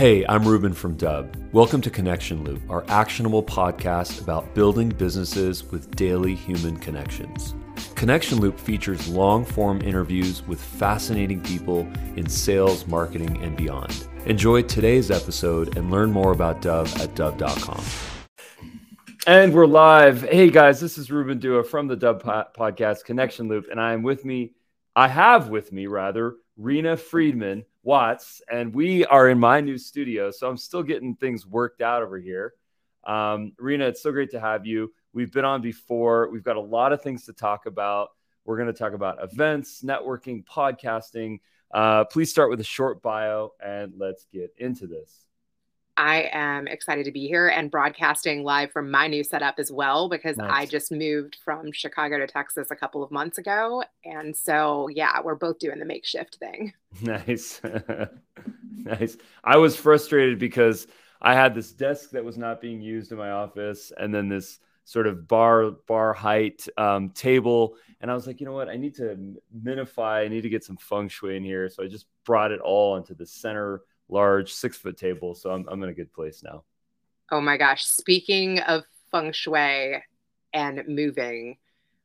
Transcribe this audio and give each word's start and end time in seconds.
Hey, 0.00 0.24
I'm 0.30 0.48
Ruben 0.48 0.72
from 0.72 0.96
Dubb. 0.96 1.36
Welcome 1.52 1.82
to 1.82 1.90
Connection 1.90 2.42
Loop, 2.42 2.62
our 2.70 2.86
actionable 2.88 3.42
podcast 3.42 4.22
about 4.22 4.54
building 4.54 4.88
businesses 4.88 5.62
with 5.70 5.94
daily 5.94 6.34
human 6.34 6.78
connections. 6.78 7.54
Connection 7.96 8.40
Loop 8.40 8.58
features 8.58 9.08
long 9.08 9.44
form 9.44 9.82
interviews 9.82 10.42
with 10.46 10.58
fascinating 10.58 11.42
people 11.42 11.80
in 12.16 12.30
sales, 12.30 12.86
marketing, 12.86 13.44
and 13.44 13.58
beyond. 13.58 14.08
Enjoy 14.24 14.62
today's 14.62 15.10
episode 15.10 15.76
and 15.76 15.90
learn 15.90 16.10
more 16.10 16.32
about 16.32 16.62
Dubb 16.62 16.86
at 16.98 17.14
Dubb.com. 17.14 17.84
And 19.26 19.52
we're 19.52 19.66
live. 19.66 20.22
Hey 20.22 20.48
guys, 20.48 20.80
this 20.80 20.96
is 20.96 21.10
Ruben 21.10 21.38
Dua 21.38 21.62
from 21.62 21.88
the 21.88 21.96
Dubb 21.98 22.22
podcast 22.56 23.04
Connection 23.04 23.48
Loop, 23.48 23.66
and 23.70 23.78
I 23.78 23.92
am 23.92 24.02
with 24.02 24.24
me, 24.24 24.54
I 24.96 25.08
have 25.08 25.50
with 25.50 25.72
me 25.72 25.88
rather, 25.88 26.36
Rena 26.56 26.96
Friedman 26.96 27.66
Watts, 27.82 28.42
and 28.50 28.74
we 28.74 29.06
are 29.06 29.28
in 29.28 29.38
my 29.38 29.60
new 29.60 29.78
studio. 29.78 30.30
So 30.30 30.48
I'm 30.48 30.56
still 30.56 30.82
getting 30.82 31.14
things 31.14 31.46
worked 31.46 31.80
out 31.80 32.02
over 32.02 32.18
here. 32.18 32.54
Um, 33.04 33.52
Rena, 33.58 33.86
it's 33.86 34.02
so 34.02 34.12
great 34.12 34.30
to 34.32 34.40
have 34.40 34.66
you. 34.66 34.92
We've 35.12 35.32
been 35.32 35.44
on 35.44 35.62
before. 35.62 36.28
We've 36.30 36.44
got 36.44 36.56
a 36.56 36.60
lot 36.60 36.92
of 36.92 37.02
things 37.02 37.26
to 37.26 37.32
talk 37.32 37.66
about. 37.66 38.10
We're 38.44 38.56
going 38.56 38.72
to 38.72 38.78
talk 38.78 38.92
about 38.92 39.22
events, 39.22 39.82
networking, 39.82 40.44
podcasting. 40.44 41.40
Uh, 41.72 42.04
please 42.04 42.30
start 42.30 42.50
with 42.50 42.60
a 42.60 42.64
short 42.64 43.02
bio 43.02 43.52
and 43.64 43.94
let's 43.96 44.26
get 44.32 44.52
into 44.58 44.86
this. 44.86 45.24
I 46.00 46.30
am 46.32 46.66
excited 46.66 47.04
to 47.04 47.12
be 47.12 47.28
here 47.28 47.48
and 47.48 47.70
broadcasting 47.70 48.42
live 48.42 48.72
from 48.72 48.90
my 48.90 49.06
new 49.06 49.22
setup 49.22 49.56
as 49.58 49.70
well 49.70 50.08
because 50.08 50.38
nice. 50.38 50.50
I 50.50 50.64
just 50.64 50.90
moved 50.90 51.36
from 51.44 51.72
Chicago 51.72 52.16
to 52.16 52.26
Texas 52.26 52.70
a 52.70 52.74
couple 52.74 53.02
of 53.02 53.10
months 53.10 53.36
ago. 53.36 53.84
And 54.02 54.34
so, 54.34 54.88
yeah, 54.88 55.20
we're 55.20 55.34
both 55.34 55.58
doing 55.58 55.78
the 55.78 55.84
makeshift 55.84 56.36
thing. 56.36 56.72
Nice. 57.02 57.60
nice. 58.76 59.18
I 59.44 59.58
was 59.58 59.76
frustrated 59.76 60.38
because 60.38 60.86
I 61.20 61.34
had 61.34 61.54
this 61.54 61.70
desk 61.70 62.10
that 62.12 62.24
was 62.24 62.38
not 62.38 62.62
being 62.62 62.80
used 62.80 63.12
in 63.12 63.18
my 63.18 63.32
office 63.32 63.92
and 63.94 64.14
then 64.14 64.28
this 64.28 64.58
sort 64.84 65.06
of 65.06 65.28
bar 65.28 65.72
bar 65.86 66.14
height 66.14 66.66
um, 66.76 67.10
table 67.10 67.76
and 68.00 68.10
i 68.10 68.14
was 68.14 68.26
like 68.26 68.40
you 68.40 68.46
know 68.46 68.52
what 68.52 68.68
i 68.68 68.76
need 68.76 68.94
to 68.94 69.36
minify 69.62 70.24
i 70.24 70.26
need 70.26 70.40
to 70.40 70.48
get 70.48 70.64
some 70.64 70.76
feng 70.78 71.06
shui 71.06 71.36
in 71.36 71.44
here 71.44 71.68
so 71.68 71.84
i 71.84 71.86
just 71.86 72.06
brought 72.24 72.50
it 72.50 72.60
all 72.60 72.96
into 72.96 73.14
the 73.14 73.26
center 73.26 73.82
large 74.10 74.52
six 74.52 74.76
foot 74.76 74.96
table. 74.96 75.34
So 75.34 75.50
I'm, 75.50 75.66
I'm 75.68 75.82
in 75.82 75.88
a 75.88 75.94
good 75.94 76.12
place 76.12 76.42
now. 76.42 76.64
Oh 77.30 77.40
my 77.40 77.56
gosh. 77.56 77.84
Speaking 77.84 78.60
of 78.60 78.84
feng 79.10 79.32
shui 79.32 80.02
and 80.52 80.82
moving, 80.88 81.56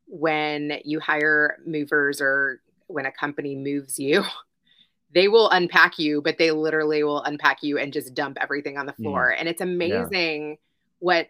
when 0.08 0.80
you 0.84 1.00
hire 1.00 1.58
movers 1.66 2.22
or 2.22 2.62
when 2.88 3.06
a 3.06 3.12
company 3.12 3.56
moves 3.56 3.98
you, 3.98 4.24
they 5.14 5.28
will 5.28 5.50
unpack 5.50 5.98
you, 5.98 6.22
but 6.22 6.38
they 6.38 6.52
literally 6.52 7.04
will 7.04 7.24
unpack 7.24 7.64
you 7.64 7.78
and 7.78 7.94
just 7.94 8.14
dump 8.14 8.38
everything 8.40 8.78
on 8.78 8.86
the 8.86 8.94
floor. 8.94 9.34
Mm. 9.34 9.40
And 9.40 9.50
it's 9.50 9.62
amazing 9.62 10.50
yeah. 10.50 10.56
what 11.00 11.28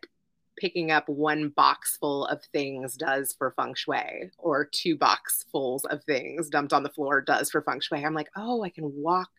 picking 0.57 0.89
up 0.89 1.07
one 1.09 1.49
box 1.49 1.97
full 1.97 2.25
of 2.27 2.41
things 2.53 2.95
does 2.95 3.35
for 3.37 3.51
feng 3.51 3.73
shui 3.75 4.31
or 4.37 4.65
two 4.65 4.97
boxfuls 4.97 5.85
of 5.89 6.03
things 6.05 6.49
dumped 6.49 6.73
on 6.73 6.83
the 6.83 6.89
floor 6.89 7.21
does 7.21 7.49
for 7.51 7.61
feng 7.61 7.79
shui. 7.79 8.03
I'm 8.03 8.13
like, 8.13 8.29
oh, 8.35 8.63
I 8.63 8.69
can 8.69 8.93
walk 8.95 9.29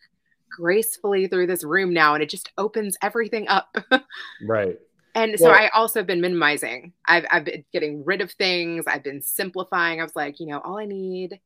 gracefully 0.51 1.27
through 1.27 1.47
this 1.47 1.65
room 1.65 1.93
now 1.93 2.15
and 2.15 2.23
it 2.23 2.31
just 2.31 2.51
opens 2.59 2.97
everything 3.03 3.49
up. 3.49 3.75
right. 4.47 4.79
And 5.15 5.35
well, 5.41 5.51
so 5.51 5.59
I 5.59 5.69
also 5.71 6.01
have 6.01 6.07
been 6.07 6.21
minimizing. 6.21 6.93
I've, 7.07 7.25
I've 7.31 7.45
been 7.45 7.65
getting 7.73 8.05
rid 8.05 8.21
of 8.21 8.31
things. 8.33 8.85
I've 8.87 9.03
been 9.03 9.23
simplifying. 9.23 10.01
I 10.01 10.05
was 10.05 10.15
like, 10.15 10.41
you 10.41 10.47
know, 10.47 10.61
all 10.61 10.79
I 10.79 10.85
need 10.85 11.41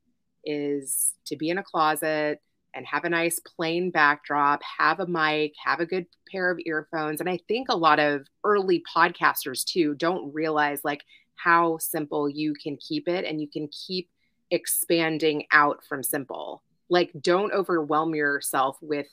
is 0.45 1.13
to 1.27 1.37
be 1.37 1.51
in 1.51 1.59
a 1.59 1.63
closet 1.63 2.41
and 2.75 2.87
have 2.87 3.05
a 3.05 3.09
nice 3.09 3.41
plain 3.41 3.91
backdrop, 3.91 4.61
have 4.79 5.01
a 5.01 5.07
mic, 5.07 5.53
have 5.65 5.81
a 5.81 5.87
good 5.87 6.07
pair 6.31 6.51
of 6.51 6.61
earphones. 6.65 7.21
And 7.21 7.29
I 7.29 7.39
think 7.49 7.69
a 7.69 7.77
lot 7.77 7.99
of 7.99 8.27
early 8.45 8.83
podcasters 8.93 9.65
too 9.65 9.95
don't 9.95 10.33
realize 10.33 10.81
like 10.85 11.05
how 11.37 11.79
simple 11.79 12.29
you 12.29 12.55
can 12.55 12.77
keep 12.77 13.09
it 13.09 13.25
and 13.25 13.41
you 13.41 13.49
can 13.49 13.69
keep 13.69 14.09
expanding 14.51 15.45
out 15.53 15.85
from 15.89 16.03
simple 16.03 16.63
like 16.91 17.11
don't 17.21 17.53
overwhelm 17.53 18.15
yourself 18.15 18.77
with 18.83 19.07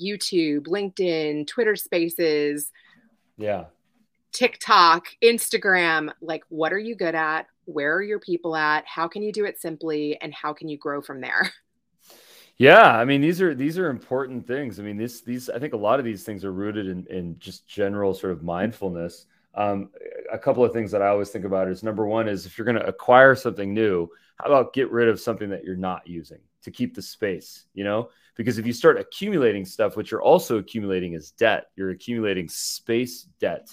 YouTube, 0.00 0.66
LinkedIn, 0.66 1.46
Twitter 1.46 1.76
Spaces. 1.76 2.72
Yeah. 3.36 3.66
TikTok, 4.32 5.06
Instagram, 5.22 6.12
like 6.20 6.44
what 6.48 6.72
are 6.72 6.78
you 6.78 6.94
good 6.94 7.14
at? 7.14 7.46
Where 7.64 7.94
are 7.96 8.02
your 8.02 8.20
people 8.20 8.56
at? 8.56 8.84
How 8.86 9.08
can 9.08 9.22
you 9.22 9.32
do 9.32 9.44
it 9.44 9.60
simply 9.60 10.20
and 10.20 10.32
how 10.34 10.52
can 10.52 10.68
you 10.68 10.78
grow 10.78 11.00
from 11.00 11.20
there? 11.20 11.52
Yeah, 12.60 12.98
I 12.98 13.04
mean 13.04 13.20
these 13.20 13.40
are 13.40 13.54
these 13.54 13.78
are 13.78 13.88
important 13.88 14.44
things. 14.44 14.80
I 14.80 14.82
mean 14.82 14.96
this 14.96 15.20
these 15.20 15.48
I 15.48 15.60
think 15.60 15.74
a 15.74 15.76
lot 15.76 16.00
of 16.00 16.04
these 16.04 16.24
things 16.24 16.44
are 16.44 16.52
rooted 16.52 16.88
in 16.88 17.06
in 17.06 17.38
just 17.38 17.68
general 17.68 18.14
sort 18.14 18.32
of 18.32 18.42
mindfulness. 18.42 19.26
Um, 19.54 19.90
a 20.32 20.38
couple 20.40 20.64
of 20.64 20.72
things 20.72 20.90
that 20.90 21.00
I 21.00 21.06
always 21.06 21.30
think 21.30 21.44
about 21.44 21.68
is 21.68 21.84
number 21.84 22.04
one 22.04 22.26
is 22.26 22.46
if 22.46 22.58
you're 22.58 22.64
going 22.64 22.76
to 22.76 22.84
acquire 22.86 23.36
something 23.36 23.72
new, 23.72 24.08
how 24.38 24.46
about 24.46 24.72
get 24.72 24.90
rid 24.90 25.08
of 25.08 25.20
something 25.20 25.50
that 25.50 25.62
you're 25.62 25.76
not 25.76 26.08
using 26.08 26.40
to 26.70 26.76
keep 26.76 26.94
the 26.94 27.02
space, 27.02 27.66
you 27.74 27.84
know? 27.84 28.10
Because 28.36 28.58
if 28.58 28.66
you 28.66 28.72
start 28.72 28.98
accumulating 28.98 29.64
stuff, 29.64 29.96
what 29.96 30.10
you're 30.10 30.22
also 30.22 30.58
accumulating 30.58 31.14
is 31.14 31.32
debt. 31.32 31.66
You're 31.74 31.90
accumulating 31.90 32.48
space 32.48 33.26
debt. 33.40 33.68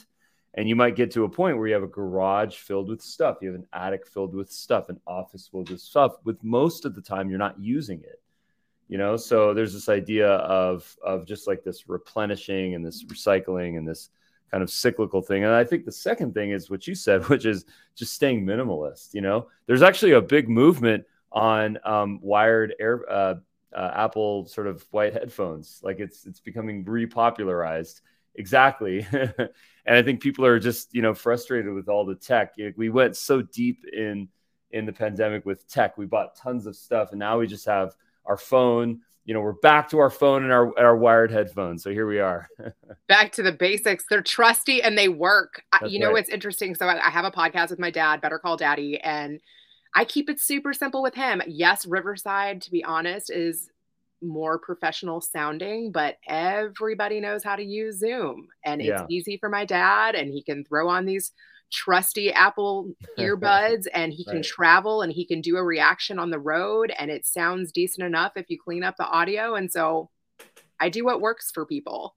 And 0.55 0.67
you 0.67 0.75
might 0.75 0.95
get 0.95 1.11
to 1.11 1.25
a 1.25 1.29
point 1.29 1.57
where 1.57 1.67
you 1.67 1.73
have 1.73 1.83
a 1.83 1.87
garage 1.87 2.55
filled 2.55 2.89
with 2.89 3.01
stuff, 3.01 3.37
you 3.41 3.49
have 3.49 3.59
an 3.59 3.67
attic 3.73 4.07
filled 4.07 4.33
with 4.33 4.49
stuff, 4.49 4.89
an 4.89 4.99
office 5.05 5.49
filled 5.49 5.69
with 5.69 5.81
stuff. 5.81 6.13
With 6.23 6.41
most 6.43 6.85
of 6.85 6.95
the 6.95 7.01
time, 7.01 7.29
you're 7.29 7.37
not 7.37 7.59
using 7.59 7.99
it. 7.99 8.21
You 8.87 8.97
know, 8.97 9.17
so 9.17 9.53
there's 9.53 9.73
this 9.73 9.89
idea 9.89 10.27
of 10.27 10.95
of 11.03 11.25
just 11.25 11.47
like 11.47 11.63
this 11.63 11.89
replenishing 11.89 12.75
and 12.75 12.85
this 12.85 13.03
recycling 13.03 13.77
and 13.77 13.87
this 13.87 14.09
kind 14.51 14.63
of 14.63 14.69
cyclical 14.69 15.21
thing. 15.21 15.43
And 15.43 15.51
I 15.51 15.63
think 15.63 15.85
the 15.85 15.91
second 15.91 16.33
thing 16.33 16.51
is 16.51 16.69
what 16.69 16.87
you 16.87 16.95
said, 16.95 17.25
which 17.29 17.45
is 17.45 17.65
just 17.95 18.13
staying 18.13 18.45
minimalist. 18.45 19.13
You 19.13 19.21
know, 19.21 19.47
there's 19.65 19.81
actually 19.81 20.13
a 20.13 20.21
big 20.21 20.47
movement 20.47 21.03
on 21.31 21.77
um, 21.83 22.19
wired 22.21 22.75
air, 22.79 23.03
uh, 23.09 23.35
uh, 23.75 23.91
Apple 23.93 24.47
sort 24.47 24.67
of 24.67 24.85
white 24.91 25.13
headphones. 25.13 25.79
Like 25.83 25.99
it's 25.99 26.25
it's 26.25 26.39
becoming 26.39 26.85
repopularized. 26.85 28.01
Exactly. 28.35 29.05
and 29.11 29.49
I 29.87 30.01
think 30.01 30.21
people 30.21 30.45
are 30.45 30.59
just 30.59 30.93
you 30.93 31.01
know 31.01 31.13
frustrated 31.13 31.73
with 31.73 31.89
all 31.89 32.05
the 32.05 32.15
tech. 32.15 32.53
We 32.77 32.89
went 32.89 33.17
so 33.17 33.41
deep 33.41 33.85
in 33.91 34.29
in 34.71 34.85
the 34.85 34.93
pandemic 34.93 35.45
with 35.45 35.67
tech. 35.67 35.97
We 35.97 36.05
bought 36.05 36.35
tons 36.35 36.65
of 36.65 36.75
stuff, 36.75 37.11
and 37.11 37.19
now 37.19 37.39
we 37.39 37.47
just 37.47 37.65
have 37.65 37.95
our 38.25 38.37
phone 38.37 39.01
you 39.25 39.33
know, 39.33 39.41
we're 39.41 39.53
back 39.53 39.89
to 39.89 39.97
our 39.97 40.11
phone 40.11 40.43
and 40.43 40.53
our, 40.53 40.77
our 40.77 40.95
wired 40.95 41.31
headphones. 41.31 41.83
So 41.83 41.89
here 41.89 42.07
we 42.07 42.19
are. 42.19 42.47
back 43.07 43.31
to 43.33 43.43
the 43.43 43.51
basics. 43.51 44.05
They're 44.07 44.21
trusty 44.21 44.83
and 44.83 44.95
they 44.95 45.09
work. 45.09 45.63
That's 45.71 45.91
you 45.91 45.99
know, 45.99 46.13
right. 46.13 46.19
it's 46.19 46.29
interesting. 46.29 46.75
So 46.75 46.87
I, 46.87 47.07
I 47.07 47.09
have 47.09 47.25
a 47.25 47.31
podcast 47.31 47.71
with 47.71 47.79
my 47.79 47.89
dad, 47.89 48.21
Better 48.21 48.37
Call 48.37 48.55
Daddy, 48.55 48.99
and 49.01 49.41
I 49.95 50.05
keep 50.05 50.29
it 50.29 50.39
super 50.41 50.73
simple 50.73 51.01
with 51.01 51.15
him. 51.15 51.41
Yes, 51.47 51.85
Riverside, 51.85 52.61
to 52.63 52.71
be 52.71 52.83
honest, 52.83 53.31
is 53.31 53.69
more 54.21 54.59
professional 54.59 55.21
sounding, 55.21 55.91
but 55.91 56.17
everybody 56.27 57.21
knows 57.21 57.43
how 57.43 57.55
to 57.55 57.63
use 57.63 57.99
Zoom. 57.99 58.47
And 58.65 58.81
it's 58.81 58.89
yeah. 58.89 59.05
easy 59.09 59.37
for 59.37 59.49
my 59.49 59.63
dad, 59.63 60.15
and 60.15 60.29
he 60.31 60.43
can 60.43 60.65
throw 60.65 60.89
on 60.89 61.05
these 61.05 61.31
trusty 61.71 62.31
Apple 62.31 62.93
earbuds 63.19 63.85
and 63.93 64.13
he 64.13 64.23
can 64.23 64.35
right. 64.35 64.45
travel 64.45 65.01
and 65.01 65.11
he 65.11 65.25
can 65.25 65.41
do 65.41 65.57
a 65.57 65.63
reaction 65.63 66.19
on 66.19 66.29
the 66.29 66.39
road 66.39 66.93
and 66.97 67.09
it 67.09 67.25
sounds 67.25 67.71
decent 67.71 68.05
enough 68.05 68.33
if 68.35 68.45
you 68.49 68.57
clean 68.57 68.83
up 68.83 68.95
the 68.97 69.05
audio. 69.05 69.55
And 69.55 69.71
so 69.71 70.09
I 70.79 70.89
do 70.89 71.03
what 71.03 71.21
works 71.21 71.51
for 71.51 71.65
people. 71.65 72.15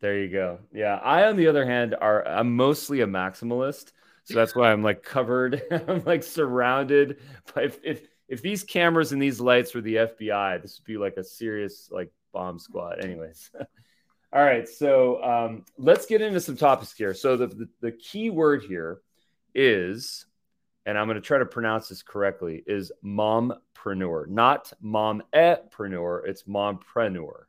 There 0.00 0.18
you 0.18 0.28
go. 0.28 0.60
Yeah. 0.72 0.96
I, 0.96 1.24
on 1.24 1.36
the 1.36 1.48
other 1.48 1.66
hand, 1.66 1.96
are 2.00 2.26
I'm 2.26 2.54
mostly 2.54 3.00
a 3.00 3.06
maximalist. 3.06 3.92
So 4.28 4.34
that's 4.34 4.54
why 4.54 4.70
I'm 4.70 4.82
like 4.82 5.02
covered. 5.02 5.62
I'm 5.88 6.04
like 6.04 6.22
surrounded 6.22 7.18
by 7.54 7.62
if, 7.62 7.78
if 7.82 8.06
if 8.28 8.42
these 8.42 8.62
cameras 8.62 9.12
and 9.12 9.22
these 9.22 9.40
lights 9.40 9.74
were 9.74 9.80
the 9.80 9.96
FBI, 9.96 10.60
this 10.60 10.78
would 10.78 10.86
be 10.86 10.98
like 10.98 11.16
a 11.16 11.24
serious 11.24 11.88
like 11.90 12.12
bomb 12.32 12.58
squad. 12.58 13.02
Anyways. 13.02 13.50
All 14.30 14.44
right, 14.44 14.68
so 14.68 15.24
um, 15.24 15.64
let's 15.78 16.04
get 16.04 16.20
into 16.20 16.38
some 16.38 16.58
topics 16.58 16.92
here. 16.92 17.14
So 17.14 17.38
the, 17.38 17.46
the, 17.46 17.68
the 17.80 17.92
key 17.92 18.28
word 18.28 18.62
here 18.62 19.00
is, 19.54 20.26
and 20.84 20.98
I'm 20.98 21.06
going 21.06 21.14
to 21.14 21.22
try 21.22 21.38
to 21.38 21.46
pronounce 21.46 21.88
this 21.88 22.02
correctly, 22.02 22.62
is 22.66 22.92
mompreneur, 23.02 24.28
not 24.28 24.70
mom-epreneur. 24.82 26.26
It's 26.26 26.42
mompreneur. 26.42 27.44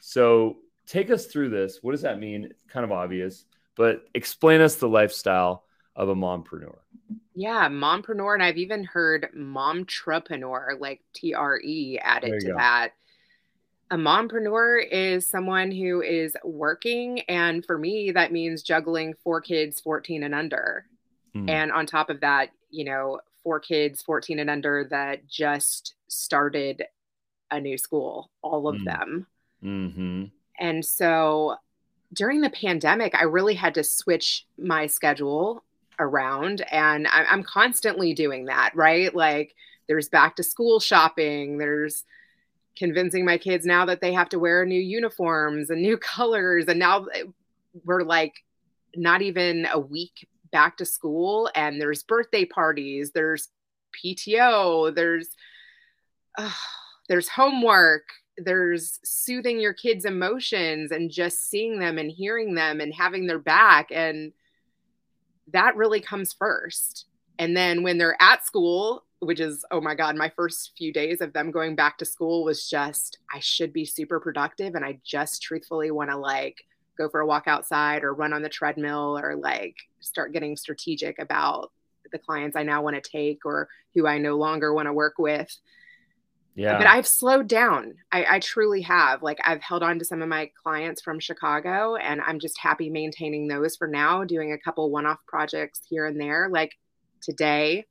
So 0.00 0.58
take 0.86 1.10
us 1.10 1.24
through 1.24 1.48
this. 1.48 1.78
What 1.80 1.92
does 1.92 2.02
that 2.02 2.20
mean? 2.20 2.52
kind 2.68 2.84
of 2.84 2.92
obvious, 2.92 3.46
but 3.74 4.02
explain 4.12 4.60
us 4.60 4.74
the 4.74 4.90
lifestyle 4.90 5.64
of 5.96 6.08
a 6.08 6.14
mompreneur. 6.14 6.78
Yeah, 7.34 7.68
mompreneur, 7.68 8.34
and 8.34 8.42
I've 8.42 8.58
even 8.58 8.84
heard 8.84 9.28
momtrepreneur, 9.36 10.78
like 10.78 11.00
T 11.14 11.34
R 11.34 11.60
E 11.60 11.98
added 12.02 12.40
to 12.40 12.46
go. 12.48 12.56
that 12.56 12.92
a 13.90 13.96
mompreneur 13.96 14.86
is 14.90 15.26
someone 15.26 15.72
who 15.72 16.00
is 16.00 16.36
working 16.44 17.22
and 17.22 17.66
for 17.66 17.76
me 17.76 18.12
that 18.12 18.30
means 18.30 18.62
juggling 18.62 19.14
four 19.24 19.40
kids 19.40 19.80
14 19.80 20.22
and 20.22 20.32
under 20.32 20.86
mm. 21.34 21.50
and 21.50 21.72
on 21.72 21.86
top 21.86 22.08
of 22.08 22.20
that 22.20 22.50
you 22.70 22.84
know 22.84 23.18
four 23.42 23.58
kids 23.58 24.00
14 24.00 24.38
and 24.38 24.48
under 24.48 24.86
that 24.90 25.26
just 25.26 25.94
started 26.06 26.84
a 27.50 27.60
new 27.60 27.76
school 27.76 28.30
all 28.42 28.68
of 28.68 28.76
mm. 28.76 28.84
them 28.84 29.26
mm-hmm. 29.60 30.24
And 30.60 30.84
so 30.84 31.56
during 32.12 32.42
the 32.42 32.50
pandemic, 32.50 33.14
I 33.14 33.24
really 33.24 33.54
had 33.54 33.74
to 33.74 33.82
switch 33.82 34.46
my 34.58 34.86
schedule 34.86 35.64
around. 36.00 36.62
And 36.72 37.06
I'm 37.08 37.44
constantly 37.44 38.14
doing 38.14 38.46
that, 38.46 38.74
right? 38.74 39.14
Like 39.14 39.54
there's 39.86 40.08
back 40.08 40.36
to 40.36 40.42
school 40.42 40.80
shopping, 40.80 41.58
there's 41.58 42.04
convincing 42.76 43.24
my 43.24 43.36
kids 43.36 43.66
now 43.66 43.84
that 43.84 44.00
they 44.00 44.12
have 44.12 44.30
to 44.30 44.38
wear 44.38 44.64
new 44.64 44.80
uniforms 44.80 45.70
and 45.70 45.82
new 45.82 45.96
colors. 45.98 46.66
And 46.66 46.78
now 46.78 47.06
we're 47.84 48.02
like 48.02 48.34
not 48.96 49.22
even 49.22 49.66
a 49.72 49.78
week 49.78 50.26
back 50.50 50.76
to 50.78 50.84
school, 50.84 51.48
and 51.54 51.80
there's 51.80 52.02
birthday 52.02 52.44
parties, 52.44 53.12
there's 53.12 53.48
PTO, 54.04 54.94
there's 54.94 55.28
uh, 56.38 56.50
there's 57.08 57.28
homework, 57.28 58.04
there's 58.36 58.98
soothing 59.04 59.60
your 59.60 59.74
kids' 59.74 60.04
emotions 60.04 60.90
and 60.92 61.10
just 61.10 61.48
seeing 61.48 61.78
them 61.78 61.98
and 61.98 62.10
hearing 62.10 62.54
them 62.54 62.80
and 62.80 62.94
having 62.94 63.26
their 63.26 63.38
back 63.38 63.88
and 63.90 64.32
that 65.52 65.76
really 65.76 66.00
comes 66.00 66.32
first. 66.32 67.06
And 67.38 67.56
then 67.56 67.82
when 67.82 67.98
they're 67.98 68.20
at 68.20 68.44
school, 68.44 69.04
which 69.20 69.40
is 69.40 69.64
oh 69.70 69.80
my 69.80 69.94
god, 69.94 70.16
my 70.16 70.30
first 70.34 70.72
few 70.76 70.92
days 70.92 71.20
of 71.20 71.32
them 71.32 71.50
going 71.50 71.74
back 71.74 71.98
to 71.98 72.04
school 72.04 72.44
was 72.44 72.68
just 72.68 73.18
I 73.32 73.38
should 73.40 73.72
be 73.72 73.84
super 73.84 74.18
productive 74.20 74.74
and 74.74 74.84
I 74.84 74.98
just 75.04 75.42
truthfully 75.42 75.90
want 75.90 76.10
to 76.10 76.16
like 76.16 76.56
go 76.96 77.08
for 77.08 77.20
a 77.20 77.26
walk 77.26 77.44
outside 77.46 78.04
or 78.04 78.14
run 78.14 78.32
on 78.32 78.42
the 78.42 78.48
treadmill 78.48 79.18
or 79.18 79.36
like 79.36 79.76
start 80.00 80.32
getting 80.32 80.56
strategic 80.56 81.18
about 81.18 81.70
the 82.12 82.18
clients 82.18 82.56
I 82.56 82.62
now 82.62 82.82
want 82.82 83.02
to 83.02 83.10
take 83.10 83.44
or 83.44 83.68
who 83.94 84.06
I 84.06 84.18
no 84.18 84.36
longer 84.36 84.74
want 84.74 84.86
to 84.86 84.92
work 84.92 85.14
with. 85.18 85.54
Yeah. 86.60 86.76
But 86.76 86.88
I've 86.88 87.06
slowed 87.06 87.48
down. 87.48 87.94
I, 88.12 88.36
I, 88.36 88.38
truly 88.38 88.82
have. 88.82 89.22
Like 89.22 89.38
I've 89.42 89.62
held 89.62 89.82
on 89.82 89.98
to 89.98 90.04
some 90.04 90.20
of 90.20 90.28
my 90.28 90.50
clients 90.62 91.00
from 91.00 91.18
Chicago 91.18 91.96
and 91.96 92.20
I'm 92.20 92.38
just 92.38 92.58
happy 92.58 92.90
maintaining 92.90 93.48
those 93.48 93.76
for 93.76 93.88
now, 93.88 94.24
doing 94.24 94.52
a 94.52 94.58
couple 94.58 94.90
one 94.90 95.06
off 95.06 95.20
projects 95.26 95.80
here 95.88 96.04
and 96.04 96.20
there. 96.20 96.50
Like 96.50 96.76
today, 97.22 97.86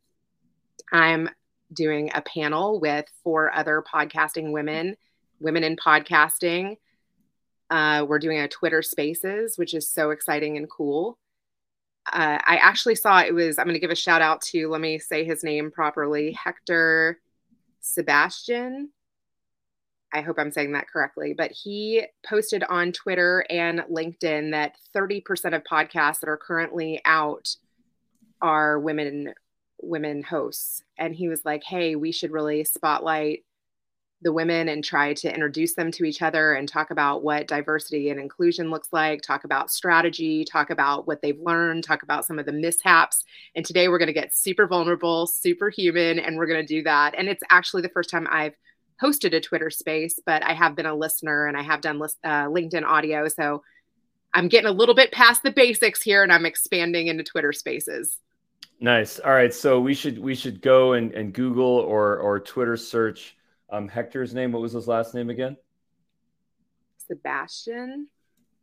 I'm 0.92 1.32
doing 1.74 2.12
a 2.14 2.22
panel 2.22 2.80
with 2.80 3.06
four 3.24 3.52
other 3.52 3.84
podcasting 3.92 4.52
women, 4.52 4.98
women 5.40 5.64
in 5.64 5.76
podcasting. 5.76 6.78
Uh, 7.72 8.06
we're 8.08 8.20
doing 8.20 8.38
a 8.38 8.48
Twitter 8.48 8.84
Spaces, 8.84 9.58
which 9.58 9.74
is 9.74 9.90
so 9.90 10.12
exciting 10.12 10.58
and 10.58 10.70
cool. 10.70 11.18
Uh, 12.06 12.38
I 12.46 12.58
actually 12.58 12.96
saw 12.96 13.20
it 13.22 13.34
was, 13.34 13.58
I'm 13.58 13.66
going 13.66 13.74
to 13.74 13.80
give 13.80 13.90
a 13.90 13.96
shout 13.96 14.22
out 14.22 14.42
to, 14.42 14.70
let 14.70 14.80
me 14.80 15.00
say 15.00 15.24
his 15.24 15.44
name 15.44 15.72
properly, 15.72 16.34
Hector 16.34 17.20
Sebastian. 17.82 18.90
I 20.12 20.22
hope 20.22 20.38
I'm 20.40 20.52
saying 20.52 20.72
that 20.72 20.90
correctly, 20.90 21.34
but 21.38 21.52
he 21.52 22.06
posted 22.28 22.64
on 22.64 22.92
Twitter 22.92 23.46
and 23.50 23.82
LinkedIn 23.92 24.52
that 24.52 24.76
30% 24.96 25.56
of 25.56 25.64
podcasts 25.64 26.20
that 26.22 26.30
are 26.30 26.38
currently 26.38 27.02
out 27.06 27.56
are 28.42 28.80
women 28.80 29.34
women 29.82 30.22
hosts 30.24 30.84
and 30.98 31.16
he 31.16 31.30
was 31.30 31.46
like, 31.46 31.64
"Hey, 31.64 31.96
we 31.96 32.12
should 32.12 32.32
really 32.32 32.64
spotlight 32.66 33.46
the 34.22 34.34
women 34.34 34.68
and 34.68 34.84
try 34.84 35.14
to 35.14 35.34
introduce 35.34 35.76
them 35.76 35.92
to 35.92 36.04
each 36.04 36.22
other 36.22 36.54
and 36.54 36.68
talk 36.68 36.92
about 36.92 37.24
what 37.24 37.48
diversity 37.48 38.10
and 38.10 38.20
inclusion 38.20 38.70
looks 38.70 38.90
like, 38.92 39.22
talk 39.22 39.46
about 39.46 39.72
strategy, 39.72 40.44
talk 40.44 40.70
about 40.70 41.08
what 41.08 41.22
they've 41.22 41.40
learned, 41.40 41.84
talk 41.84 42.04
about 42.04 42.26
some 42.26 42.38
of 42.38 42.46
the 42.46 42.52
mishaps. 42.52 43.24
And 43.56 43.66
today 43.66 43.88
we're 43.88 43.98
going 43.98 44.08
to 44.08 44.14
get 44.14 44.36
super 44.36 44.68
vulnerable, 44.68 45.26
super 45.26 45.70
human, 45.70 46.20
and 46.20 46.38
we're 46.38 46.48
going 46.48 46.66
to 46.66 46.68
do 46.68 46.84
that. 46.84 47.16
And 47.18 47.30
it's 47.30 47.44
actually 47.50 47.82
the 47.82 47.90
first 47.90 48.10
time 48.10 48.28
I've 48.30 48.56
hosted 49.02 49.34
a 49.34 49.40
Twitter 49.40 49.70
space, 49.70 50.20
but 50.26 50.44
I 50.44 50.54
have 50.54 50.76
been 50.76 50.86
a 50.86 50.96
listener 50.96 51.48
and 51.48 51.56
I 51.56 51.62
have 51.62 51.80
done 51.80 52.02
uh, 52.02 52.46
LinkedIn 52.46 52.84
audio. 52.84 53.30
So 53.30 53.64
I'm 54.34 54.50
getting 54.50 54.68
a 54.70 54.74
little 54.74 54.96
bit 54.96 55.14
past 55.14 55.44
the 55.44 55.52
basics 55.52 56.02
here 56.02 56.24
and 56.24 56.34
I'm 56.34 56.46
expanding 56.46 57.08
into 57.08 57.24
Twitter 57.24 57.54
spaces. 57.54 58.18
Nice. 58.82 59.20
All 59.20 59.32
right. 59.32 59.54
So 59.54 59.80
we 59.80 59.94
should 59.94 60.20
we 60.20 60.36
should 60.36 60.62
go 60.62 60.94
and, 60.94 61.12
and 61.14 61.34
Google 61.34 61.66
or 61.66 62.18
or 62.18 62.40
Twitter 62.40 62.78
search 62.78 63.36
um, 63.72 63.88
Hector's 63.88 64.34
name. 64.34 64.52
What 64.52 64.62
was 64.62 64.74
his 64.74 64.88
last 64.88 65.14
name 65.14 65.30
again? 65.30 65.58
Sebastian. 67.08 68.08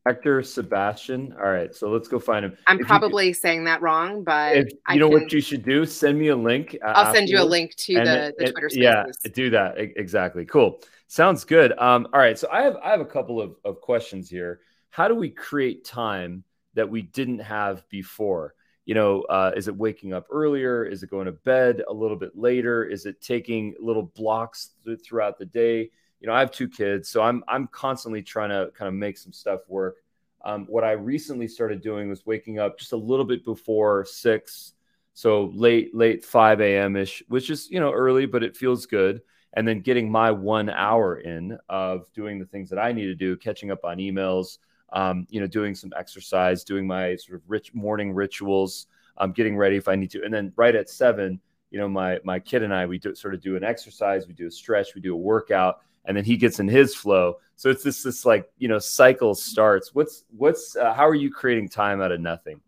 Hector 0.06 0.41
Sebastian. 0.43 1.35
All 1.37 1.50
right, 1.50 1.75
so 1.75 1.88
let's 1.91 2.06
go 2.06 2.20
find 2.20 2.44
him. 2.44 2.56
I'm 2.69 2.79
if 2.79 2.87
probably 2.87 3.29
you, 3.29 3.35
saying 3.35 3.64
that 3.64 3.82
wrong, 3.82 4.23
but 4.23 4.56
if, 4.56 4.67
you 4.70 4.79
I 4.87 4.94
know 4.97 5.08
can, 5.08 5.23
what 5.23 5.32
you 5.32 5.41
should 5.41 5.64
do? 5.64 5.85
Send 5.85 6.17
me 6.17 6.29
a 6.29 6.37
link. 6.37 6.76
Uh, 6.81 6.93
I'll 6.94 7.12
send 7.12 7.29
you 7.29 7.41
a 7.41 7.44
link 7.44 7.75
to 7.75 7.94
the, 7.94 8.35
the 8.38 8.53
Twitter 8.53 8.69
Spaces. 8.69 9.19
Yeah, 9.25 9.31
do 9.35 9.50
that 9.50 9.79
exactly. 9.79 10.44
Cool. 10.44 10.81
Sounds 11.09 11.44
good. 11.44 11.73
Um, 11.79 12.06
all 12.12 12.20
right, 12.20 12.38
so 12.38 12.49
I 12.52 12.62
have 12.62 12.76
I 12.76 12.91
have 12.91 13.00
a 13.00 13.05
couple 13.06 13.41
of, 13.41 13.56
of 13.64 13.81
questions 13.81 14.31
here. 14.31 14.61
How 14.91 15.09
do 15.09 15.14
we 15.14 15.29
create 15.29 15.85
time 15.85 16.44
that 16.75 16.88
we 16.88 17.02
didn't 17.02 17.41
have 17.41 17.88
before? 17.88 18.55
You 18.87 18.94
know, 18.94 19.23
uh, 19.23 19.50
is 19.56 19.67
it 19.67 19.77
waking 19.77 20.12
up 20.12 20.27
earlier? 20.31 20.85
Is 20.85 21.03
it 21.03 21.11
going 21.11 21.27
to 21.27 21.33
bed 21.33 21.83
a 21.88 21.93
little 21.93 22.17
bit 22.17 22.38
later? 22.38 22.85
Is 22.85 23.05
it 23.05 23.21
taking 23.21 23.75
little 23.81 24.05
blocks 24.05 24.71
th- 24.85 25.00
throughout 25.05 25.38
the 25.38 25.44
day? 25.44 25.91
You 26.21 26.29
know, 26.29 26.33
I 26.33 26.38
have 26.38 26.53
two 26.53 26.69
kids, 26.69 27.09
so 27.09 27.21
I'm 27.21 27.44
I'm 27.49 27.67
constantly 27.67 28.23
trying 28.23 28.50
to 28.50 28.71
kind 28.79 28.88
of 28.88 28.94
make 28.94 29.19
some 29.19 29.33
stuff 29.33 29.61
work. 29.69 29.97
Um, 30.44 30.67
what 30.67 30.85
I 30.85 30.93
recently 30.93 31.49
started 31.49 31.83
doing 31.83 32.09
was 32.09 32.25
waking 32.25 32.61
up 32.61 32.79
just 32.79 32.93
a 32.93 32.97
little 32.97 33.25
bit 33.25 33.44
before 33.44 34.05
six, 34.05 34.73
so 35.15 35.47
late 35.53 35.94
late 35.94 36.25
five 36.25 36.61
a.m. 36.61 36.94
ish, 36.94 37.25
which 37.29 37.50
is 37.50 37.69
you 37.71 37.81
know 37.81 37.93
early, 37.93 38.25
but 38.25 38.44
it 38.44 38.56
feels 38.56 38.87
good. 38.87 39.21
And 39.53 39.67
then 39.67 39.81
getting 39.81 40.11
my 40.11 40.31
one 40.31 40.71
hour 40.71 41.17
in 41.17 41.59
of 41.69 42.12
doing 42.12 42.38
the 42.38 42.47
things 42.47 42.71
that 42.71 42.79
I 42.79 42.93
need 42.93 43.06
to 43.06 43.15
do, 43.15 43.37
catching 43.37 43.71
up 43.71 43.85
on 43.85 43.99
emails, 43.99 44.59
um, 44.97 45.27
you 45.29 45.41
know, 45.41 45.47
doing 45.47 45.75
some 45.75 45.93
exercise, 45.95 46.65
doing 46.65 46.87
my 46.87 47.17
sort 47.17 47.37
of 47.37 47.43
rich 47.47 47.75
morning 47.75 48.15
rituals, 48.15 48.87
um, 49.19 49.31
getting 49.31 49.55
ready 49.55 49.77
if 49.77 49.89
I 49.89 49.95
need 49.95 50.11
to. 50.13 50.25
And 50.25 50.33
then 50.33 50.55
right 50.57 50.75
at 50.75 50.89
seven, 50.89 51.39
you 51.71 51.79
know, 51.79 51.87
my 51.87 52.19
my 52.25 52.41
kid 52.41 52.63
and 52.63 52.73
I, 52.73 52.87
we 52.87 52.99
do, 52.99 53.15
sort 53.15 53.35
of 53.35 53.43
do 53.43 53.57
an 53.57 53.63
exercise, 53.63 54.27
we 54.27 54.33
do 54.33 54.47
a 54.47 54.51
stretch, 54.51 54.95
we 54.95 55.03
do 55.03 55.13
a 55.13 55.19
workout, 55.19 55.83
and 56.07 56.17
then 56.17 56.25
he 56.25 56.39
gets 56.39 56.61
in 56.61 56.67
his 56.67 56.95
flow. 56.95 57.37
So 57.57 57.69
it's 57.69 57.85
this 57.85 58.03
this 58.03 58.25
like 58.25 58.51
you 58.57 58.69
know 58.69 58.79
cycle 58.79 59.35
starts. 59.35 59.95
What's 59.95 60.25
what's 60.35 60.77
uh, 60.77 60.95
how 60.95 61.07
are 61.07 61.15
you 61.15 61.31
creating 61.31 61.69
time 61.69 62.01
out 62.01 62.11
of 62.11 62.21
nothing? 62.21 62.63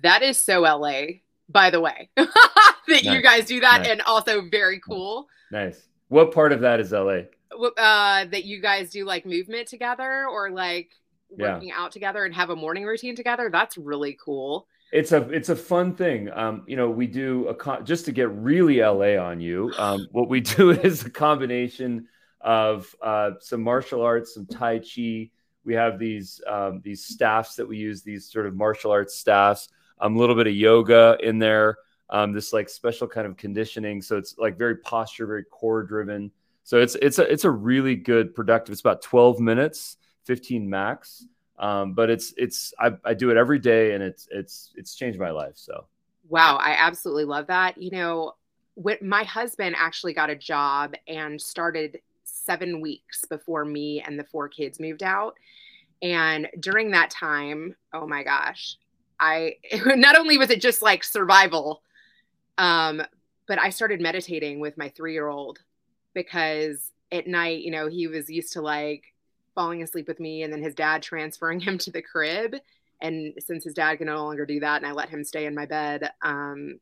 That 0.00 0.22
is 0.22 0.40
so 0.40 0.62
LA, 0.62 1.02
by 1.50 1.68
the 1.68 1.80
way, 1.80 2.08
that 2.16 2.28
nice. 2.88 3.04
you 3.04 3.20
guys 3.20 3.44
do 3.44 3.60
that, 3.60 3.82
nice. 3.82 3.90
and 3.90 4.00
also 4.02 4.48
very 4.50 4.80
cool. 4.80 5.28
Nice. 5.52 5.88
What 6.08 6.32
part 6.32 6.52
of 6.52 6.60
that 6.62 6.80
is 6.80 6.92
LA? 6.92 7.24
Uh, 7.52 8.24
that 8.24 8.44
you 8.44 8.60
guys 8.62 8.90
do 8.90 9.04
like 9.04 9.26
movement 9.26 9.68
together, 9.68 10.26
or 10.26 10.50
like 10.50 10.90
working 11.30 11.68
yeah. 11.68 11.80
out 11.80 11.92
together 11.92 12.24
and 12.24 12.34
have 12.34 12.50
a 12.50 12.56
morning 12.56 12.84
routine 12.84 13.16
together. 13.16 13.48
That's 13.50 13.76
really 13.76 14.16
cool. 14.22 14.66
It's 14.92 15.12
a 15.12 15.28
it's 15.30 15.48
a 15.48 15.56
fun 15.56 15.94
thing. 15.94 16.30
Um, 16.32 16.62
you 16.66 16.76
know, 16.76 16.88
we 16.88 17.06
do 17.06 17.48
a 17.48 17.54
con- 17.54 17.84
just 17.84 18.04
to 18.06 18.12
get 18.12 18.30
really 18.30 18.80
LA 18.80 19.16
on 19.16 19.40
you. 19.40 19.72
Um, 19.78 20.06
what 20.12 20.28
we 20.28 20.40
do 20.40 20.70
is 20.82 21.04
a 21.04 21.10
combination 21.10 22.08
of 22.40 22.94
uh, 23.02 23.32
some 23.40 23.62
martial 23.62 24.02
arts, 24.02 24.34
some 24.34 24.46
Tai 24.46 24.78
Chi. 24.80 25.30
We 25.64 25.74
have 25.74 25.98
these 25.98 26.40
um, 26.46 26.80
these 26.84 27.04
staffs 27.04 27.56
that 27.56 27.66
we 27.66 27.76
use, 27.76 28.02
these 28.02 28.30
sort 28.30 28.46
of 28.46 28.54
martial 28.54 28.92
arts 28.92 29.16
staffs. 29.16 29.68
Um, 29.98 30.14
a 30.14 30.18
little 30.18 30.36
bit 30.36 30.46
of 30.46 30.54
yoga 30.54 31.16
in 31.22 31.38
there. 31.38 31.78
Um, 32.10 32.32
this 32.32 32.52
like 32.52 32.68
special 32.68 33.08
kind 33.08 33.26
of 33.26 33.36
conditioning. 33.36 34.00
So 34.00 34.16
it's 34.16 34.36
like 34.38 34.56
very 34.56 34.76
posture, 34.76 35.26
very 35.26 35.42
core 35.44 35.82
driven. 35.82 36.30
So 36.62 36.78
it's 36.78 36.94
it's 36.96 37.18
a 37.18 37.30
it's 37.30 37.44
a 37.44 37.50
really 37.50 37.96
good 37.96 38.34
productive. 38.34 38.72
It's 38.72 38.80
about 38.80 39.02
twelve 39.02 39.40
minutes 39.40 39.96
15 40.26 40.68
max. 40.68 41.26
Um, 41.58 41.94
but 41.94 42.10
it's 42.10 42.34
it's 42.36 42.74
I, 42.78 42.92
I 43.04 43.14
do 43.14 43.30
it 43.30 43.38
every 43.38 43.58
day 43.58 43.94
and 43.94 44.02
it's 44.02 44.28
it's 44.30 44.72
it's 44.76 44.94
changed 44.94 45.18
my 45.18 45.30
life. 45.30 45.54
So 45.54 45.86
wow, 46.28 46.56
I 46.56 46.72
absolutely 46.72 47.24
love 47.24 47.46
that. 47.46 47.80
You 47.80 47.90
know, 47.92 48.34
when 48.74 48.98
my 49.00 49.24
husband 49.24 49.74
actually 49.78 50.12
got 50.12 50.28
a 50.28 50.36
job 50.36 50.94
and 51.08 51.40
started 51.40 52.00
seven 52.24 52.80
weeks 52.80 53.24
before 53.24 53.64
me 53.64 54.02
and 54.06 54.18
the 54.18 54.24
four 54.24 54.48
kids 54.48 54.78
moved 54.78 55.02
out. 55.02 55.36
And 56.02 56.48
during 56.60 56.90
that 56.90 57.10
time, 57.10 57.74
oh 57.94 58.06
my 58.06 58.22
gosh, 58.22 58.76
I 59.18 59.56
not 59.86 60.18
only 60.18 60.36
was 60.36 60.50
it 60.50 60.60
just 60.60 60.82
like 60.82 61.04
survival, 61.04 61.82
um, 62.58 63.02
but 63.48 63.60
I 63.60 63.70
started 63.70 64.00
meditating 64.00 64.60
with 64.60 64.76
my 64.76 64.88
three 64.90 65.12
year 65.12 65.28
old 65.28 65.60
because 66.14 66.92
at 67.12 67.26
night, 67.26 67.62
you 67.62 67.70
know, 67.70 67.88
he 67.88 68.08
was 68.08 68.28
used 68.28 68.52
to 68.54 68.60
like 68.60 69.04
falling 69.56 69.82
asleep 69.82 70.06
with 70.06 70.20
me 70.20 70.44
and 70.44 70.52
then 70.52 70.62
his 70.62 70.74
dad 70.74 71.02
transferring 71.02 71.58
him 71.68 71.78
to 71.78 71.90
the 71.90 72.02
crib. 72.02 72.54
And 73.00 73.34
since 73.40 73.64
his 73.64 73.74
dad 73.74 73.96
can 73.96 74.06
no 74.06 74.24
longer 74.24 74.46
do 74.46 74.60
that 74.60 74.76
and 74.76 74.86
i 74.86 74.92
let 74.92 75.08
him 75.08 75.24
stay 75.24 75.46
in 75.46 75.54
my 75.54 75.66
bed 75.66 76.10
um, 76.22 76.78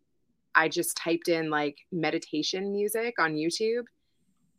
i 0.54 0.68
just 0.68 0.96
typed 0.96 1.28
in 1.28 1.50
like 1.50 1.78
meditation 1.90 2.72
music 2.72 3.14
on 3.18 3.34
youtube. 3.34 3.84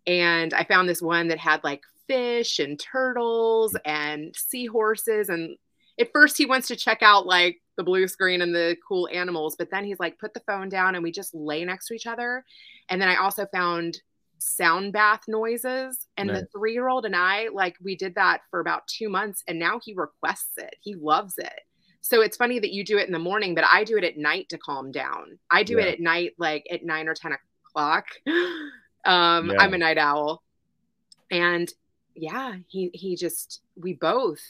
And 0.07 0.53
i 0.53 0.63
found 0.63 0.89
this 0.89 1.01
one 1.01 1.27
that 1.27 1.38
had 1.38 1.63
like 1.63 1.81
fish 2.07 2.60
and 2.60 2.79
turtles 2.79 3.75
and 3.86 4.36
seahorses. 4.36 5.29
And 5.29 5.57
at 6.00 6.12
first 6.13 6.38
he 6.38 6.45
wants 6.45 6.67
to 6.67 6.75
check 6.75 7.01
out 7.01 7.25
like 7.25 7.62
the 7.77 7.84
blue 7.84 8.07
screen 8.07 8.41
and 8.41 8.53
the 8.55 8.77
cool 8.88 9.10
animals 9.12 9.55
but 9.57 9.69
then 9.69 9.84
he's 9.84 10.00
like 10.00 10.17
put 10.17 10.34
the 10.34 10.39
phone 10.41 10.69
down 10.69 10.95
and 10.95 11.03
we 11.03 11.12
just 11.12 11.36
lay 11.36 11.63
next 11.65 11.88
to 11.88 11.93
each 11.93 12.07
other. 12.07 12.43
And 12.89 13.01
then 13.01 13.10
i 13.10 13.15
also 13.15 13.45
found 13.53 14.01
sound 14.38 14.94
bath 14.94 15.22
noises. 15.27 16.08
And 16.18 16.27
nice. 16.27 16.42
the 16.42 16.48
three 16.48 16.74
year 16.74 16.88
old 16.88 17.06
and 17.06 17.15
i 17.15 17.48
like 17.54 17.75
we 17.84 17.96
did 17.96 18.15
that 18.15 18.42
for 18.50 18.60
about 18.60 18.88
two 18.88 19.10
months 19.10 19.44
and 19.48 19.60
now 19.60 19.80
he 19.84 19.94
requests 19.94 20.58
it. 20.58 20.75
He 20.82 20.96
loves 20.96 21.38
it. 21.38 21.62
So 22.01 22.22
it's 22.22 22.38
funny 22.38 22.60
that 22.60 22.72
you 22.72 22.84
do 22.84 22.98
it 22.98 23.08
in 23.08 23.13
the 23.13 23.20
morning 23.20 23.56
but 23.56 23.65
i 23.65 23.84
do 23.84 23.98
it 23.98 24.04
at 24.04 24.18
night 24.18 24.50
to 24.50 24.58
calm 24.58 24.92
down. 24.92 25.39
I 25.50 25.63
do 25.63 25.77
yeah. 25.77 25.86
it 25.86 25.94
at 25.94 26.00
night 26.00 26.34
like 26.38 26.65
at 26.72 26.84
nine 26.84 27.08
or 27.08 27.13
ten 27.13 27.34
o'clock. 27.34 28.06
Um 29.06 29.51
yeah. 29.51 29.58
i'm 29.60 29.75
a 29.75 29.77
night 29.77 30.00
owl. 30.00 30.42
And 31.30 31.72
yeah 32.15 32.56
he 32.65 32.89
he 32.94 33.15
just 33.15 33.62
we 33.75 33.94
both 33.94 34.42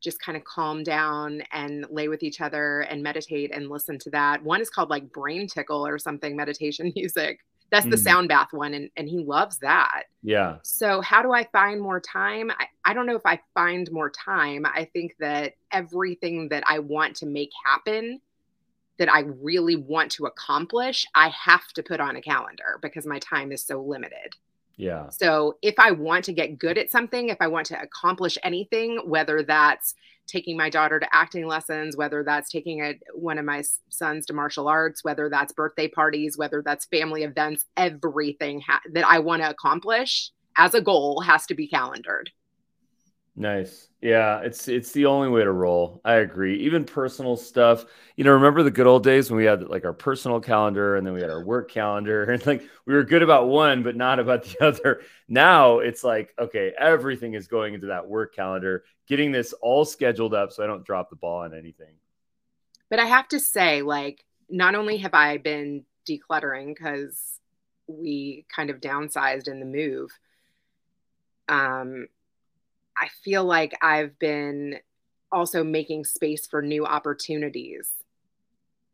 just 0.00 0.18
kind 0.20 0.36
of 0.36 0.44
calm 0.44 0.82
down 0.82 1.42
and 1.52 1.86
lay 1.90 2.08
with 2.08 2.22
each 2.22 2.40
other 2.40 2.80
and 2.80 3.02
meditate 3.02 3.54
and 3.54 3.68
listen 3.68 3.98
to 3.98 4.10
that. 4.10 4.42
One 4.42 4.62
is 4.62 4.70
called 4.70 4.88
like 4.88 5.12
brain 5.12 5.46
tickle 5.46 5.86
or 5.86 5.98
something 5.98 6.34
meditation 6.34 6.90
music 6.96 7.40
that's 7.72 7.86
the 7.86 7.96
mm. 7.96 8.04
sound 8.04 8.28
bath 8.28 8.52
one 8.52 8.74
and, 8.74 8.90
and 8.98 9.08
he 9.08 9.18
loves 9.18 9.58
that. 9.60 10.04
Yeah. 10.22 10.58
So 10.62 11.00
how 11.00 11.22
do 11.22 11.32
i 11.32 11.44
find 11.44 11.80
more 11.80 12.00
time? 12.00 12.50
I, 12.50 12.66
I 12.84 12.92
don't 12.92 13.06
know 13.06 13.16
if 13.16 13.24
i 13.24 13.40
find 13.54 13.90
more 13.90 14.10
time. 14.10 14.66
I 14.66 14.84
think 14.92 15.16
that 15.18 15.54
everything 15.72 16.50
that 16.50 16.62
i 16.66 16.78
want 16.78 17.16
to 17.16 17.26
make 17.26 17.50
happen 17.64 18.20
that 18.98 19.10
i 19.10 19.20
really 19.20 19.74
want 19.74 20.12
to 20.12 20.26
accomplish 20.26 21.06
i 21.14 21.30
have 21.30 21.66
to 21.68 21.82
put 21.82 21.98
on 21.98 22.16
a 22.16 22.20
calendar 22.20 22.78
because 22.82 23.06
my 23.06 23.18
time 23.18 23.50
is 23.50 23.64
so 23.64 23.80
limited. 23.80 24.36
Yeah. 24.76 25.08
So 25.08 25.56
if 25.62 25.74
i 25.78 25.92
want 25.92 26.26
to 26.26 26.32
get 26.34 26.58
good 26.58 26.76
at 26.76 26.90
something 26.90 27.30
if 27.30 27.38
i 27.40 27.46
want 27.46 27.66
to 27.68 27.80
accomplish 27.80 28.36
anything 28.42 29.00
whether 29.06 29.42
that's 29.42 29.94
taking 30.26 30.56
my 30.56 30.70
daughter 30.70 30.98
to 30.98 31.14
acting 31.14 31.46
lessons, 31.46 31.96
whether 31.96 32.22
that's 32.24 32.50
taking 32.50 32.82
a, 32.82 32.98
one 33.14 33.38
of 33.38 33.44
my 33.44 33.62
sons 33.90 34.26
to 34.26 34.32
martial 34.32 34.68
arts, 34.68 35.04
whether 35.04 35.28
that's 35.28 35.52
birthday 35.52 35.88
parties, 35.88 36.38
whether 36.38 36.62
that's 36.64 36.86
family 36.86 37.22
events, 37.22 37.64
everything 37.76 38.60
ha- 38.66 38.80
that 38.92 39.06
I 39.06 39.18
want 39.18 39.42
to 39.42 39.50
accomplish 39.50 40.30
as 40.56 40.74
a 40.74 40.80
goal 40.80 41.20
has 41.20 41.46
to 41.46 41.54
be 41.54 41.68
calendared. 41.68 42.30
Nice. 43.34 43.88
Yeah, 44.02 44.40
it's 44.40 44.68
it's 44.68 44.92
the 44.92 45.06
only 45.06 45.28
way 45.28 45.42
to 45.42 45.50
roll. 45.52 46.02
I 46.04 46.16
agree. 46.16 46.64
Even 46.64 46.84
personal 46.84 47.36
stuff. 47.36 47.86
You 48.16 48.24
know, 48.24 48.32
remember 48.32 48.62
the 48.62 48.70
good 48.70 48.86
old 48.86 49.04
days 49.04 49.30
when 49.30 49.38
we 49.38 49.46
had 49.46 49.62
like 49.68 49.86
our 49.86 49.94
personal 49.94 50.38
calendar 50.38 50.96
and 50.96 51.06
then 51.06 51.14
we 51.14 51.22
had 51.22 51.30
our 51.30 51.42
work 51.42 51.70
calendar 51.70 52.24
and 52.30 52.44
like 52.44 52.62
we 52.84 52.92
were 52.92 53.04
good 53.04 53.22
about 53.22 53.48
one 53.48 53.82
but 53.82 53.96
not 53.96 54.18
about 54.18 54.44
the 54.44 54.56
other. 54.66 55.00
Now 55.28 55.78
it's 55.78 56.04
like, 56.04 56.34
okay, 56.38 56.72
everything 56.78 57.32
is 57.32 57.46
going 57.46 57.72
into 57.72 57.86
that 57.86 58.06
work 58.06 58.34
calendar, 58.34 58.84
getting 59.06 59.32
this 59.32 59.54
all 59.54 59.86
scheduled 59.86 60.34
up 60.34 60.52
so 60.52 60.62
I 60.62 60.66
don't 60.66 60.84
drop 60.84 61.08
the 61.08 61.16
ball 61.16 61.40
on 61.40 61.54
anything. 61.54 61.94
But 62.90 62.98
I 62.98 63.06
have 63.06 63.28
to 63.28 63.40
say 63.40 63.80
like 63.80 64.26
not 64.50 64.74
only 64.74 64.98
have 64.98 65.14
I 65.14 65.38
been 65.38 65.86
decluttering 66.06 66.76
cuz 66.76 67.38
we 67.86 68.44
kind 68.54 68.68
of 68.68 68.80
downsized 68.80 69.48
in 69.48 69.58
the 69.58 69.64
move. 69.64 70.10
Um 71.48 72.08
I 72.96 73.08
feel 73.24 73.44
like 73.44 73.76
I've 73.82 74.18
been 74.18 74.78
also 75.30 75.64
making 75.64 76.04
space 76.04 76.46
for 76.46 76.62
new 76.62 76.84
opportunities 76.84 77.90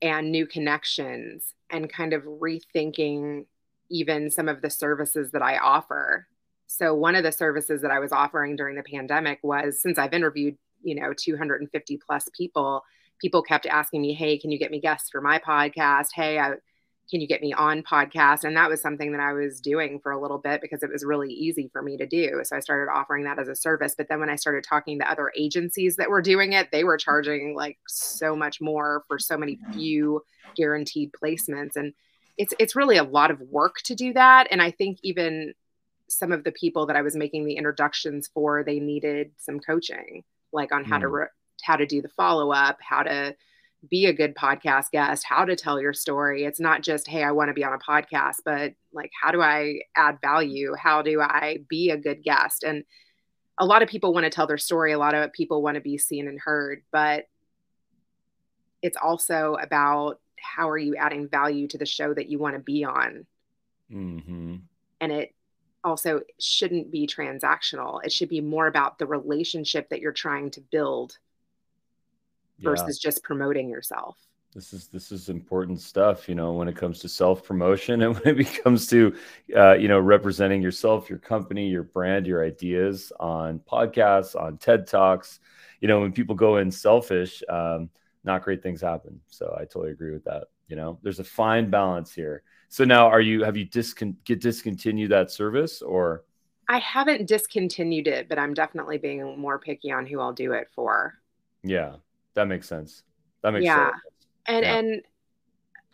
and 0.00 0.30
new 0.30 0.46
connections 0.46 1.54
and 1.70 1.92
kind 1.92 2.12
of 2.12 2.22
rethinking 2.22 3.46
even 3.90 4.30
some 4.30 4.48
of 4.48 4.62
the 4.62 4.70
services 4.70 5.30
that 5.32 5.42
I 5.42 5.58
offer. 5.58 6.28
So 6.66 6.94
one 6.94 7.14
of 7.14 7.24
the 7.24 7.32
services 7.32 7.82
that 7.82 7.90
I 7.90 7.98
was 7.98 8.12
offering 8.12 8.54
during 8.54 8.76
the 8.76 8.82
pandemic 8.82 9.40
was 9.42 9.80
since 9.80 9.98
I've 9.98 10.12
interviewed, 10.12 10.56
you 10.82 10.94
know, 10.94 11.12
250 11.12 11.96
plus 12.06 12.28
people, 12.36 12.84
people 13.20 13.42
kept 13.42 13.66
asking 13.66 14.02
me, 14.02 14.12
"Hey, 14.12 14.38
can 14.38 14.50
you 14.50 14.58
get 14.58 14.70
me 14.70 14.78
guests 14.78 15.10
for 15.10 15.20
my 15.20 15.38
podcast? 15.38 16.08
Hey, 16.14 16.38
I 16.38 16.54
can 17.10 17.20
you 17.20 17.26
get 17.26 17.40
me 17.40 17.52
on 17.52 17.82
podcast? 17.82 18.44
And 18.44 18.56
that 18.56 18.68
was 18.68 18.82
something 18.82 19.12
that 19.12 19.20
i 19.20 19.32
was 19.32 19.60
doing 19.60 20.00
for 20.00 20.12
a 20.12 20.20
little 20.20 20.38
bit 20.38 20.60
because 20.60 20.82
it 20.82 20.90
was 20.92 21.04
really 21.04 21.32
easy 21.32 21.68
for 21.72 21.82
me 21.82 21.96
to 21.96 22.06
do. 22.06 22.40
So 22.42 22.56
i 22.56 22.60
started 22.60 22.90
offering 22.90 23.24
that 23.24 23.38
as 23.38 23.48
a 23.48 23.56
service. 23.56 23.94
But 23.96 24.08
then 24.08 24.20
when 24.20 24.30
i 24.30 24.36
started 24.36 24.64
talking 24.64 24.98
to 24.98 25.10
other 25.10 25.32
agencies 25.36 25.96
that 25.96 26.10
were 26.10 26.22
doing 26.22 26.52
it 26.52 26.70
they 26.70 26.84
were 26.84 26.98
charging 26.98 27.54
like 27.54 27.78
so 27.86 28.36
much 28.36 28.60
more 28.60 29.04
for 29.08 29.18
so 29.18 29.36
many 29.36 29.58
few 29.72 30.22
guaranteed 30.56 31.10
placements. 31.12 31.76
And 31.76 31.94
it's 32.36 32.54
it's 32.58 32.76
really 32.76 32.96
a 32.96 33.04
lot 33.04 33.30
of 33.30 33.40
work 33.40 33.76
to 33.84 33.94
do 33.94 34.12
that. 34.12 34.48
And 34.50 34.60
i 34.60 34.70
think 34.70 34.98
even 35.02 35.54
some 36.08 36.32
of 36.32 36.44
the 36.44 36.52
people 36.52 36.86
that 36.86 36.96
i 36.96 37.02
was 37.02 37.16
making 37.16 37.44
the 37.44 37.54
introductions 37.54 38.28
for 38.32 38.64
they 38.64 38.80
needed 38.80 39.30
some 39.36 39.60
coaching 39.60 40.24
like 40.52 40.72
on 40.72 40.84
how 40.84 40.96
mm. 40.96 41.02
to 41.02 41.08
re- 41.08 41.26
how 41.62 41.76
to 41.76 41.86
do 41.86 42.00
the 42.00 42.08
follow 42.08 42.50
up 42.50 42.78
how 42.80 43.02
to 43.02 43.34
be 43.88 44.06
a 44.06 44.12
good 44.12 44.34
podcast 44.34 44.90
guest, 44.90 45.24
how 45.24 45.44
to 45.44 45.54
tell 45.54 45.80
your 45.80 45.92
story. 45.92 46.44
It's 46.44 46.60
not 46.60 46.82
just, 46.82 47.06
hey, 47.06 47.22
I 47.22 47.32
want 47.32 47.48
to 47.48 47.54
be 47.54 47.64
on 47.64 47.72
a 47.72 47.78
podcast, 47.78 48.36
but 48.44 48.72
like, 48.92 49.10
how 49.20 49.30
do 49.30 49.40
I 49.40 49.80
add 49.96 50.18
value? 50.20 50.74
How 50.74 51.02
do 51.02 51.20
I 51.20 51.58
be 51.68 51.90
a 51.90 51.96
good 51.96 52.22
guest? 52.24 52.64
And 52.64 52.84
a 53.56 53.66
lot 53.66 53.82
of 53.82 53.88
people 53.88 54.12
want 54.12 54.24
to 54.24 54.30
tell 54.30 54.46
their 54.46 54.58
story. 54.58 54.92
A 54.92 54.98
lot 54.98 55.14
of 55.14 55.32
people 55.32 55.62
want 55.62 55.76
to 55.76 55.80
be 55.80 55.98
seen 55.98 56.28
and 56.28 56.40
heard, 56.40 56.82
but 56.90 57.28
it's 58.82 58.96
also 59.00 59.56
about 59.60 60.20
how 60.40 60.68
are 60.68 60.78
you 60.78 60.96
adding 60.96 61.28
value 61.28 61.68
to 61.68 61.78
the 61.78 61.86
show 61.86 62.14
that 62.14 62.28
you 62.28 62.38
want 62.38 62.54
to 62.54 62.60
be 62.60 62.84
on? 62.84 63.26
Mm-hmm. 63.92 64.56
And 65.00 65.12
it 65.12 65.34
also 65.84 66.20
shouldn't 66.38 66.90
be 66.90 67.06
transactional. 67.06 68.04
It 68.04 68.12
should 68.12 68.28
be 68.28 68.40
more 68.40 68.66
about 68.66 68.98
the 68.98 69.06
relationship 69.06 69.88
that 69.90 70.00
you're 70.00 70.12
trying 70.12 70.50
to 70.52 70.60
build 70.60 71.18
versus 72.60 73.00
yeah. 73.02 73.08
just 73.08 73.22
promoting 73.22 73.68
yourself. 73.68 74.18
This 74.54 74.72
is 74.72 74.88
this 74.88 75.12
is 75.12 75.28
important 75.28 75.80
stuff 75.80 76.28
you 76.28 76.34
know 76.34 76.52
when 76.52 76.68
it 76.68 76.76
comes 76.76 77.00
to 77.00 77.08
self 77.08 77.44
promotion 77.44 78.02
and 78.02 78.18
when 78.18 78.40
it 78.40 78.62
comes 78.62 78.86
to 78.88 79.14
uh, 79.54 79.74
you 79.74 79.88
know 79.88 79.98
representing 79.98 80.62
yourself 80.62 81.10
your 81.10 81.18
company 81.18 81.68
your 81.68 81.82
brand 81.82 82.26
your 82.26 82.44
ideas 82.44 83.12
on 83.20 83.60
podcasts 83.60 84.34
on 84.34 84.56
ted 84.58 84.86
talks. 84.86 85.40
You 85.80 85.88
know 85.88 86.00
when 86.00 86.12
people 86.12 86.34
go 86.34 86.56
in 86.56 86.70
selfish 86.70 87.42
um, 87.48 87.90
not 88.24 88.42
great 88.42 88.62
things 88.62 88.80
happen. 88.80 89.20
So 89.28 89.54
i 89.56 89.64
totally 89.64 89.92
agree 89.92 90.12
with 90.12 90.24
that 90.24 90.44
you 90.66 90.76
know. 90.76 90.98
There's 91.02 91.20
a 91.20 91.24
fine 91.24 91.70
balance 91.70 92.12
here. 92.12 92.42
So 92.68 92.84
now 92.84 93.06
are 93.06 93.20
you 93.20 93.44
have 93.44 93.56
you 93.56 93.66
discon- 93.66 94.16
get 94.24 94.40
discontinued 94.40 95.10
that 95.10 95.30
service 95.30 95.82
or? 95.82 96.24
I 96.70 96.78
haven't 96.80 97.26
discontinued 97.26 98.08
it 98.08 98.28
but 98.28 98.38
i'm 98.38 98.52
definitely 98.52 98.98
being 98.98 99.38
more 99.38 99.58
picky 99.58 99.90
on 99.90 100.04
who 100.04 100.20
i'll 100.20 100.32
do 100.32 100.52
it 100.52 100.68
for. 100.74 101.14
Yeah 101.62 101.96
that 102.34 102.46
makes 102.46 102.68
sense. 102.68 103.02
That 103.42 103.52
makes 103.52 103.64
yeah. 103.64 103.90
sense. 103.90 104.02
And 104.46 104.64
yeah. 104.64 104.76
and 104.76 105.02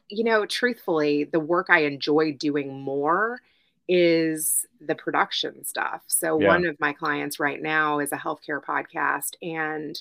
you 0.09 0.25
know, 0.25 0.47
truthfully, 0.47 1.25
the 1.25 1.41
work 1.41 1.67
I 1.71 1.81
enjoy 1.81 2.33
doing 2.33 2.81
more 2.81 3.41
is 3.89 4.67
the 4.81 4.95
production 4.95 5.65
stuff. 5.65 6.03
So 6.07 6.41
yeah. 6.41 6.49
one 6.49 6.65
of 6.67 6.79
my 6.81 6.93
clients 6.93 7.41
right 7.41 7.61
now 7.61 7.99
is 7.99 8.13
a 8.13 8.17
healthcare 8.17 8.63
podcast 8.63 9.35
and 9.43 10.01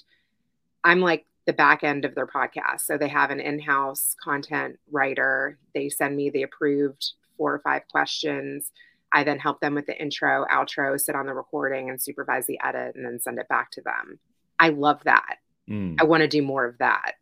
I'm 0.84 1.00
like 1.00 1.26
the 1.46 1.54
back 1.54 1.84
end 1.84 2.06
of 2.06 2.16
their 2.16 2.28
podcast. 2.28 2.82
So 2.82 2.98
they 2.98 3.10
have 3.10 3.30
an 3.30 3.40
in-house 3.40 4.16
content 4.24 4.80
writer. 4.92 5.58
They 5.74 5.90
send 5.90 6.16
me 6.16 6.30
the 6.30 6.44
approved 6.44 7.12
four 7.38 7.54
or 7.54 7.60
five 7.60 7.88
questions. 7.90 8.72
I 9.12 9.24
then 9.24 9.40
help 9.40 9.60
them 9.60 9.76
with 9.76 9.86
the 9.86 10.02
intro, 10.02 10.46
outro, 10.50 11.00
sit 11.00 11.16
on 11.16 11.26
the 11.26 11.34
recording 11.34 11.90
and 11.90 12.02
supervise 12.02 12.46
the 12.46 12.60
edit 12.64 12.96
and 12.96 13.06
then 13.06 13.20
send 13.20 13.40
it 13.40 13.48
back 13.48 13.72
to 13.72 13.82
them. 13.82 14.20
I 14.60 14.70
love 14.70 15.02
that. 15.04 15.38
Mm. 15.70 15.98
I 16.00 16.04
want 16.04 16.22
to 16.22 16.28
do 16.28 16.42
more 16.42 16.66
of 16.66 16.78
that. 16.80 17.14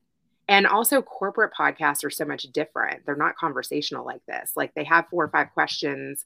And 0.47 0.67
also, 0.67 1.01
corporate 1.01 1.53
podcasts 1.57 2.03
are 2.03 2.09
so 2.09 2.25
much 2.25 2.43
different. 2.43 3.05
They're 3.05 3.15
not 3.15 3.37
conversational 3.37 4.05
like 4.05 4.25
this. 4.25 4.51
Like 4.55 4.73
they 4.73 4.83
have 4.83 5.07
four 5.09 5.23
or 5.23 5.29
five 5.29 5.53
questions 5.53 6.25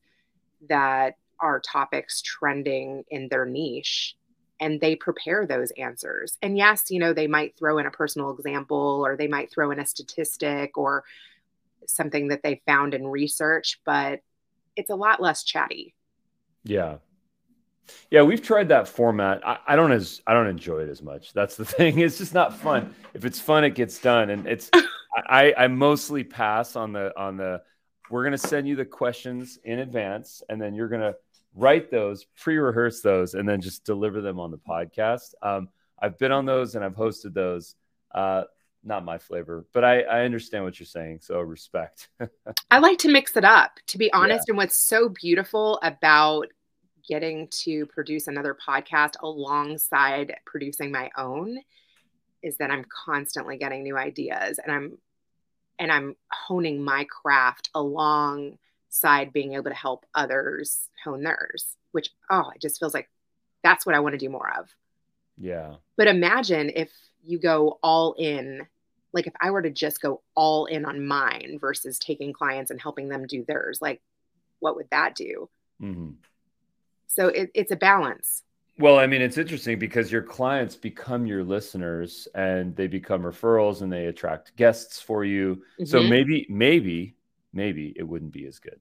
that 0.69 1.17
are 1.39 1.59
topics 1.59 2.21
trending 2.21 3.03
in 3.09 3.27
their 3.29 3.45
niche 3.45 4.15
and 4.59 4.79
they 4.79 4.95
prepare 4.95 5.45
those 5.45 5.71
answers. 5.71 6.37
And 6.41 6.57
yes, 6.57 6.89
you 6.89 6.99
know, 6.99 7.13
they 7.13 7.27
might 7.27 7.57
throw 7.57 7.77
in 7.77 7.85
a 7.85 7.91
personal 7.91 8.31
example 8.31 9.03
or 9.05 9.17
they 9.17 9.27
might 9.27 9.51
throw 9.51 9.71
in 9.71 9.79
a 9.79 9.85
statistic 9.85 10.77
or 10.77 11.03
something 11.87 12.29
that 12.29 12.41
they 12.41 12.61
found 12.65 12.93
in 12.93 13.07
research, 13.07 13.79
but 13.85 14.21
it's 14.75 14.89
a 14.89 14.95
lot 14.95 15.21
less 15.21 15.43
chatty. 15.43 15.93
Yeah. 16.63 16.97
Yeah, 18.11 18.23
we've 18.23 18.41
tried 18.41 18.69
that 18.69 18.87
format. 18.87 19.45
I, 19.45 19.59
I, 19.67 19.75
don't 19.75 19.91
as 19.91 20.21
I 20.27 20.33
don't 20.33 20.47
enjoy 20.47 20.79
it 20.79 20.89
as 20.89 21.01
much. 21.01 21.33
That's 21.33 21.55
the 21.55 21.65
thing. 21.65 21.99
It's 21.99 22.17
just 22.17 22.33
not 22.33 22.57
fun. 22.57 22.93
If 23.13 23.25
it's 23.25 23.39
fun, 23.39 23.63
it 23.63 23.75
gets 23.75 23.99
done. 23.99 24.29
And 24.29 24.47
it's 24.47 24.69
I, 25.15 25.53
I 25.57 25.67
mostly 25.67 26.23
pass 26.23 26.75
on 26.75 26.93
the 26.93 27.17
on 27.19 27.37
the 27.37 27.61
we're 28.09 28.23
gonna 28.23 28.37
send 28.37 28.67
you 28.67 28.75
the 28.75 28.85
questions 28.85 29.57
in 29.63 29.79
advance 29.79 30.43
and 30.49 30.61
then 30.61 30.75
you're 30.75 30.89
gonna 30.89 31.15
write 31.55 31.89
those, 31.89 32.25
pre-rehearse 32.37 33.01
those, 33.01 33.33
and 33.33 33.47
then 33.47 33.61
just 33.61 33.85
deliver 33.85 34.21
them 34.21 34.39
on 34.39 34.51
the 34.51 34.57
podcast. 34.57 35.33
Um, 35.41 35.69
I've 35.97 36.17
been 36.17 36.31
on 36.31 36.45
those 36.45 36.75
and 36.75 36.83
I've 36.83 36.95
hosted 36.95 37.33
those. 37.33 37.75
Uh, 38.13 38.43
not 38.85 39.03
my 39.03 39.17
flavor, 39.17 39.65
but 39.73 39.83
I, 39.83 40.01
I 40.01 40.21
understand 40.21 40.63
what 40.63 40.79
you're 40.79 40.85
saying. 40.85 41.19
So 41.21 41.39
respect. 41.39 42.09
I 42.71 42.79
like 42.79 42.99
to 42.99 43.09
mix 43.09 43.35
it 43.35 43.43
up, 43.43 43.79
to 43.87 43.97
be 43.97 44.13
honest. 44.13 44.45
Yeah. 44.47 44.51
And 44.51 44.57
what's 44.57 44.77
so 44.77 45.09
beautiful 45.09 45.79
about 45.81 46.47
getting 47.07 47.47
to 47.49 47.85
produce 47.87 48.27
another 48.27 48.55
podcast 48.55 49.13
alongside 49.21 50.35
producing 50.45 50.91
my 50.91 51.09
own 51.17 51.59
is 52.41 52.57
that 52.57 52.71
I'm 52.71 52.85
constantly 53.05 53.57
getting 53.57 53.83
new 53.83 53.97
ideas 53.97 54.59
and 54.59 54.71
I'm 54.71 54.97
and 55.79 55.91
I'm 55.91 56.15
honing 56.31 56.83
my 56.83 57.05
craft 57.05 57.69
alongside 57.75 59.33
being 59.33 59.53
able 59.53 59.69
to 59.69 59.73
help 59.73 60.05
others 60.15 60.89
hone 61.03 61.23
theirs, 61.23 61.75
which, 61.91 62.11
oh, 62.29 62.49
it 62.55 62.61
just 62.61 62.79
feels 62.79 62.93
like 62.93 63.09
that's 63.63 63.85
what 63.85 63.95
I 63.95 63.99
want 63.99 64.13
to 64.13 64.19
do 64.19 64.29
more 64.29 64.51
of. 64.57 64.69
Yeah. 65.37 65.75
But 65.97 66.07
imagine 66.07 66.71
if 66.73 66.89
you 67.23 67.39
go 67.39 67.79
all 67.83 68.13
in, 68.17 68.65
like 69.11 69.27
if 69.27 69.33
I 69.41 69.51
were 69.51 69.61
to 69.61 69.69
just 69.69 70.01
go 70.01 70.21
all 70.35 70.65
in 70.65 70.85
on 70.85 71.05
mine 71.05 71.57
versus 71.59 71.99
taking 71.99 72.31
clients 72.31 72.71
and 72.71 72.81
helping 72.81 73.09
them 73.09 73.27
do 73.27 73.43
theirs, 73.43 73.79
like 73.81 74.01
what 74.59 74.75
would 74.75 74.89
that 74.91 75.15
do? 75.15 75.49
Mm-hmm. 75.81 76.11
So 77.07 77.27
it, 77.27 77.51
it's 77.53 77.71
a 77.71 77.75
balance. 77.75 78.43
Well, 78.77 78.99
I 78.99 79.07
mean, 79.07 79.21
it's 79.21 79.37
interesting 79.37 79.79
because 79.79 80.11
your 80.11 80.21
clients 80.21 80.75
become 80.75 81.25
your 81.25 81.43
listeners 81.43 82.27
and 82.35 82.75
they 82.75 82.87
become 82.87 83.21
referrals 83.21 83.81
and 83.81 83.91
they 83.91 84.07
attract 84.07 84.55
guests 84.57 84.99
for 84.99 85.23
you. 85.23 85.55
Mm-hmm. 85.55 85.85
So 85.85 86.03
maybe, 86.03 86.45
maybe, 86.49 87.15
maybe 87.53 87.93
it 87.95 88.03
wouldn't 88.03 88.33
be 88.33 88.45
as 88.47 88.59
good. 88.59 88.79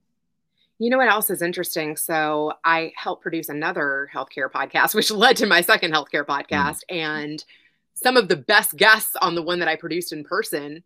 You 0.78 0.90
know 0.90 0.98
what 0.98 1.08
else 1.08 1.30
is 1.30 1.42
interesting? 1.42 1.96
So 1.96 2.54
I 2.64 2.92
helped 2.96 3.22
produce 3.22 3.48
another 3.48 4.10
healthcare 4.12 4.50
podcast, 4.50 4.94
which 4.96 5.12
led 5.12 5.36
to 5.36 5.46
my 5.46 5.60
second 5.60 5.92
healthcare 5.92 6.24
mm. 6.24 6.26
podcast. 6.26 6.80
Mm. 6.90 6.96
And 6.96 7.44
some 7.94 8.16
of 8.16 8.26
the 8.26 8.36
best 8.36 8.76
guests 8.76 9.14
on 9.22 9.36
the 9.36 9.42
one 9.42 9.60
that 9.60 9.68
I 9.68 9.76
produced 9.76 10.12
in 10.12 10.24
person, 10.24 10.82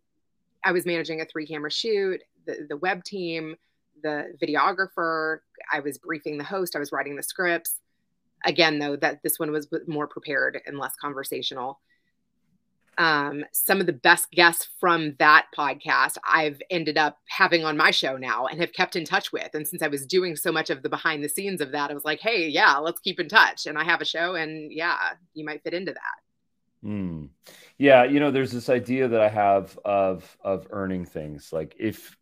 I 0.63 0.71
was 0.71 0.85
managing 0.85 1.21
a 1.21 1.25
three 1.25 1.47
camera 1.47 1.71
shoot, 1.71 2.21
the, 2.45 2.67
the 2.69 2.77
web 2.77 3.03
team, 3.03 3.55
the 4.01 4.33
videographer, 4.41 5.39
I 5.71 5.79
was 5.79 5.97
briefing 5.97 6.37
the 6.37 6.43
host, 6.43 6.75
I 6.75 6.79
was 6.79 6.91
writing 6.91 7.15
the 7.15 7.23
scripts. 7.23 7.79
Again, 8.45 8.79
though, 8.79 8.95
that 8.95 9.21
this 9.21 9.37
one 9.37 9.51
was 9.51 9.67
more 9.87 10.07
prepared 10.07 10.61
and 10.65 10.77
less 10.79 10.95
conversational 10.95 11.79
um, 12.99 13.45
some 13.53 13.79
of 13.79 13.85
the 13.85 13.93
best 13.93 14.29
guests 14.31 14.67
from 14.77 15.15
that 15.19 15.47
podcast 15.57 16.17
I've 16.27 16.61
ended 16.69 16.97
up 16.97 17.17
having 17.29 17.63
on 17.63 17.77
my 17.77 17.91
show 17.91 18.17
now 18.17 18.47
and 18.47 18.59
have 18.59 18.73
kept 18.73 18.97
in 18.97 19.05
touch 19.05 19.31
with. 19.31 19.49
And 19.53 19.65
since 19.65 19.81
I 19.81 19.87
was 19.87 20.05
doing 20.05 20.35
so 20.35 20.51
much 20.51 20.69
of 20.69 20.83
the 20.83 20.89
behind 20.89 21.23
the 21.23 21.29
scenes 21.29 21.61
of 21.61 21.71
that, 21.71 21.89
I 21.89 21.93
was 21.93 22.03
like, 22.03 22.19
hey, 22.19 22.49
yeah, 22.49 22.75
let's 22.75 22.99
keep 22.99 23.19
in 23.19 23.29
touch. 23.29 23.67
And 23.67 23.77
I 23.77 23.85
have 23.85 24.01
a 24.01 24.05
show, 24.05 24.35
and 24.35 24.71
yeah, 24.71 24.97
you 25.33 25.45
might 25.45 25.63
fit 25.63 25.73
into 25.73 25.93
that. 25.93 26.87
Mm. 26.87 27.29
Yeah, 27.77 28.03
you 28.03 28.19
know, 28.19 28.31
there's 28.31 28.51
this 28.51 28.69
idea 28.69 29.07
that 29.07 29.21
I 29.21 29.29
have 29.29 29.79
of 29.85 30.37
of 30.41 30.67
earning 30.71 31.05
things. 31.05 31.53
Like 31.53 31.75
if 31.79 32.17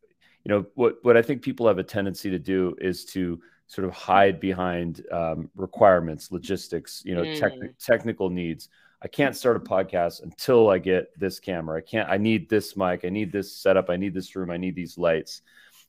you 0.48 0.56
know 0.56 0.66
what 0.75 0.98
what 1.04 1.18
I 1.18 1.22
think 1.22 1.42
people 1.42 1.68
have 1.68 1.77
a 1.77 1.84
tendency 1.84 2.30
to 2.30 2.39
do 2.39 2.75
is 2.80 3.06
to 3.06 3.42
sort 3.68 3.86
of 3.86 3.94
hide 3.94 4.39
behind 4.39 5.06
um, 5.12 5.50
requirements, 5.56 6.32
logistics, 6.32 7.01
you 7.06 7.16
know, 7.16 7.24
mm. 7.24 7.62
te- 7.62 7.74
technical 7.80 8.30
needs 8.30 8.70
I 9.01 9.08
can't 9.08 9.36
start 9.36 9.58
a 9.58 9.60
podcast 9.60 10.24
until 10.24 10.70
I 10.70 10.80
get 10.80 11.18
this 11.20 11.39
camera. 11.39 11.77
I 11.77 11.82
can't, 11.82 12.10
I 12.10 12.18
need 12.18 12.50
this 12.50 12.75
mic. 12.75 13.06
I 13.06 13.10
need 13.10 13.32
this 13.32 13.51
setup. 13.54 13.89
I 13.89 13.96
need 13.96 14.13
this 14.13 14.36
room. 14.36 14.50
I 14.50 14.58
need 14.58 14.75
these 14.75 14.98
lights. 14.98 15.42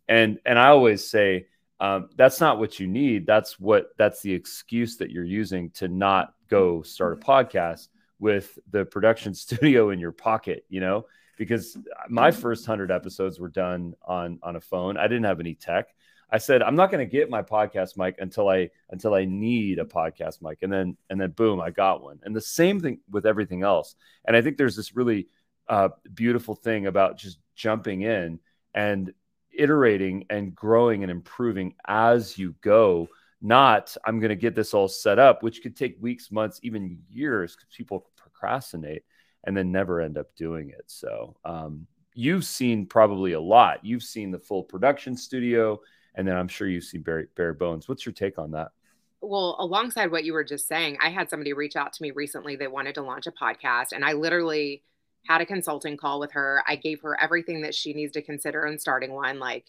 And, 0.09 0.39
and 0.45 0.59
I 0.59 0.69
always 0.69 1.09
say, 1.09 1.47
um, 1.81 2.11
that's 2.17 2.41
not 2.41 2.59
what 2.59 2.79
you 2.79 2.87
need. 2.87 3.27
That's 3.27 3.59
what, 3.59 3.97
that's 3.97 4.21
the 4.21 4.33
excuse 4.33 4.99
that 4.99 5.11
you're 5.11 5.25
using 5.25 5.71
to 5.71 5.89
not 5.89 6.35
go 6.51 6.83
start 6.83 7.15
a 7.15 7.17
podcast 7.17 7.89
with 8.19 8.59
the 8.71 8.85
production 8.85 9.33
studio 9.35 9.91
in 9.91 9.99
your 9.99 10.13
pocket, 10.13 10.67
you 10.69 10.81
know, 10.81 11.07
because 11.39 11.79
my 12.09 12.31
first 12.31 12.67
hundred 12.67 12.91
episodes 12.91 13.41
were 13.41 13.49
done 13.49 13.95
on, 14.05 14.39
on 14.43 14.57
a 14.57 14.61
phone. 14.61 14.99
I 14.99 15.05
didn't 15.05 15.25
have 15.25 15.41
any 15.41 15.55
tech. 15.55 15.95
I 16.31 16.39
said 16.39 16.63
I'm 16.63 16.75
not 16.75 16.91
going 16.91 17.07
to 17.07 17.11
get 17.11 17.31
my 17.31 17.43
podcast 17.43 17.97
mic 17.97 18.17
until 18.19 18.49
I 18.49 18.69
until 18.91 19.15
I 19.15 19.25
need 19.25 19.79
a 19.79 19.85
podcast 19.85 20.43
mic, 20.43 20.59
and 20.63 20.71
then 20.71 20.97
and 21.09 21.19
then 21.19 21.31
boom, 21.31 21.61
I 21.61 21.71
got 21.71 22.03
one. 22.03 22.19
And 22.23 22.37
the 22.37 22.41
same 22.41 22.81
thing 22.81 23.01
with 23.11 23.25
everything 23.25 23.63
else. 23.63 23.95
And 24.27 24.37
I 24.37 24.43
think 24.43 24.59
there's 24.59 24.77
this 24.77 24.95
really 24.95 25.29
uh, 25.69 25.89
beautiful 26.13 26.55
thing 26.55 26.87
about 26.87 27.17
just 27.17 27.39
jumping 27.55 28.03
in 28.03 28.41
and 28.75 29.13
iterating 29.51 30.27
and 30.29 30.55
growing 30.55 31.03
and 31.03 31.11
improving 31.11 31.75
as 31.87 32.37
you 32.37 32.55
go. 32.61 33.09
Not 33.41 33.97
I'm 34.05 34.21
going 34.21 34.31
to 34.31 34.37
get 34.37 34.55
this 34.55 34.75
all 34.75 34.89
set 34.89 35.19
up, 35.19 35.43
which 35.43 35.63
could 35.63 35.77
take 35.77 35.97
weeks, 35.99 36.31
months, 36.31 36.61
even 36.63 36.99
years, 37.09 37.55
because 37.55 37.69
people 37.75 38.11
procrastinate 38.17 39.05
and 39.45 39.57
then 39.57 39.73
never 39.73 40.01
end 40.01 40.19
up 40.19 40.35
doing 40.37 40.71
it. 40.71 40.85
So 40.87 41.37
um, 41.45 41.87
you've 42.15 42.45
seen 42.45 42.87
probably 42.87 43.33
a 43.33 43.41
lot. 43.41 43.85
You've 43.85 44.03
seen 44.03 44.31
the 44.31 44.39
full 44.39 44.63
production 44.63 45.17
studio 45.17 45.81
and 46.19 46.27
then 46.27 46.37
I'm 46.37 46.49
sure 46.49 46.69
you 46.69 46.81
see 46.81 46.99
bare, 46.99 47.29
bare 47.37 47.55
bones. 47.55 47.89
What's 47.89 48.05
your 48.05 48.13
take 48.13 48.39
on 48.39 48.51
that? 48.51 48.73
Well, 49.21 49.57
alongside 49.61 50.11
what 50.11 50.25
you 50.25 50.33
were 50.33 50.45
just 50.45 50.67
saying, 50.67 50.99
I 51.01 51.11
had 51.11 51.31
somebody 51.31 51.53
reach 51.53 51.77
out 51.77 51.93
to 51.93 52.03
me 52.03 52.11
recently. 52.11 52.57
They 52.57 52.67
wanted 52.67 52.97
to 52.97 53.03
launch 53.03 53.27
a 53.27 53.33
podcast, 53.33 53.93
and 53.93 54.05
I 54.05 54.13
literally 54.13 54.83
had 55.27 55.41
a 55.41 55.47
consulting 55.47 55.97
call 55.97 56.21
with 56.21 56.33
her. 56.33 56.63
I 56.67 56.77
gave 56.77 57.01
her 57.03 57.21
everything 57.21 57.63
that 57.63 57.75
she 57.75 57.93
needs 57.93 58.13
to 58.13 58.23
consider 58.23 58.67
in 58.67 58.79
starting 58.79 59.13
one, 59.13 59.39
like, 59.39 59.67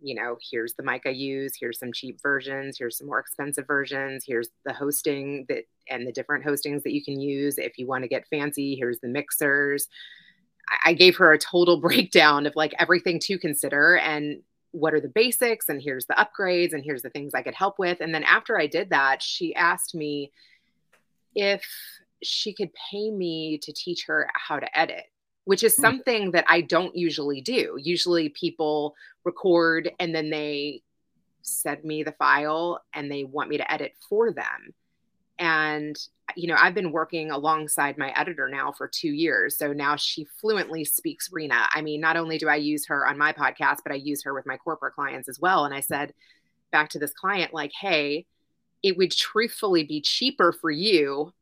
you 0.00 0.14
know, 0.14 0.36
here's 0.50 0.74
the 0.74 0.82
mic 0.82 1.02
I 1.06 1.10
use, 1.10 1.54
here's 1.58 1.78
some 1.78 1.92
cheap 1.92 2.20
versions, 2.22 2.76
here's 2.78 2.98
some 2.98 3.08
more 3.08 3.18
expensive 3.18 3.66
versions, 3.66 4.24
here's 4.26 4.48
the 4.64 4.72
hosting 4.72 5.46
that 5.48 5.64
and 5.90 6.06
the 6.06 6.12
different 6.12 6.44
hostings 6.44 6.82
that 6.82 6.92
you 6.92 7.02
can 7.02 7.20
use. 7.20 7.58
If 7.58 7.78
you 7.78 7.86
want 7.86 8.04
to 8.04 8.08
get 8.08 8.28
fancy, 8.28 8.76
here's 8.76 9.00
the 9.00 9.08
mixers. 9.08 9.88
I 10.84 10.92
gave 10.92 11.16
her 11.16 11.32
a 11.32 11.38
total 11.38 11.80
breakdown 11.80 12.46
of 12.46 12.54
like 12.56 12.74
everything 12.78 13.18
to 13.20 13.38
consider. 13.38 13.96
And 13.96 14.42
what 14.72 14.94
are 14.94 15.00
the 15.00 15.08
basics 15.08 15.68
and 15.68 15.80
here's 15.80 16.06
the 16.06 16.14
upgrades 16.14 16.72
and 16.72 16.84
here's 16.84 17.02
the 17.02 17.10
things 17.10 17.32
I 17.34 17.42
could 17.42 17.54
help 17.54 17.78
with. 17.78 18.00
And 18.00 18.14
then 18.14 18.22
after 18.24 18.58
I 18.58 18.66
did 18.66 18.90
that, 18.90 19.22
she 19.22 19.54
asked 19.54 19.94
me 19.94 20.30
if 21.34 21.64
she 22.22 22.52
could 22.52 22.70
pay 22.90 23.10
me 23.10 23.58
to 23.62 23.72
teach 23.72 24.04
her 24.06 24.28
how 24.34 24.58
to 24.58 24.78
edit, 24.78 25.04
which 25.48 25.64
is 25.64 25.76
hmm. 25.76 25.80
something 25.80 26.30
that 26.32 26.44
I 26.46 26.60
don't 26.60 26.94
usually 26.94 27.40
do. 27.40 27.78
Usually 27.80 28.28
people 28.28 28.94
record 29.24 29.90
and 29.98 30.14
then 30.14 30.28
they 30.28 30.82
send 31.40 31.82
me 31.84 32.02
the 32.02 32.12
file 32.12 32.84
and 32.92 33.10
they 33.10 33.24
want 33.24 33.48
me 33.48 33.56
to 33.56 33.72
edit 33.72 33.94
for 34.10 34.30
them. 34.30 34.74
And, 35.38 35.96
you 36.36 36.48
know, 36.48 36.56
I've 36.60 36.74
been 36.74 36.92
working 36.92 37.30
alongside 37.30 37.96
my 37.96 38.10
editor 38.10 38.50
now 38.50 38.72
for 38.72 38.86
two 38.86 39.08
years. 39.08 39.56
So 39.56 39.72
now 39.72 39.96
she 39.96 40.26
fluently 40.38 40.84
speaks 40.84 41.32
Rena. 41.32 41.66
I 41.72 41.80
mean, 41.80 42.02
not 42.02 42.18
only 42.18 42.36
do 42.36 42.50
I 42.50 42.56
use 42.56 42.86
her 42.88 43.08
on 43.08 43.16
my 43.16 43.32
podcast, 43.32 43.78
but 43.84 43.92
I 43.92 43.94
use 43.94 44.22
her 44.24 44.34
with 44.34 44.44
my 44.44 44.58
corporate 44.58 44.96
clients 44.96 45.30
as 45.30 45.40
well. 45.40 45.64
And 45.64 45.72
I 45.72 45.80
said 45.80 46.12
back 46.72 46.90
to 46.90 46.98
this 46.98 47.14
client, 47.14 47.54
like, 47.54 47.72
hey, 47.72 48.26
it 48.82 48.98
would 48.98 49.12
truthfully 49.12 49.84
be 49.84 50.02
cheaper 50.02 50.52
for 50.52 50.70
you 50.70 51.32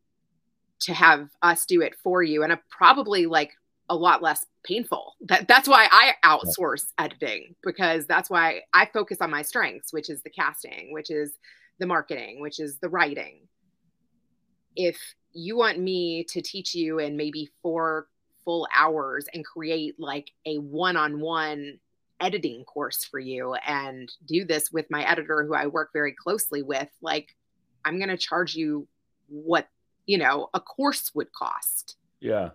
to 0.79 0.93
have 0.93 1.27
us 1.41 1.65
do 1.65 1.81
it 1.81 1.95
for 2.01 2.23
you 2.23 2.43
and 2.43 2.53
a, 2.53 2.59
probably 2.69 3.25
like 3.25 3.51
a 3.89 3.95
lot 3.95 4.21
less 4.21 4.45
painful. 4.63 5.15
That, 5.21 5.47
that's 5.47 5.67
why 5.67 5.87
I 5.91 6.13
outsource 6.25 6.85
editing 6.97 7.55
because 7.63 8.05
that's 8.05 8.29
why 8.29 8.61
I 8.73 8.89
focus 8.93 9.19
on 9.21 9.31
my 9.31 9.41
strengths, 9.41 9.93
which 9.93 10.09
is 10.09 10.21
the 10.23 10.29
casting, 10.29 10.91
which 10.91 11.09
is 11.09 11.33
the 11.79 11.87
marketing, 11.87 12.41
which 12.41 12.59
is 12.59 12.77
the 12.79 12.89
writing. 12.89 13.47
If 14.75 14.97
you 15.33 15.57
want 15.57 15.79
me 15.79 16.25
to 16.29 16.41
teach 16.41 16.75
you 16.75 16.99
in 16.99 17.17
maybe 17.17 17.49
four 17.61 18.07
full 18.43 18.67
hours 18.73 19.25
and 19.33 19.45
create 19.45 19.95
like 19.99 20.31
a 20.45 20.57
one-on-one 20.57 21.79
editing 22.19 22.63
course 22.63 23.03
for 23.03 23.19
you 23.19 23.53
and 23.67 24.11
do 24.25 24.43
this 24.43 24.71
with 24.71 24.87
my 24.89 25.03
editor 25.03 25.45
who 25.45 25.53
I 25.53 25.67
work 25.67 25.91
very 25.93 26.13
closely 26.13 26.63
with 26.63 26.89
like 27.01 27.35
I'm 27.85 27.97
going 27.97 28.09
to 28.09 28.17
charge 28.17 28.55
you 28.55 28.87
what 29.29 29.67
you 30.05 30.17
know 30.17 30.49
a 30.53 30.59
course 30.59 31.11
would 31.13 31.31
cost. 31.31 31.97
Yeah 32.19 32.49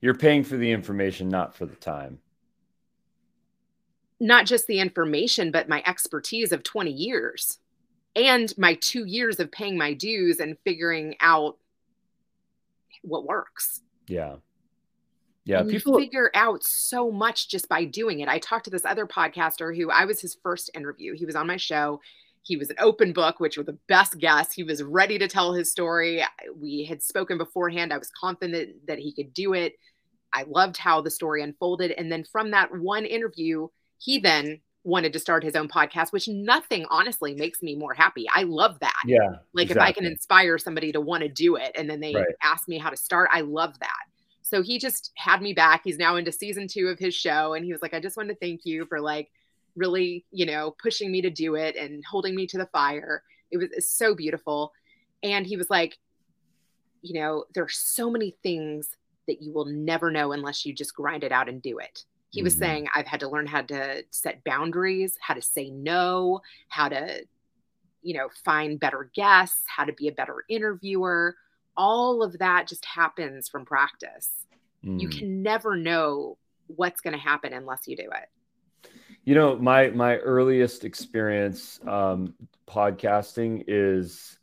you're 0.00 0.14
paying 0.14 0.44
for 0.44 0.56
the 0.56 0.70
information 0.70 1.28
not 1.28 1.54
for 1.54 1.66
the 1.66 1.76
time 1.76 2.18
not 4.20 4.46
just 4.46 4.66
the 4.66 4.80
information 4.80 5.50
but 5.50 5.68
my 5.68 5.82
expertise 5.86 6.52
of 6.52 6.62
20 6.62 6.90
years 6.90 7.58
and 8.16 8.56
my 8.56 8.74
two 8.74 9.04
years 9.04 9.40
of 9.40 9.50
paying 9.50 9.76
my 9.76 9.92
dues 9.92 10.40
and 10.40 10.56
figuring 10.64 11.16
out 11.20 11.56
what 13.02 13.24
works. 13.24 13.80
Yeah. 14.06 14.36
Yeah. 15.44 15.60
And 15.60 15.70
people 15.70 15.98
figure 15.98 16.30
out 16.34 16.64
so 16.64 17.10
much 17.10 17.48
just 17.48 17.68
by 17.68 17.84
doing 17.84 18.20
it. 18.20 18.28
I 18.28 18.38
talked 18.38 18.64
to 18.64 18.70
this 18.70 18.86
other 18.86 19.06
podcaster 19.06 19.76
who 19.76 19.90
I 19.90 20.06
was 20.06 20.20
his 20.20 20.36
first 20.42 20.70
interview. 20.74 21.14
He 21.14 21.26
was 21.26 21.36
on 21.36 21.46
my 21.46 21.58
show. 21.58 22.00
He 22.44 22.56
was 22.56 22.70
an 22.70 22.76
open 22.78 23.12
book, 23.12 23.40
which 23.40 23.56
was 23.56 23.66
the 23.66 23.78
best 23.88 24.18
guess. 24.18 24.52
He 24.52 24.62
was 24.62 24.82
ready 24.82 25.18
to 25.18 25.26
tell 25.26 25.54
his 25.54 25.70
story. 25.70 26.22
We 26.54 26.84
had 26.84 27.02
spoken 27.02 27.38
beforehand. 27.38 27.92
I 27.92 27.98
was 27.98 28.10
confident 28.10 28.86
that 28.86 28.98
he 28.98 29.12
could 29.12 29.32
do 29.32 29.54
it. 29.54 29.74
I 30.32 30.44
loved 30.46 30.76
how 30.76 31.00
the 31.00 31.10
story 31.10 31.42
unfolded. 31.42 31.92
And 31.92 32.12
then 32.12 32.24
from 32.24 32.50
that 32.50 32.74
one 32.76 33.06
interview, 33.06 33.68
he 33.98 34.18
then 34.18 34.60
wanted 34.82 35.14
to 35.14 35.18
start 35.18 35.42
his 35.42 35.56
own 35.56 35.68
podcast, 35.68 36.12
which 36.12 36.28
nothing 36.28 36.84
honestly 36.90 37.34
makes 37.34 37.62
me 37.62 37.74
more 37.74 37.94
happy. 37.94 38.26
I 38.32 38.42
love 38.42 38.78
that. 38.80 39.02
Yeah. 39.06 39.36
Like 39.54 39.70
exactly. 39.70 39.74
if 39.74 39.88
I 39.88 39.92
can 39.92 40.04
inspire 40.04 40.58
somebody 40.58 40.92
to 40.92 41.00
want 41.00 41.22
to 41.22 41.28
do 41.28 41.56
it 41.56 41.72
and 41.74 41.88
then 41.88 42.00
they 42.00 42.14
right. 42.14 42.26
ask 42.42 42.68
me 42.68 42.76
how 42.76 42.90
to 42.90 42.96
start, 42.96 43.30
I 43.32 43.40
love 43.40 43.78
that. 43.78 44.02
So 44.42 44.62
he 44.62 44.78
just 44.78 45.10
had 45.16 45.40
me 45.40 45.54
back. 45.54 45.80
He's 45.82 45.96
now 45.96 46.16
into 46.16 46.30
season 46.30 46.68
two 46.68 46.88
of 46.88 46.98
his 46.98 47.14
show. 47.14 47.54
And 47.54 47.64
he 47.64 47.72
was 47.72 47.80
like, 47.80 47.94
I 47.94 48.00
just 48.00 48.18
want 48.18 48.28
to 48.28 48.34
thank 48.34 48.66
you 48.66 48.84
for 48.84 49.00
like 49.00 49.30
really, 49.76 50.24
you 50.30 50.46
know, 50.46 50.74
pushing 50.82 51.10
me 51.10 51.22
to 51.22 51.30
do 51.30 51.54
it 51.56 51.76
and 51.76 52.04
holding 52.04 52.34
me 52.34 52.46
to 52.48 52.58
the 52.58 52.66
fire. 52.66 53.22
It 53.50 53.58
was 53.58 53.88
so 53.88 54.14
beautiful. 54.14 54.72
And 55.22 55.46
he 55.46 55.56
was 55.56 55.70
like, 55.70 55.98
you 57.02 57.20
know, 57.20 57.44
there 57.54 57.64
are 57.64 57.68
so 57.68 58.10
many 58.10 58.36
things 58.42 58.88
that 59.26 59.42
you 59.42 59.52
will 59.52 59.66
never 59.66 60.10
know 60.10 60.32
unless 60.32 60.64
you 60.64 60.72
just 60.72 60.94
grind 60.94 61.24
it 61.24 61.32
out 61.32 61.48
and 61.48 61.62
do 61.62 61.78
it 61.78 62.04
He 62.30 62.42
was 62.42 62.54
mm-hmm. 62.54 62.62
saying, 62.62 62.88
I've 62.94 63.06
had 63.06 63.20
to 63.20 63.28
learn 63.28 63.46
how 63.46 63.62
to 63.62 64.04
set 64.10 64.42
boundaries, 64.44 65.16
how 65.20 65.34
to 65.34 65.42
say 65.42 65.70
no, 65.70 66.40
how 66.68 66.88
to, 66.88 67.24
you 68.02 68.14
know, 68.14 68.28
find 68.44 68.80
better 68.80 69.10
guests, 69.14 69.62
how 69.66 69.84
to 69.84 69.92
be 69.92 70.08
a 70.08 70.12
better 70.12 70.44
interviewer. 70.48 71.36
All 71.76 72.22
of 72.22 72.38
that 72.38 72.68
just 72.68 72.84
happens 72.84 73.48
from 73.48 73.64
practice. 73.64 74.30
Mm. 74.84 75.00
You 75.00 75.08
can 75.08 75.42
never 75.42 75.76
know 75.76 76.36
what's 76.66 77.00
going 77.00 77.14
to 77.14 77.20
happen 77.20 77.52
unless 77.52 77.86
you 77.86 77.96
do 77.96 78.04
it. 78.04 78.28
You 79.24 79.34
know, 79.34 79.56
my 79.56 79.88
my 79.88 80.16
earliest 80.18 80.84
experience 80.84 81.80
um, 81.86 82.34
podcasting 82.68 83.64
is 83.66 84.38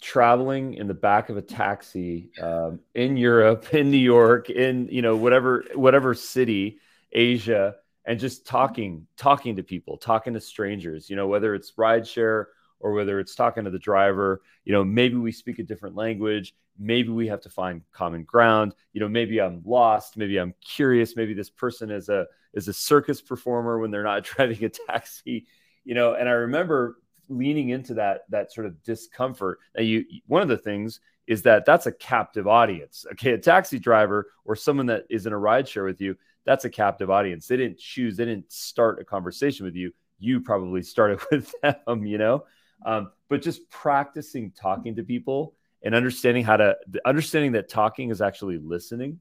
traveling 0.00 0.74
in 0.74 0.86
the 0.86 0.94
back 0.94 1.28
of 1.28 1.36
a 1.36 1.42
taxi 1.42 2.30
um, 2.40 2.80
in 2.94 3.16
Europe, 3.16 3.74
in 3.74 3.90
New 3.90 3.98
York, 3.98 4.48
in 4.48 4.88
you 4.90 5.02
know 5.02 5.16
whatever 5.16 5.64
whatever 5.74 6.14
city, 6.14 6.78
Asia, 7.12 7.76
and 8.04 8.18
just 8.18 8.46
talking 8.46 9.06
talking 9.18 9.56
to 9.56 9.62
people, 9.62 9.98
talking 9.98 10.32
to 10.34 10.40
strangers. 10.40 11.10
You 11.10 11.16
know 11.16 11.26
whether 11.26 11.54
it's 11.54 11.72
rideshare 11.72 12.46
or 12.80 12.92
whether 12.92 13.18
it's 13.20 13.34
talking 13.34 13.64
to 13.64 13.70
the 13.70 13.78
driver. 13.78 14.42
You 14.64 14.72
know 14.72 14.84
maybe 14.84 15.16
we 15.16 15.32
speak 15.32 15.58
a 15.58 15.62
different 15.62 15.96
language. 15.96 16.54
Maybe 16.78 17.08
we 17.08 17.26
have 17.28 17.40
to 17.42 17.50
find 17.50 17.82
common 17.92 18.24
ground. 18.24 18.74
You 18.92 19.00
know 19.00 19.08
maybe 19.08 19.40
I'm 19.40 19.62
lost. 19.64 20.16
Maybe 20.16 20.38
I'm 20.38 20.54
curious. 20.64 21.16
Maybe 21.16 21.34
this 21.34 21.50
person 21.50 21.90
is 21.90 22.08
a 22.08 22.26
is 22.54 22.68
a 22.68 22.72
circus 22.72 23.20
performer 23.20 23.78
when 23.78 23.90
they're 23.90 24.02
not 24.02 24.24
driving 24.24 24.64
a 24.64 24.68
taxi. 24.68 25.46
You 25.84 25.94
know, 25.94 26.14
and 26.14 26.28
I 26.28 26.32
remember 26.32 26.98
leaning 27.28 27.70
into 27.70 27.94
that 27.94 28.22
that 28.30 28.52
sort 28.52 28.66
of 28.66 28.82
discomfort. 28.82 29.58
Now, 29.76 29.82
you 29.82 30.04
one 30.26 30.42
of 30.42 30.48
the 30.48 30.58
things 30.58 31.00
is 31.26 31.42
that 31.42 31.66
that's 31.66 31.86
a 31.86 31.92
captive 31.92 32.48
audience. 32.48 33.04
Okay, 33.12 33.32
a 33.32 33.38
taxi 33.38 33.78
driver 33.78 34.32
or 34.44 34.56
someone 34.56 34.86
that 34.86 35.04
is 35.10 35.26
in 35.26 35.32
a 35.32 35.38
ride 35.38 35.68
share 35.68 35.84
with 35.84 36.00
you, 36.00 36.16
that's 36.44 36.64
a 36.64 36.70
captive 36.70 37.10
audience. 37.10 37.46
They 37.46 37.58
didn't 37.58 37.78
choose, 37.78 38.16
they 38.16 38.24
didn't 38.24 38.50
start 38.50 39.00
a 39.00 39.04
conversation 39.04 39.66
with 39.66 39.76
you. 39.76 39.92
You 40.18 40.40
probably 40.40 40.82
started 40.82 41.20
with 41.30 41.54
them, 41.62 42.06
you 42.06 42.16
know. 42.16 42.44
Um, 42.84 43.10
but 43.28 43.42
just 43.42 43.68
practicing 43.70 44.52
talking 44.52 44.96
to 44.96 45.02
people 45.02 45.54
and 45.82 45.94
understanding 45.94 46.44
how 46.44 46.56
to 46.56 46.76
understanding 47.04 47.52
that 47.52 47.68
talking 47.68 48.10
is 48.10 48.20
actually 48.20 48.58
listening. 48.58 49.18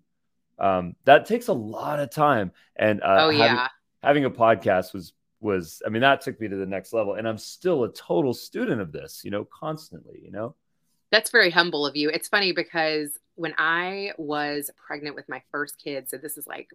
Um, 0.59 0.95
that 1.05 1.25
takes 1.25 1.49
a 1.49 1.53
lot 1.53 1.99
of 1.99 2.09
time. 2.09 2.51
And 2.75 3.01
uh, 3.01 3.17
oh 3.19 3.29
yeah, 3.29 3.47
having, 3.47 3.67
having 4.01 4.25
a 4.25 4.31
podcast 4.31 4.93
was 4.93 5.13
was 5.39 5.81
i 5.85 5.89
mean 5.89 6.01
that 6.01 6.21
took 6.21 6.39
me 6.41 6.47
to 6.47 6.55
the 6.55 6.65
next 6.65 6.93
level 6.93 7.13
and 7.13 7.27
i'm 7.27 7.37
still 7.37 7.83
a 7.83 7.93
total 7.93 8.33
student 8.33 8.81
of 8.81 8.91
this 8.91 9.21
you 9.23 9.31
know 9.31 9.45
constantly 9.45 10.19
you 10.23 10.31
know 10.31 10.55
that's 11.11 11.29
very 11.29 11.49
humble 11.49 11.85
of 11.85 11.95
you 11.95 12.09
it's 12.09 12.27
funny 12.27 12.51
because 12.51 13.11
when 13.35 13.53
i 13.57 14.11
was 14.17 14.71
pregnant 14.75 15.15
with 15.15 15.29
my 15.29 15.41
first 15.51 15.77
kid 15.83 16.09
so 16.09 16.17
this 16.17 16.37
is 16.37 16.47
like 16.47 16.69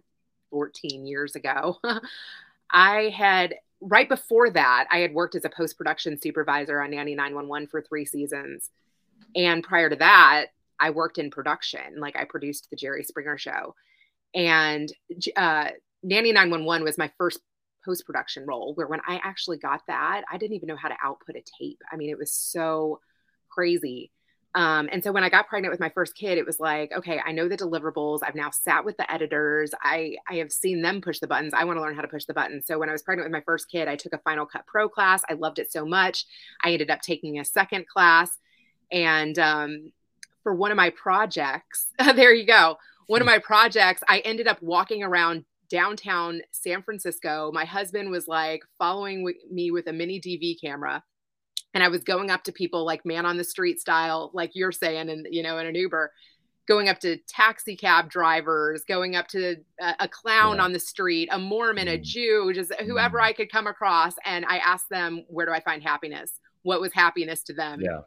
14 0.49 1.05
years 1.05 1.35
ago 1.35 1.77
i 2.71 3.13
had 3.15 3.55
right 3.83 4.09
before 4.09 4.49
that 4.49 4.85
i 4.91 4.99
had 4.99 5.13
worked 5.13 5.35
as 5.35 5.45
a 5.45 5.49
post-production 5.49 6.19
supervisor 6.19 6.81
on 6.81 6.91
nanny 6.91 7.15
911 7.15 7.67
for 7.67 7.81
three 7.81 8.05
seasons 8.05 8.69
and 9.35 9.63
prior 9.63 9.89
to 9.89 9.95
that 9.95 10.47
i 10.79 10.89
worked 10.89 11.17
in 11.17 11.29
production 11.29 11.99
like 11.99 12.15
i 12.15 12.23
produced 12.23 12.69
the 12.69 12.75
jerry 12.75 13.03
springer 13.03 13.37
show 13.37 13.75
and 14.33 14.91
uh, 15.35 15.69
nanny 16.01 16.31
911 16.31 16.83
was 16.83 16.97
my 16.97 17.11
first 17.17 17.39
post 17.83 18.05
production 18.05 18.45
role 18.45 18.73
where 18.75 18.87
when 18.87 19.01
I 19.07 19.19
actually 19.23 19.57
got 19.57 19.81
that, 19.87 20.23
I 20.31 20.37
didn't 20.37 20.55
even 20.55 20.67
know 20.67 20.75
how 20.75 20.89
to 20.89 20.95
output 21.03 21.35
a 21.35 21.43
tape. 21.59 21.79
I 21.91 21.97
mean, 21.97 22.09
it 22.09 22.17
was 22.17 22.33
so 22.33 22.99
crazy. 23.49 24.11
Um, 24.55 24.87
and 24.91 25.03
so 25.03 25.11
when 25.11 25.23
I 25.23 25.29
got 25.29 25.47
pregnant 25.47 25.71
with 25.71 25.79
my 25.79 25.89
first 25.89 26.15
kid, 26.15 26.37
it 26.37 26.45
was 26.45 26.59
like, 26.59 26.91
okay, 26.91 27.19
I 27.25 27.31
know 27.31 27.47
the 27.47 27.57
deliverables. 27.57 28.19
I've 28.23 28.35
now 28.35 28.51
sat 28.51 28.85
with 28.85 28.95
the 28.97 29.11
editors. 29.11 29.71
I 29.81 30.17
I 30.29 30.35
have 30.35 30.51
seen 30.51 30.81
them 30.81 31.01
push 31.01 31.19
the 31.19 31.27
buttons. 31.27 31.53
I 31.55 31.63
want 31.63 31.77
to 31.77 31.81
learn 31.81 31.95
how 31.95 32.01
to 32.01 32.07
push 32.07 32.25
the 32.25 32.35
buttons. 32.35 32.67
So 32.67 32.77
when 32.77 32.89
I 32.89 32.91
was 32.91 33.01
pregnant 33.01 33.25
with 33.25 33.33
my 33.33 33.43
first 33.45 33.69
kid, 33.69 33.87
I 33.87 33.95
took 33.95 34.13
a 34.13 34.19
Final 34.19 34.45
Cut 34.45 34.67
Pro 34.67 34.87
class. 34.87 35.23
I 35.27 35.33
loved 35.33 35.57
it 35.57 35.71
so 35.71 35.85
much. 35.85 36.25
I 36.63 36.71
ended 36.71 36.91
up 36.91 37.01
taking 37.01 37.39
a 37.39 37.45
second 37.45 37.87
class, 37.87 38.37
and 38.91 39.37
um, 39.39 39.91
for 40.43 40.53
one 40.53 40.71
of 40.71 40.77
my 40.77 40.91
projects, 40.91 41.87
there 42.15 42.33
you 42.33 42.45
go. 42.45 42.77
One 43.07 43.21
of 43.21 43.25
my 43.25 43.39
projects, 43.39 44.01
I 44.07 44.19
ended 44.19 44.47
up 44.47 44.61
walking 44.61 45.03
around 45.03 45.45
downtown 45.69 46.41
San 46.51 46.83
Francisco. 46.83 47.51
My 47.51 47.65
husband 47.65 48.11
was 48.11 48.27
like 48.27 48.61
following 48.77 49.27
me 49.51 49.71
with 49.71 49.87
a 49.87 49.93
mini 49.93 50.21
DV 50.21 50.61
camera. 50.61 51.03
And 51.73 51.83
I 51.83 51.87
was 51.87 52.03
going 52.03 52.29
up 52.29 52.43
to 52.43 52.51
people 52.51 52.85
like 52.85 53.05
man 53.05 53.25
on 53.25 53.37
the 53.37 53.43
street 53.43 53.79
style, 53.79 54.31
like 54.33 54.51
you're 54.53 54.71
saying, 54.71 55.09
and 55.09 55.27
you 55.31 55.41
know, 55.41 55.57
in 55.57 55.65
an 55.65 55.75
Uber, 55.75 56.11
going 56.67 56.87
up 56.87 56.99
to 56.99 57.17
taxi 57.27 57.75
cab 57.75 58.09
drivers, 58.09 58.83
going 58.87 59.15
up 59.15 59.27
to 59.29 59.57
a, 59.79 59.95
a 60.01 60.07
clown 60.07 60.57
yeah. 60.57 60.63
on 60.63 60.73
the 60.73 60.79
street, 60.79 61.29
a 61.31 61.39
Mormon, 61.39 61.87
mm. 61.87 61.93
a 61.93 61.97
Jew, 61.97 62.51
just 62.53 62.73
whoever 62.75 63.17
mm. 63.17 63.23
I 63.23 63.33
could 63.33 63.51
come 63.51 63.67
across. 63.67 64.13
And 64.25 64.45
I 64.45 64.57
asked 64.57 64.89
them, 64.89 65.25
where 65.27 65.45
do 65.45 65.51
I 65.51 65.59
find 65.59 65.83
happiness? 65.83 66.39
What 66.61 66.79
was 66.79 66.93
happiness 66.93 67.43
to 67.43 67.53
them? 67.53 67.81
Yeah. 67.81 68.01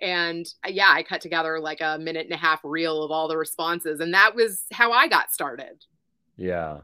And 0.00 0.46
uh, 0.64 0.70
yeah, 0.70 0.90
I 0.90 1.02
cut 1.02 1.20
together 1.20 1.58
like 1.58 1.80
a 1.80 1.98
minute 1.98 2.26
and 2.26 2.34
a 2.34 2.38
half 2.38 2.60
reel 2.62 3.02
of 3.02 3.10
all 3.10 3.28
the 3.28 3.36
responses. 3.36 4.00
And 4.00 4.14
that 4.14 4.34
was 4.34 4.64
how 4.72 4.92
I 4.92 5.08
got 5.08 5.32
started. 5.32 5.84
Yeah. 6.36 6.80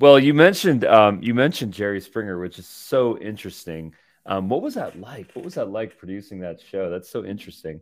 Well, 0.00 0.18
you 0.18 0.34
mentioned 0.34 0.84
um, 0.84 1.22
you 1.22 1.34
mentioned 1.34 1.72
Jerry 1.74 2.00
Springer, 2.00 2.38
which 2.38 2.58
is 2.58 2.66
so 2.66 3.18
interesting. 3.18 3.94
Um, 4.30 4.48
what 4.48 4.62
was 4.62 4.74
that 4.74 4.98
like? 5.00 5.32
What 5.34 5.44
was 5.44 5.54
that 5.54 5.70
like 5.70 5.98
producing 5.98 6.38
that 6.40 6.60
show? 6.60 6.88
That's 6.88 7.10
so 7.10 7.24
interesting. 7.24 7.80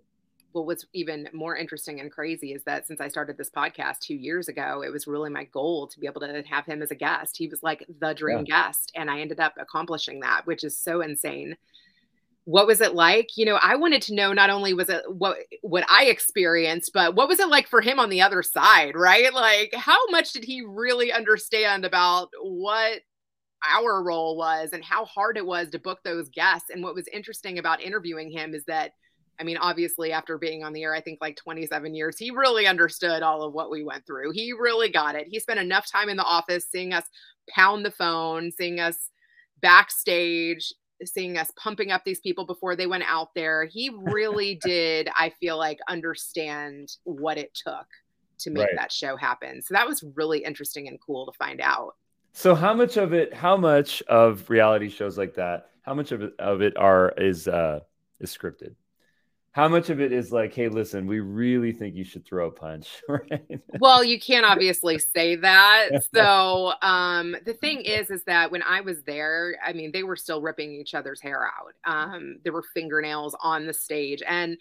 Well, 0.54 0.64
what's 0.64 0.86
even 0.94 1.28
more 1.34 1.54
interesting 1.54 2.00
and 2.00 2.10
crazy 2.10 2.54
is 2.54 2.64
that 2.64 2.86
since 2.86 3.02
I 3.02 3.08
started 3.08 3.36
this 3.36 3.50
podcast 3.50 3.98
two 3.98 4.14
years 4.14 4.48
ago, 4.48 4.82
it 4.82 4.90
was 4.90 5.06
really 5.06 5.28
my 5.28 5.44
goal 5.44 5.86
to 5.88 6.00
be 6.00 6.06
able 6.06 6.22
to 6.22 6.42
have 6.48 6.64
him 6.64 6.80
as 6.80 6.90
a 6.90 6.94
guest. 6.94 7.36
He 7.36 7.48
was 7.48 7.62
like 7.62 7.84
the 8.00 8.14
dream 8.14 8.46
yeah. 8.46 8.64
guest, 8.64 8.92
and 8.96 9.10
I 9.10 9.20
ended 9.20 9.40
up 9.40 9.52
accomplishing 9.60 10.20
that, 10.20 10.46
which 10.46 10.64
is 10.64 10.76
so 10.76 11.02
insane 11.02 11.54
what 12.48 12.66
was 12.66 12.80
it 12.80 12.94
like 12.94 13.36
you 13.36 13.44
know 13.44 13.58
i 13.60 13.76
wanted 13.76 14.00
to 14.00 14.14
know 14.14 14.32
not 14.32 14.48
only 14.48 14.72
was 14.72 14.88
it 14.88 15.02
what 15.06 15.36
what 15.60 15.84
i 15.90 16.06
experienced 16.06 16.92
but 16.94 17.14
what 17.14 17.28
was 17.28 17.38
it 17.38 17.48
like 17.50 17.68
for 17.68 17.82
him 17.82 17.98
on 17.98 18.08
the 18.08 18.22
other 18.22 18.42
side 18.42 18.96
right 18.96 19.34
like 19.34 19.74
how 19.74 19.98
much 20.06 20.32
did 20.32 20.42
he 20.42 20.62
really 20.62 21.12
understand 21.12 21.84
about 21.84 22.30
what 22.40 23.02
our 23.66 24.02
role 24.02 24.36
was 24.36 24.70
and 24.72 24.84
how 24.84 25.04
hard 25.04 25.36
it 25.36 25.46
was 25.46 25.68
to 25.70 25.78
book 25.78 26.00
those 26.04 26.28
guests 26.30 26.70
and 26.70 26.82
what 26.82 26.94
was 26.94 27.08
interesting 27.12 27.58
about 27.58 27.80
interviewing 27.80 28.30
him 28.30 28.54
is 28.54 28.64
that 28.64 28.92
i 29.40 29.42
mean 29.42 29.56
obviously 29.56 30.12
after 30.12 30.38
being 30.38 30.62
on 30.62 30.72
the 30.72 30.82
air 30.82 30.94
i 30.94 31.00
think 31.00 31.18
like 31.20 31.36
27 31.36 31.94
years 31.94 32.18
he 32.18 32.30
really 32.30 32.66
understood 32.66 33.22
all 33.22 33.42
of 33.42 33.52
what 33.52 33.70
we 33.70 33.82
went 33.82 34.06
through 34.06 34.30
he 34.32 34.52
really 34.52 34.90
got 34.90 35.14
it 35.14 35.26
he 35.26 35.40
spent 35.40 35.60
enough 35.60 35.90
time 35.90 36.08
in 36.08 36.16
the 36.16 36.24
office 36.24 36.66
seeing 36.70 36.92
us 36.92 37.04
pound 37.50 37.84
the 37.84 37.90
phone 37.90 38.50
seeing 38.52 38.78
us 38.78 39.10
backstage 39.60 40.72
seeing 41.04 41.38
us 41.38 41.52
pumping 41.56 41.90
up 41.90 42.04
these 42.04 42.20
people 42.20 42.44
before 42.44 42.76
they 42.76 42.86
went 42.86 43.04
out 43.06 43.34
there. 43.34 43.64
He 43.64 43.90
really 43.94 44.58
did, 44.62 45.08
I 45.16 45.30
feel 45.40 45.56
like, 45.56 45.78
understand 45.88 46.90
what 47.04 47.38
it 47.38 47.54
took 47.54 47.86
to 48.40 48.50
make 48.50 48.66
right. 48.66 48.76
that 48.76 48.92
show 48.92 49.16
happen. 49.16 49.62
So 49.62 49.74
that 49.74 49.88
was 49.88 50.04
really 50.14 50.44
interesting 50.44 50.88
and 50.88 50.98
cool 51.04 51.26
to 51.26 51.32
find 51.38 51.60
out. 51.60 51.94
So 52.38 52.54
how 52.54 52.72
much 52.72 52.96
of 52.96 53.12
it, 53.12 53.34
how 53.34 53.56
much 53.56 54.00
of 54.02 54.48
reality 54.48 54.90
shows 54.90 55.18
like 55.18 55.34
that, 55.34 55.70
how 55.82 55.94
much 55.94 56.12
of 56.12 56.22
it 56.22 56.34
of 56.38 56.62
it 56.62 56.76
are 56.76 57.12
is 57.16 57.48
uh 57.48 57.80
is 58.20 58.36
scripted? 58.36 58.74
how 59.58 59.66
much 59.66 59.90
of 59.90 60.00
it 60.00 60.12
is 60.12 60.30
like, 60.30 60.54
hey, 60.54 60.68
listen, 60.68 61.04
we 61.04 61.18
really 61.18 61.72
think 61.72 61.96
you 61.96 62.04
should 62.04 62.24
throw 62.24 62.46
a 62.46 62.50
punch, 62.50 63.02
right? 63.08 63.60
well, 63.80 64.04
you 64.04 64.20
can't 64.20 64.46
obviously 64.46 64.98
say 64.98 65.34
that. 65.34 65.88
So 66.14 66.74
um, 66.80 67.34
the 67.44 67.54
thing 67.54 67.80
is, 67.80 68.08
is 68.10 68.22
that 68.24 68.52
when 68.52 68.62
I 68.62 68.82
was 68.82 69.02
there, 69.02 69.56
I 69.64 69.72
mean, 69.72 69.90
they 69.92 70.04
were 70.04 70.14
still 70.14 70.40
ripping 70.40 70.72
each 70.72 70.94
other's 70.94 71.20
hair 71.20 71.44
out. 71.44 71.74
Um, 71.84 72.38
there 72.44 72.52
were 72.52 72.62
fingernails 72.72 73.36
on 73.42 73.66
the 73.66 73.74
stage, 73.74 74.22
and 74.26 74.56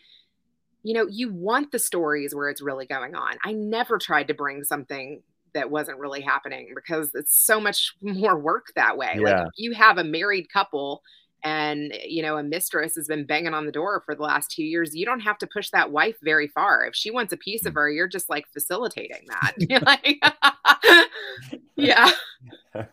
you 0.82 0.94
know, 0.94 1.08
you 1.08 1.32
want 1.32 1.72
the 1.72 1.80
stories 1.80 2.34
where 2.34 2.50
it's 2.50 2.62
really 2.62 2.88
going 2.88 3.14
on. 3.14 3.36
I 3.44 3.54
never 3.54 3.98
tried 3.98 4.30
to 4.30 4.34
bring 4.34 4.64
something 4.64 5.22
that 5.58 5.72
wasn't 5.72 6.00
really 6.00 6.22
happening 6.22 6.72
because 6.74 7.12
it's 7.14 7.36
so 7.36 7.60
much 7.60 7.94
more 8.02 8.38
work 8.38 8.68
that 8.76 8.98
way. 8.98 9.18
Yeah. 9.20 9.44
Like 9.44 9.52
you 9.58 9.74
have 9.74 9.98
a 9.98 10.04
married 10.04 10.48
couple 10.52 11.02
and 11.44 11.94
you 12.06 12.22
know 12.22 12.38
a 12.38 12.44
mistress 12.44 12.96
has 12.96 13.08
been 13.08 13.26
banging 13.26 13.54
on 13.54 13.66
the 13.66 13.72
door 13.72 14.02
for 14.06 14.16
the 14.16 14.24
last 14.24 14.52
two 14.52 14.64
years 14.64 14.96
you 14.96 15.06
don't 15.06 15.20
have 15.20 15.38
to 15.38 15.48
push 15.48 15.70
that 15.70 15.92
wife 15.92 16.18
very 16.24 16.48
far 16.48 16.86
if 16.86 16.96
she 16.96 17.12
wants 17.12 17.32
a 17.32 17.38
piece 17.38 17.66
of 17.66 17.74
mm. 17.74 17.78
her 17.78 17.90
you're 17.90 18.08
just 18.08 18.30
like 18.30 18.48
facilitating 18.52 19.26
that 19.28 19.54
like, 19.86 20.20
yeah 21.76 22.10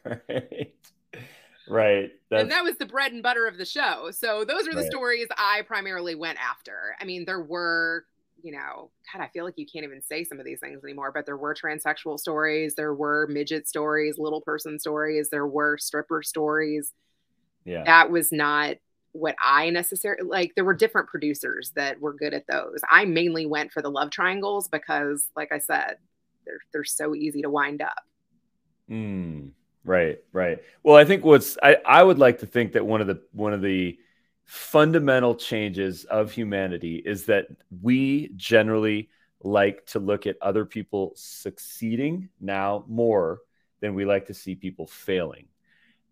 right 0.05 0.75
right 1.69 2.11
That's... 2.31 2.43
and 2.43 2.51
that 2.51 2.63
was 2.63 2.77
the 2.77 2.87
bread 2.87 3.13
and 3.13 3.23
butter 3.23 3.47
of 3.47 3.57
the 3.57 3.65
show 3.65 4.11
so 4.11 4.45
those 4.45 4.69
are 4.69 4.75
the 4.75 4.83
right. 4.83 4.91
stories 4.91 5.29
i 5.39 5.63
primarily 5.67 6.15
went 6.15 6.39
after 6.39 6.97
i 7.01 7.05
mean 7.05 7.25
there 7.25 7.43
were 7.43 8.05
you 8.45 8.53
know, 8.53 8.91
God, 9.13 9.25
I 9.25 9.29
feel 9.29 9.45
like 9.45 9.55
you 9.57 9.67
can't 9.67 9.85
even 9.85 10.03
say 10.03 10.23
some 10.25 10.39
of 10.39 10.45
these 10.45 10.61
things 10.61 10.85
anymore, 10.85 11.11
but 11.13 11.27
there 11.27 11.37
were 11.37 11.55
transsexual 11.55 12.21
stories, 12.21 12.75
there 12.77 12.95
were 12.95 13.27
midget 13.29 13.67
stories, 13.67 14.19
little 14.19 14.43
person 14.43 14.79
stories, 14.79 15.31
there 15.31 15.47
were 15.47 15.79
stripper 15.79 16.23
stories 16.23 16.93
yeah 17.65 17.85
that 17.85 18.11
was 18.11 18.31
not 18.31 18.77
what 19.13 19.37
I 19.41 19.71
necessarily 19.71 20.29
like. 20.29 20.53
There 20.57 20.65
were 20.65 20.75
different 20.75 21.09
producers 21.09 21.73
that 21.77 22.01
were 22.01 22.13
good 22.13 22.35
at 22.35 22.47
those. 22.49 22.81
I 22.91 23.05
mainly 23.05 23.47
went 23.47 23.73
for 23.73 23.81
the 23.81 23.91
love 23.91 24.11
triangles 24.11 24.69
because, 24.69 25.27
like 25.37 25.53
I 25.53 25.59
said, 25.59 25.97
they're 26.45 26.61
they're 26.73 26.85
so 26.85 27.15
easy 27.15 27.43
to 27.43 27.51
wind 27.51 27.81
up. 27.81 28.03
Mm, 28.91 29.53
Right, 29.85 30.19
right. 30.33 30.59
Well, 30.83 30.97
I 30.97 31.05
think 31.05 31.25
what's 31.25 31.59
I, 31.63 31.77
I 31.87 32.03
would 32.03 32.19
like 32.19 32.39
to 32.39 32.47
think 32.47 32.73
that 32.73 32.87
one 32.87 33.03
of 33.03 33.07
the 33.07 33.21
one 33.33 33.53
of 33.53 33.61
the 33.61 33.99
fundamental 34.45 35.35
changes 35.35 36.05
of 36.05 36.31
humanity 36.31 37.03
is 37.05 37.27
that 37.27 37.47
we 37.83 38.31
generally 38.37 39.09
like 39.43 39.85
to 39.87 39.99
look 39.99 40.27
at 40.27 40.37
other 40.41 40.65
people 40.65 41.13
succeeding 41.17 42.29
now 42.41 42.85
more 42.89 43.41
than 43.81 43.95
we 43.95 44.05
like 44.05 44.27
to 44.27 44.35
see 44.35 44.55
people 44.55 44.87
failing. 44.87 45.47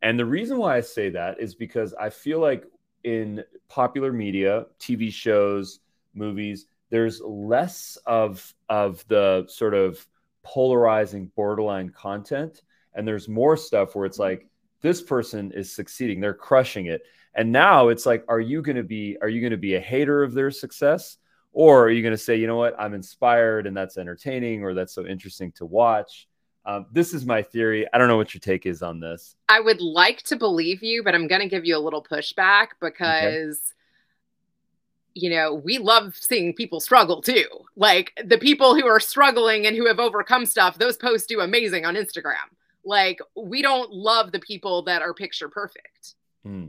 And 0.02 0.18
the 0.18 0.26
reason 0.26 0.58
why 0.58 0.76
I 0.76 0.80
say 0.80 1.10
that 1.10 1.40
is 1.40 1.54
because 1.54 1.94
I 1.94 2.10
feel 2.10 2.40
like 2.40 2.64
in 3.04 3.44
popular 3.68 4.12
media, 4.12 4.66
TV 4.78 5.12
shows, 5.12 5.80
movies, 6.14 6.66
there's 6.90 7.20
less 7.22 7.96
of 8.06 8.54
of 8.68 9.04
the 9.08 9.46
sort 9.48 9.74
of 9.74 10.06
polarizing 10.42 11.30
borderline 11.34 11.88
content 11.90 12.62
and 12.94 13.06
there's 13.06 13.28
more 13.28 13.56
stuff 13.56 13.94
where 13.94 14.06
it's 14.06 14.18
mm-hmm. 14.18 14.40
like 14.40 14.48
this 14.80 15.00
person 15.00 15.52
is 15.52 15.74
succeeding, 15.74 16.20
they're 16.20 16.34
crushing 16.34 16.86
it. 16.86 17.02
And 17.34 17.50
now 17.50 17.88
it's 17.88 18.04
like 18.04 18.24
are 18.28 18.40
you 18.40 18.62
going 18.62 18.76
to 18.76 18.82
be 18.82 19.16
are 19.20 19.28
you 19.28 19.40
going 19.40 19.52
to 19.52 19.56
be 19.56 19.74
a 19.74 19.80
hater 19.80 20.22
of 20.22 20.34
their 20.34 20.50
success 20.50 21.18
or 21.52 21.84
are 21.84 21.90
you 21.90 22.02
going 22.02 22.12
to 22.12 22.18
say, 22.18 22.36
you 22.36 22.46
know 22.46 22.56
what, 22.56 22.74
I'm 22.78 22.94
inspired 22.94 23.66
and 23.66 23.76
that's 23.76 23.98
entertaining 23.98 24.62
or 24.64 24.74
that's 24.74 24.94
so 24.94 25.06
interesting 25.06 25.52
to 25.52 25.66
watch? 25.66 26.26
Um, 26.64 26.86
this 26.92 27.12
is 27.12 27.26
my 27.26 27.42
theory. 27.42 27.86
I 27.92 27.98
don't 27.98 28.08
know 28.08 28.16
what 28.16 28.32
your 28.32 28.40
take 28.40 28.66
is 28.66 28.82
on 28.82 29.00
this. 29.00 29.34
I 29.48 29.60
would 29.60 29.80
like 29.80 30.22
to 30.24 30.36
believe 30.36 30.82
you, 30.82 31.02
but 31.02 31.14
I'm 31.14 31.26
going 31.26 31.42
to 31.42 31.48
give 31.48 31.64
you 31.64 31.76
a 31.76 31.80
little 31.80 32.02
pushback 32.02 32.68
because, 32.80 33.60
okay. 33.60 35.14
you 35.14 35.30
know, 35.30 35.54
we 35.54 35.78
love 35.78 36.16
seeing 36.16 36.54
people 36.54 36.80
struggle 36.80 37.20
too. 37.20 37.44
Like 37.76 38.12
the 38.24 38.38
people 38.38 38.74
who 38.74 38.86
are 38.86 39.00
struggling 39.00 39.66
and 39.66 39.76
who 39.76 39.86
have 39.86 39.98
overcome 39.98 40.46
stuff, 40.46 40.78
those 40.78 40.96
posts 40.96 41.26
do 41.26 41.40
amazing 41.40 41.84
on 41.84 41.96
Instagram. 41.96 42.48
Like 42.84 43.18
we 43.36 43.60
don't 43.60 43.90
love 43.92 44.32
the 44.32 44.40
people 44.40 44.82
that 44.84 45.02
are 45.02 45.12
picture 45.12 45.48
perfect. 45.48 46.14
Hmm. 46.44 46.66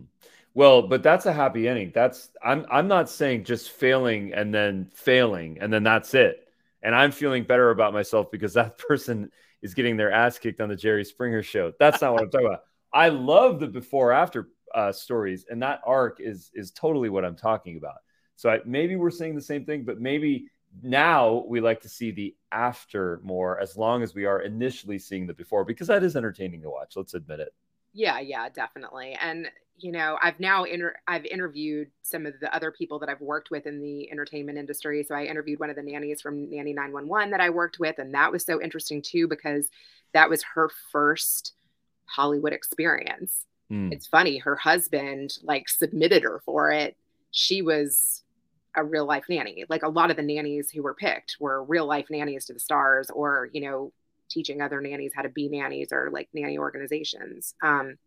Well, 0.56 0.84
but 0.88 1.02
that's 1.02 1.26
a 1.26 1.34
happy 1.34 1.68
ending. 1.68 1.92
That's 1.94 2.30
I'm 2.44 2.66
I'm 2.70 2.88
not 2.88 3.10
saying 3.10 3.46
just 3.46 3.72
failing 3.72 4.34
and 4.34 4.54
then 4.54 4.92
failing 4.94 5.58
and 5.60 5.74
then 5.74 5.84
that's 5.84 6.14
it. 6.14 6.48
And 6.82 6.94
I'm 6.94 7.12
feeling 7.12 7.44
better 7.44 7.72
about 7.72 7.94
myself 7.94 8.30
because 8.32 8.54
that 8.54 8.78
person 8.88 9.32
is 9.62 9.74
getting 9.74 9.98
their 9.98 10.12
ass 10.12 10.38
kicked 10.38 10.62
on 10.62 10.70
the 10.70 10.76
Jerry 10.76 11.06
Springer 11.06 11.42
show. 11.42 11.72
That's 11.80 12.02
not 12.02 12.14
what 12.14 12.24
I'm 12.24 12.30
talking 12.30 12.48
about. 12.48 12.64
I 12.92 13.10
love 13.10 13.60
the 13.60 13.68
before 13.68 14.12
after 14.12 14.50
uh, 14.76 14.92
stories, 14.92 15.46
and 15.50 15.64
that 15.64 15.82
arc 15.86 16.20
is 16.20 16.52
is 16.54 16.72
totally 16.72 17.10
what 17.10 17.26
I'm 17.26 17.36
talking 17.36 17.78
about. 17.78 17.98
So 18.36 18.50
I, 18.50 18.60
maybe 18.66 18.96
we're 18.96 19.12
saying 19.12 19.36
the 19.36 19.42
same 19.42 19.66
thing, 19.66 19.84
but 19.86 20.00
maybe 20.00 20.48
now 20.82 21.46
we 21.48 21.62
like 21.62 21.82
to 21.82 21.90
see 21.90 22.12
the 22.12 22.36
after 22.52 23.20
more, 23.24 23.60
as 23.60 23.78
long 23.78 24.04
as 24.04 24.14
we 24.14 24.26
are 24.26 24.42
initially 24.42 25.00
seeing 25.00 25.28
the 25.28 25.34
before, 25.34 25.64
because 25.64 25.88
that 25.88 26.04
is 26.04 26.16
entertaining 26.16 26.62
to 26.62 26.70
watch. 26.70 26.94
Let's 26.96 27.14
admit 27.14 27.40
it. 27.40 27.54
Yeah, 27.94 28.20
yeah, 28.20 28.50
definitely. 28.50 29.16
And 29.22 29.50
you 29.84 29.92
know, 29.92 30.18
I've 30.22 30.40
now 30.40 30.64
inter- 30.64 30.96
I've 31.08 31.26
interviewed 31.26 31.90
some 32.04 32.26
of 32.26 32.40
the 32.40 32.54
other 32.56 32.72
people 32.72 33.00
that 33.00 33.10
I've 33.10 33.20
worked 33.20 33.52
with 33.52 33.68
in 33.68 33.82
the 33.82 34.10
entertainment 34.10 34.58
industry. 34.58 35.04
So 35.04 35.14
I 35.14 35.26
interviewed 35.26 35.60
one 35.60 35.70
of 35.70 35.76
the 35.76 35.84
nannies 35.84 36.22
from 36.22 36.50
Nanny 36.50 36.72
911 36.74 37.32
that 37.32 37.42
I 37.42 37.50
worked 37.50 37.80
with, 37.80 38.00
and 38.00 38.14
that 38.14 38.32
was 38.32 38.46
so 38.46 38.62
interesting 38.62 39.02
too 39.02 39.28
because 39.28 39.70
that 40.14 40.30
was 40.30 40.42
her 40.56 40.70
first 40.92 41.54
Hollywood 42.06 42.54
experience. 42.54 43.46
Mm. 43.70 43.92
It's 43.92 44.08
funny, 44.08 44.38
her 44.38 44.56
husband 44.56 45.38
like 45.44 45.68
submitted 45.68 46.24
her 46.24 46.42
for 46.46 46.72
it. 46.72 46.96
She 47.32 47.62
was 47.62 48.24
a 48.76 48.84
real 48.84 49.06
life 49.06 49.26
nanny. 49.28 49.66
Like 49.68 49.84
a 49.84 49.90
lot 49.90 50.12
of 50.12 50.18
the 50.18 50.24
nannies 50.24 50.72
who 50.72 50.82
were 50.82 50.94
picked 50.94 51.36
were 51.42 51.62
real 51.64 51.86
life 51.86 52.08
nannies 52.10 52.46
to 52.46 52.54
the 52.54 52.60
stars, 52.60 53.10
or 53.10 53.50
you 53.52 53.60
know, 53.60 53.92
teaching 54.30 54.62
other 54.62 54.80
nannies 54.80 55.12
how 55.14 55.24
to 55.24 55.30
be 55.30 55.50
nannies 55.50 55.90
or 55.92 56.10
like 56.10 56.30
nanny 56.34 56.58
organizations. 56.58 57.54
Um, 57.62 57.98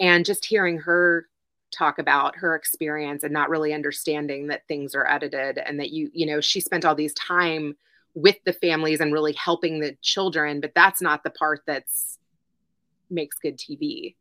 and 0.00 0.24
just 0.24 0.44
hearing 0.44 0.78
her 0.78 1.26
talk 1.70 1.98
about 1.98 2.36
her 2.36 2.54
experience 2.54 3.24
and 3.24 3.32
not 3.32 3.50
really 3.50 3.72
understanding 3.72 4.46
that 4.46 4.66
things 4.68 4.94
are 4.94 5.08
edited 5.10 5.58
and 5.58 5.80
that 5.80 5.90
you 5.90 6.08
you 6.12 6.24
know 6.24 6.40
she 6.40 6.60
spent 6.60 6.84
all 6.84 6.94
these 6.94 7.14
time 7.14 7.76
with 8.14 8.36
the 8.44 8.52
families 8.52 9.00
and 9.00 9.12
really 9.12 9.32
helping 9.32 9.80
the 9.80 9.96
children 10.00 10.60
but 10.60 10.72
that's 10.74 11.02
not 11.02 11.24
the 11.24 11.30
part 11.30 11.62
that's 11.66 12.18
makes 13.10 13.38
good 13.38 13.58
tv 13.58 14.14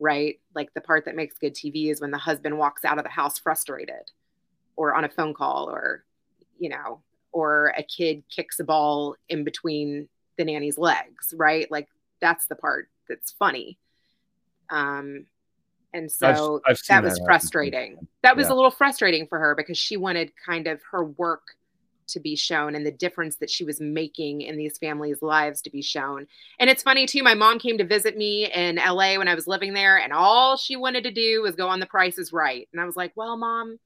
right? 0.00 0.40
Like 0.54 0.72
the 0.74 0.80
part 0.80 1.04
that 1.04 1.14
makes 1.14 1.38
good 1.38 1.54
tv 1.54 1.90
is 1.90 2.00
when 2.00 2.10
the 2.10 2.18
husband 2.18 2.58
walks 2.58 2.84
out 2.84 2.98
of 2.98 3.04
the 3.04 3.10
house 3.10 3.38
frustrated 3.38 4.10
or 4.74 4.94
on 4.94 5.04
a 5.04 5.08
phone 5.08 5.34
call 5.34 5.68
or 5.70 6.04
you 6.58 6.70
know 6.70 7.02
or 7.32 7.72
a 7.76 7.82
kid 7.82 8.24
kicks 8.28 8.58
a 8.58 8.64
ball 8.64 9.14
in 9.28 9.44
between 9.44 10.08
the 10.36 10.44
nanny's 10.44 10.78
legs 10.78 11.32
right? 11.36 11.70
Like 11.70 11.88
that's 12.20 12.46
the 12.46 12.56
part 12.56 12.88
that's 13.08 13.32
funny 13.32 13.78
um, 14.70 15.26
and 15.92 16.10
so 16.10 16.60
I've, 16.64 16.72
I've 16.72 16.82
that 16.88 17.02
was 17.02 17.14
that 17.14 17.24
frustrating. 17.24 18.06
That 18.22 18.36
was 18.36 18.46
yeah. 18.46 18.54
a 18.54 18.56
little 18.56 18.70
frustrating 18.70 19.26
for 19.26 19.38
her 19.38 19.54
because 19.54 19.78
she 19.78 19.96
wanted 19.96 20.32
kind 20.46 20.66
of 20.66 20.80
her 20.92 21.04
work 21.04 21.42
to 22.08 22.20
be 22.20 22.36
shown 22.36 22.74
and 22.74 22.84
the 22.84 22.90
difference 22.90 23.36
that 23.36 23.50
she 23.50 23.64
was 23.64 23.80
making 23.80 24.42
in 24.42 24.56
these 24.56 24.78
families' 24.78 25.22
lives 25.22 25.62
to 25.62 25.70
be 25.70 25.82
shown. 25.82 26.26
And 26.58 26.68
it's 26.68 26.82
funny 26.82 27.06
too, 27.06 27.22
my 27.22 27.34
mom 27.34 27.58
came 27.58 27.78
to 27.78 27.84
visit 27.84 28.16
me 28.16 28.50
in 28.52 28.76
LA 28.76 29.16
when 29.16 29.28
I 29.28 29.34
was 29.34 29.46
living 29.46 29.74
there, 29.74 29.98
and 29.98 30.12
all 30.12 30.56
she 30.56 30.76
wanted 30.76 31.04
to 31.04 31.10
do 31.10 31.42
was 31.42 31.54
go 31.54 31.68
on 31.68 31.80
the 31.80 31.86
Price 31.86 32.18
is 32.18 32.32
Right. 32.32 32.68
And 32.72 32.80
I 32.80 32.84
was 32.84 32.96
like, 32.96 33.12
well, 33.16 33.36
mom, 33.36 33.78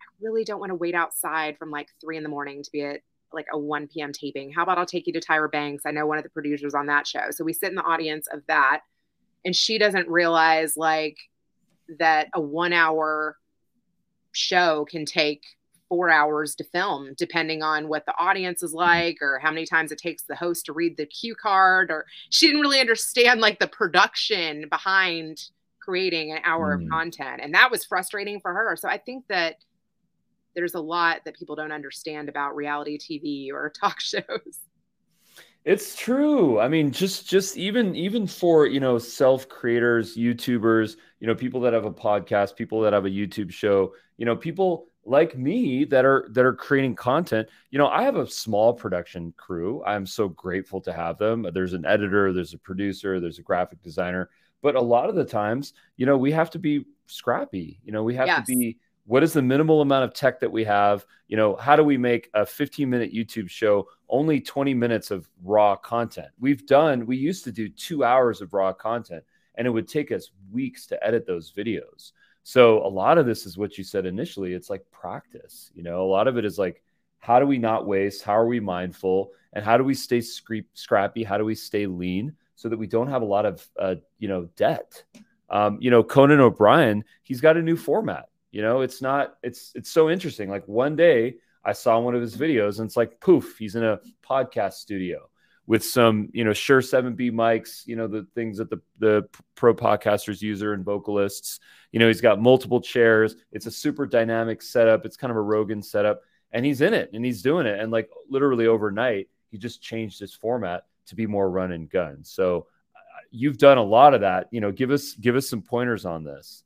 I 0.00 0.04
really 0.20 0.44
don't 0.44 0.60
want 0.60 0.70
to 0.70 0.76
wait 0.76 0.94
outside 0.94 1.58
from 1.58 1.70
like 1.70 1.88
three 2.00 2.16
in 2.16 2.22
the 2.22 2.28
morning 2.28 2.62
to 2.62 2.70
be 2.70 2.82
at 2.82 3.00
like 3.32 3.46
a 3.52 3.58
1 3.58 3.88
p.m. 3.88 4.12
taping. 4.12 4.52
How 4.52 4.62
about 4.62 4.76
I'll 4.78 4.86
take 4.86 5.06
you 5.06 5.12
to 5.14 5.20
Tyra 5.20 5.50
Banks? 5.50 5.84
I 5.86 5.90
know 5.90 6.06
one 6.06 6.18
of 6.18 6.24
the 6.24 6.30
producers 6.30 6.74
on 6.74 6.86
that 6.86 7.06
show. 7.06 7.30
So 7.30 7.44
we 7.44 7.54
sit 7.54 7.70
in 7.70 7.76
the 7.76 7.82
audience 7.82 8.26
of 8.30 8.42
that 8.46 8.82
and 9.44 9.54
she 9.54 9.78
doesn't 9.78 10.08
realize 10.08 10.76
like 10.76 11.18
that 11.98 12.28
a 12.34 12.40
one 12.40 12.72
hour 12.72 13.36
show 14.32 14.86
can 14.90 15.04
take 15.04 15.44
four 15.88 16.08
hours 16.08 16.54
to 16.54 16.64
film 16.64 17.12
depending 17.18 17.62
on 17.62 17.86
what 17.86 18.06
the 18.06 18.14
audience 18.18 18.62
is 18.62 18.70
mm-hmm. 18.70 18.78
like 18.78 19.18
or 19.20 19.38
how 19.38 19.50
many 19.50 19.66
times 19.66 19.92
it 19.92 19.98
takes 19.98 20.22
the 20.22 20.34
host 20.34 20.64
to 20.64 20.72
read 20.72 20.96
the 20.96 21.04
cue 21.04 21.34
card 21.34 21.90
or 21.90 22.06
she 22.30 22.46
didn't 22.46 22.62
really 22.62 22.80
understand 22.80 23.40
like 23.40 23.58
the 23.58 23.68
production 23.68 24.66
behind 24.70 25.50
creating 25.80 26.32
an 26.32 26.38
hour 26.44 26.74
mm. 26.74 26.82
of 26.82 26.88
content 26.88 27.40
and 27.42 27.52
that 27.54 27.70
was 27.70 27.84
frustrating 27.84 28.40
for 28.40 28.54
her 28.54 28.74
so 28.74 28.88
i 28.88 28.96
think 28.96 29.26
that 29.28 29.56
there's 30.54 30.74
a 30.74 30.80
lot 30.80 31.20
that 31.26 31.36
people 31.36 31.56
don't 31.56 31.72
understand 31.72 32.30
about 32.30 32.56
reality 32.56 32.96
tv 32.96 33.52
or 33.52 33.70
talk 33.78 34.00
shows 34.00 34.60
it's 35.64 35.94
true. 35.94 36.58
I 36.58 36.68
mean, 36.68 36.90
just 36.90 37.28
just 37.28 37.56
even 37.56 37.94
even 37.94 38.26
for 38.26 38.66
you 38.66 38.80
know 38.80 38.98
self 38.98 39.48
creators, 39.48 40.16
YouTubers, 40.16 40.96
you 41.20 41.26
know, 41.26 41.34
people 41.34 41.60
that 41.60 41.72
have 41.72 41.84
a 41.84 41.92
podcast, 41.92 42.56
people 42.56 42.80
that 42.82 42.92
have 42.92 43.06
a 43.06 43.10
YouTube 43.10 43.52
show, 43.52 43.94
you 44.16 44.26
know, 44.26 44.36
people 44.36 44.86
like 45.04 45.36
me 45.36 45.84
that 45.84 46.04
are 46.04 46.28
that 46.32 46.44
are 46.44 46.54
creating 46.54 46.96
content. 46.96 47.48
You 47.70 47.78
know, 47.78 47.88
I 47.88 48.02
have 48.02 48.16
a 48.16 48.28
small 48.28 48.72
production 48.72 49.32
crew. 49.36 49.82
I'm 49.84 50.06
so 50.06 50.28
grateful 50.28 50.80
to 50.82 50.92
have 50.92 51.18
them. 51.18 51.46
There's 51.52 51.74
an 51.74 51.86
editor, 51.86 52.32
there's 52.32 52.54
a 52.54 52.58
producer, 52.58 53.20
there's 53.20 53.38
a 53.38 53.42
graphic 53.42 53.82
designer, 53.82 54.30
but 54.62 54.74
a 54.74 54.80
lot 54.80 55.08
of 55.08 55.14
the 55.14 55.24
times, 55.24 55.74
you 55.96 56.06
know, 56.06 56.16
we 56.16 56.32
have 56.32 56.50
to 56.50 56.58
be 56.58 56.86
scrappy. 57.06 57.80
You 57.84 57.92
know, 57.92 58.02
we 58.02 58.16
have 58.16 58.26
yes. 58.26 58.46
to 58.46 58.56
be 58.56 58.78
what 59.06 59.22
is 59.22 59.32
the 59.32 59.42
minimal 59.42 59.80
amount 59.80 60.04
of 60.04 60.14
tech 60.14 60.40
that 60.40 60.52
we 60.52 60.64
have? 60.64 61.04
You 61.28 61.36
know 61.36 61.56
how 61.56 61.76
do 61.76 61.82
we 61.82 61.96
make 61.96 62.30
a 62.34 62.44
15 62.46 62.88
minute 62.88 63.12
youtube 63.12 63.48
show 63.48 63.88
only 64.08 64.40
20 64.40 64.74
minutes 64.74 65.10
of 65.10 65.28
raw 65.42 65.76
content? 65.76 66.28
We've 66.38 66.66
done 66.66 67.06
we 67.06 67.16
used 67.16 67.44
to 67.44 67.52
do 67.52 67.68
two 67.68 68.04
hours 68.04 68.40
of 68.40 68.52
raw 68.52 68.72
content 68.72 69.24
and 69.56 69.66
it 69.66 69.70
would 69.70 69.88
take 69.88 70.12
us 70.12 70.30
weeks 70.50 70.86
to 70.86 71.06
edit 71.06 71.26
those 71.26 71.52
videos. 71.52 72.12
So 72.44 72.84
a 72.84 72.88
lot 72.88 73.18
of 73.18 73.26
this 73.26 73.46
is 73.46 73.56
what 73.56 73.78
you 73.78 73.84
said 73.84 74.06
initially. 74.06 74.52
It's 74.52 74.70
like 74.70 74.84
practice 74.90 75.70
you 75.74 75.82
know? 75.82 76.02
A 76.02 76.10
lot 76.10 76.28
of 76.28 76.36
it 76.36 76.44
is 76.44 76.58
like 76.58 76.82
how 77.18 77.38
do 77.38 77.46
we 77.46 77.58
not 77.58 77.86
waste? 77.86 78.22
How 78.22 78.36
are 78.36 78.46
we 78.46 78.60
mindful? 78.60 79.30
And 79.52 79.64
how 79.64 79.76
do 79.76 79.84
we 79.84 79.94
stay 79.94 80.20
scrappy? 80.20 81.22
How 81.22 81.38
do 81.38 81.44
we 81.44 81.54
stay 81.54 81.86
lean 81.86 82.34
so 82.56 82.68
that 82.68 82.78
we 82.78 82.86
don't 82.86 83.08
have 83.08 83.22
a 83.22 83.26
lot 83.26 83.46
of 83.46 83.66
uh, 83.78 83.96
you 84.18 84.28
know 84.28 84.48
debt? 84.56 85.02
Um, 85.50 85.76
you 85.82 85.90
know 85.90 86.02
conan 86.02 86.40
o'brien 86.40 87.04
he's 87.22 87.42
got 87.42 87.58
a 87.58 87.62
new 87.62 87.76
format 87.76 88.30
you 88.52 88.62
know, 88.62 88.82
it's 88.82 89.02
not, 89.02 89.34
it's, 89.42 89.72
it's 89.74 89.90
so 89.90 90.08
interesting. 90.08 90.48
Like 90.48 90.66
one 90.68 90.94
day 90.94 91.36
I 91.64 91.72
saw 91.72 91.98
one 91.98 92.14
of 92.14 92.20
his 92.20 92.36
videos 92.36 92.78
and 92.78 92.86
it's 92.86 92.96
like, 92.96 93.20
poof, 93.20 93.56
he's 93.58 93.74
in 93.74 93.84
a 93.84 93.98
podcast 94.24 94.74
studio 94.74 95.28
with 95.66 95.84
some, 95.84 96.28
you 96.32 96.44
know, 96.44 96.52
Shure 96.52 96.80
7B 96.80 97.32
mics, 97.32 97.86
you 97.86 97.96
know, 97.96 98.06
the 98.06 98.26
things 98.34 98.58
that 98.58 98.68
the, 98.68 98.80
the 98.98 99.28
pro 99.54 99.74
podcasters 99.74 100.42
use 100.42 100.60
and 100.60 100.84
vocalists. 100.84 101.60
You 101.92 102.00
know, 102.00 102.08
he's 102.08 102.20
got 102.20 102.40
multiple 102.40 102.80
chairs. 102.80 103.36
It's 103.52 103.66
a 103.66 103.70
super 103.70 104.06
dynamic 104.06 104.60
setup. 104.60 105.06
It's 105.06 105.16
kind 105.16 105.30
of 105.30 105.36
a 105.36 105.42
Rogan 105.42 105.82
setup. 105.82 106.22
And 106.50 106.66
he's 106.66 106.80
in 106.80 106.94
it 106.94 107.10
and 107.12 107.24
he's 107.24 107.42
doing 107.42 107.66
it. 107.66 107.78
And 107.78 107.92
like 107.92 108.10
literally 108.28 108.66
overnight, 108.66 109.28
he 109.50 109.58
just 109.58 109.80
changed 109.82 110.18
his 110.18 110.34
format 110.34 110.84
to 111.06 111.14
be 111.14 111.26
more 111.26 111.50
run 111.50 111.72
and 111.72 111.88
gun. 111.88 112.24
So 112.24 112.66
uh, 112.94 113.20
you've 113.30 113.58
done 113.58 113.78
a 113.78 113.82
lot 113.82 114.14
of 114.14 114.22
that. 114.22 114.48
You 114.50 114.60
know, 114.60 114.72
give 114.72 114.90
us 114.90 115.14
give 115.14 115.36
us 115.36 115.48
some 115.48 115.62
pointers 115.62 116.04
on 116.04 116.24
this. 116.24 116.64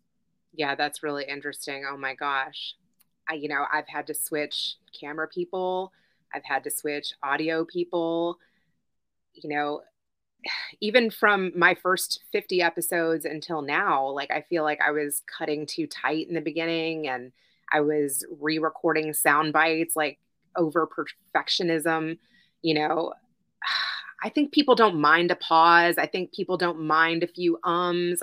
Yeah, 0.57 0.75
that's 0.75 1.03
really 1.03 1.25
interesting. 1.25 1.85
Oh 1.89 1.97
my 1.97 2.15
gosh. 2.15 2.75
I, 3.29 3.35
you 3.35 3.49
know, 3.49 3.65
I've 3.73 3.89
had 3.89 4.07
to 4.09 4.15
switch 4.15 4.77
camera 4.99 5.29
people, 5.29 5.93
I've 6.35 6.45
had 6.45 6.65
to 6.65 6.71
switch 6.71 7.13
audio 7.23 7.65
people. 7.65 8.39
You 9.35 9.51
know, 9.51 9.83
even 10.81 11.11
from 11.11 11.53
my 11.57 11.75
first 11.75 12.25
50 12.33 12.63
episodes 12.63 13.25
until 13.25 13.63
now, 13.63 14.09
like 14.11 14.31
I 14.31 14.43
feel 14.49 14.65
like 14.65 14.81
I 14.87 14.91
was 14.93 15.23
cutting 15.39 15.67
too 15.67 15.87
tight 15.87 16.29
in 16.29 16.35
the 16.35 16.41
beginning 16.41 17.09
and 17.09 17.33
I 17.73 17.81
was 17.81 18.25
re 18.41 18.59
recording 18.59 19.13
sound 19.13 19.53
bites, 19.53 19.97
like 19.97 20.19
over 20.57 20.89
perfectionism. 20.89 22.19
You 22.63 22.75
know, 22.75 23.13
I 24.23 24.31
think 24.31 24.53
people 24.53 24.75
don't 24.75 25.01
mind 25.01 25.31
a 25.31 25.37
pause. 25.37 25.99
I 25.99 26.07
think 26.07 26.33
people 26.33 26.57
don't 26.57 26.81
mind 26.81 27.23
a 27.23 27.29
few 27.29 27.59
ums. 27.65 28.23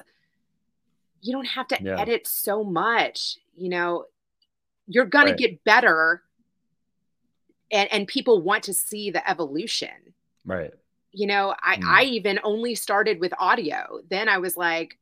You 1.24 1.34
don't 1.34 1.48
have 1.48 1.68
to 1.70 1.78
yeah. 1.82 2.00
edit 2.00 2.28
so 2.28 2.64
much. 2.64 3.40
You 3.56 3.70
know, 3.70 4.06
you're 4.88 5.06
going 5.06 5.26
right. 5.26 5.38
to 5.38 5.48
get 5.48 5.64
better 5.64 6.22
and, 7.72 7.92
and 7.92 8.08
people 8.08 8.42
want 8.42 8.64
to 8.66 8.74
see 8.74 9.10
the 9.10 9.28
evolution. 9.28 10.14
Right 10.46 10.74
you 11.14 11.28
know 11.28 11.56
i 11.62 11.78
mm. 11.78 11.84
i 11.86 12.04
even 12.04 12.40
only 12.44 12.76
started 12.76 13.20
with 13.20 13.34
audio 13.40 14.00
then 14.10 14.28
i 14.28 14.40
was 14.40 14.58
like 14.58 14.98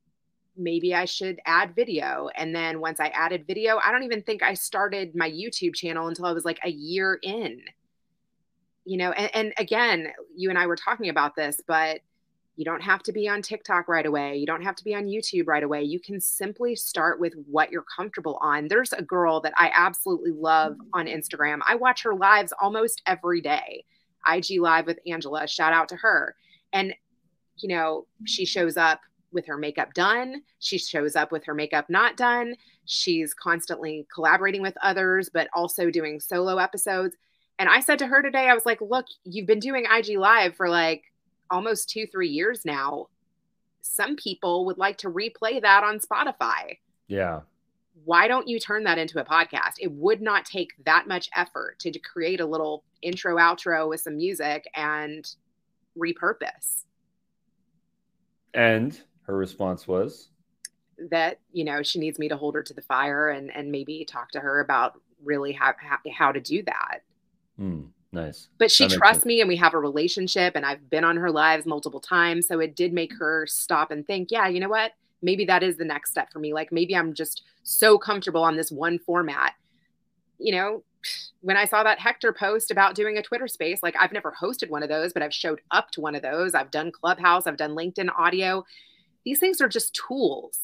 maybe 0.57 0.93
i 0.93 1.05
should 1.05 1.39
add 1.45 1.73
video 1.73 2.29
and 2.35 2.53
then 2.53 2.79
once 2.79 2.99
i 2.99 3.07
added 3.07 3.47
video 3.47 3.79
i 3.83 3.91
don't 3.91 4.03
even 4.03 4.21
think 4.21 4.43
i 4.43 4.53
started 4.53 5.15
my 5.15 5.29
youtube 5.31 5.73
channel 5.73 6.07
until 6.07 6.25
i 6.25 6.31
was 6.33 6.45
like 6.45 6.59
a 6.63 6.69
year 6.69 7.17
in 7.23 7.61
you 8.83 8.97
know 8.97 9.11
and, 9.11 9.31
and 9.33 9.53
again 9.57 10.11
you 10.35 10.49
and 10.49 10.59
i 10.59 10.67
were 10.67 10.75
talking 10.75 11.09
about 11.09 11.35
this 11.35 11.59
but 11.65 12.01
you 12.57 12.65
don't 12.65 12.81
have 12.81 13.01
to 13.03 13.11
be 13.11 13.27
on 13.27 13.41
TikTok 13.41 13.87
right 13.87 14.05
away. 14.05 14.35
You 14.35 14.45
don't 14.45 14.61
have 14.61 14.75
to 14.75 14.83
be 14.83 14.93
on 14.93 15.05
YouTube 15.05 15.47
right 15.47 15.63
away. 15.63 15.83
You 15.83 15.99
can 15.99 16.19
simply 16.19 16.75
start 16.75 17.19
with 17.19 17.33
what 17.49 17.71
you're 17.71 17.85
comfortable 17.95 18.37
on. 18.41 18.67
There's 18.67 18.93
a 18.93 19.01
girl 19.01 19.39
that 19.41 19.53
I 19.57 19.71
absolutely 19.73 20.31
love 20.31 20.73
mm-hmm. 20.73 20.89
on 20.93 21.05
Instagram. 21.07 21.59
I 21.67 21.75
watch 21.75 22.03
her 22.03 22.13
lives 22.13 22.53
almost 22.61 23.01
every 23.05 23.41
day. 23.41 23.85
IG 24.27 24.59
Live 24.59 24.85
with 24.85 24.99
Angela. 25.07 25.47
Shout 25.47 25.73
out 25.73 25.89
to 25.89 25.95
her. 25.95 26.35
And, 26.73 26.93
you 27.57 27.69
know, 27.69 28.05
she 28.25 28.43
mm-hmm. 28.43 28.47
shows 28.47 28.77
up 28.77 28.99
with 29.31 29.45
her 29.47 29.57
makeup 29.57 29.93
done. 29.93 30.41
She 30.59 30.77
shows 30.77 31.15
up 31.15 31.31
with 31.31 31.45
her 31.45 31.53
makeup 31.53 31.89
not 31.89 32.17
done. 32.17 32.55
She's 32.85 33.33
constantly 33.33 34.05
collaborating 34.13 34.61
with 34.61 34.75
others, 34.83 35.29
but 35.33 35.47
also 35.53 35.89
doing 35.89 36.19
solo 36.19 36.57
episodes. 36.57 37.15
And 37.59 37.69
I 37.69 37.79
said 37.79 37.99
to 37.99 38.07
her 38.07 38.21
today, 38.21 38.49
I 38.49 38.53
was 38.53 38.65
like, 38.65 38.81
look, 38.81 39.05
you've 39.23 39.47
been 39.47 39.59
doing 39.59 39.85
IG 39.85 40.17
Live 40.17 40.55
for 40.55 40.67
like 40.67 41.03
almost 41.51 41.89
two, 41.89 42.07
three 42.07 42.29
years 42.29 42.65
now. 42.65 43.07
Some 43.81 44.15
people 44.15 44.65
would 44.65 44.77
like 44.77 44.97
to 44.99 45.09
replay 45.09 45.61
that 45.61 45.83
on 45.83 45.99
Spotify. 45.99 46.77
Yeah 47.07 47.41
why 48.05 48.27
don't 48.27 48.47
you 48.47 48.59
turn 48.59 48.83
that 48.85 48.97
into 48.97 49.19
a 49.19 49.25
podcast? 49.25 49.73
It 49.79 49.91
would 49.91 50.21
not 50.21 50.45
take 50.45 50.71
that 50.85 51.07
much 51.07 51.29
effort 51.35 51.79
to, 51.79 51.91
create 51.99 52.39
a 52.39 52.45
little 52.45 52.83
intro, 53.01 53.37
outro 53.37 53.89
with 53.89 54.01
some 54.01 54.17
music 54.17 54.67
and 54.75 55.27
repurpose. 55.97 56.85
And 58.53 58.99
her 59.27 59.35
response 59.35 59.87
was 59.87 60.29
that, 61.09 61.39
you 61.51 61.63
know, 61.63 61.83
she 61.83 61.99
needs 61.99 62.17
me 62.17 62.29
to 62.29 62.37
hold 62.37 62.55
her 62.55 62.63
to 62.63 62.73
the 62.73 62.81
fire 62.81 63.29
and, 63.29 63.55
and 63.55 63.71
maybe 63.71 64.05
talk 64.05 64.31
to 64.31 64.39
her 64.39 64.61
about 64.61 64.99
really 65.23 65.51
how, 65.51 65.73
how, 65.77 65.97
how 66.13 66.31
to 66.31 66.39
do 66.39 66.63
that. 66.63 66.99
Mm, 67.59 67.89
nice. 68.11 68.49
But 68.57 68.71
she 68.71 68.87
trusts 68.87 69.25
me 69.25 69.41
and 69.41 69.47
we 69.47 69.57
have 69.57 69.73
a 69.73 69.79
relationship 69.79 70.55
and 70.55 70.65
I've 70.65 70.89
been 70.89 71.03
on 71.03 71.17
her 71.17 71.31
lives 71.31 71.65
multiple 71.65 71.99
times. 71.99 72.47
So 72.47 72.59
it 72.59 72.75
did 72.75 72.93
make 72.93 73.13
her 73.17 73.45
stop 73.47 73.91
and 73.91 74.05
think, 74.05 74.29
yeah, 74.31 74.47
you 74.47 74.59
know 74.59 74.69
what? 74.69 74.91
maybe 75.21 75.45
that 75.45 75.63
is 75.63 75.77
the 75.77 75.85
next 75.85 76.11
step 76.11 76.31
for 76.31 76.39
me. 76.39 76.53
Like 76.53 76.71
maybe 76.71 76.95
I'm 76.95 77.13
just 77.13 77.43
so 77.63 77.97
comfortable 77.97 78.43
on 78.43 78.57
this 78.57 78.71
one 78.71 78.99
format. 78.99 79.53
You 80.39 80.53
know, 80.53 80.83
when 81.41 81.57
I 81.57 81.65
saw 81.65 81.83
that 81.83 81.99
Hector 81.99 82.33
post 82.33 82.71
about 82.71 82.95
doing 82.95 83.17
a 83.17 83.21
Twitter 83.21 83.47
space, 83.47 83.81
like 83.83 83.95
I've 83.99 84.11
never 84.11 84.33
hosted 84.39 84.69
one 84.69 84.83
of 84.83 84.89
those, 84.89 85.13
but 85.13 85.21
I've 85.21 85.33
showed 85.33 85.61
up 85.71 85.91
to 85.91 86.01
one 86.01 86.15
of 86.15 86.21
those. 86.21 86.53
I've 86.53 86.71
done 86.71 86.91
Clubhouse, 86.91 87.47
I've 87.47 87.57
done 87.57 87.71
LinkedIn 87.71 88.09
audio. 88.17 88.65
These 89.23 89.39
things 89.39 89.61
are 89.61 89.69
just 89.69 89.93
tools. 89.93 90.57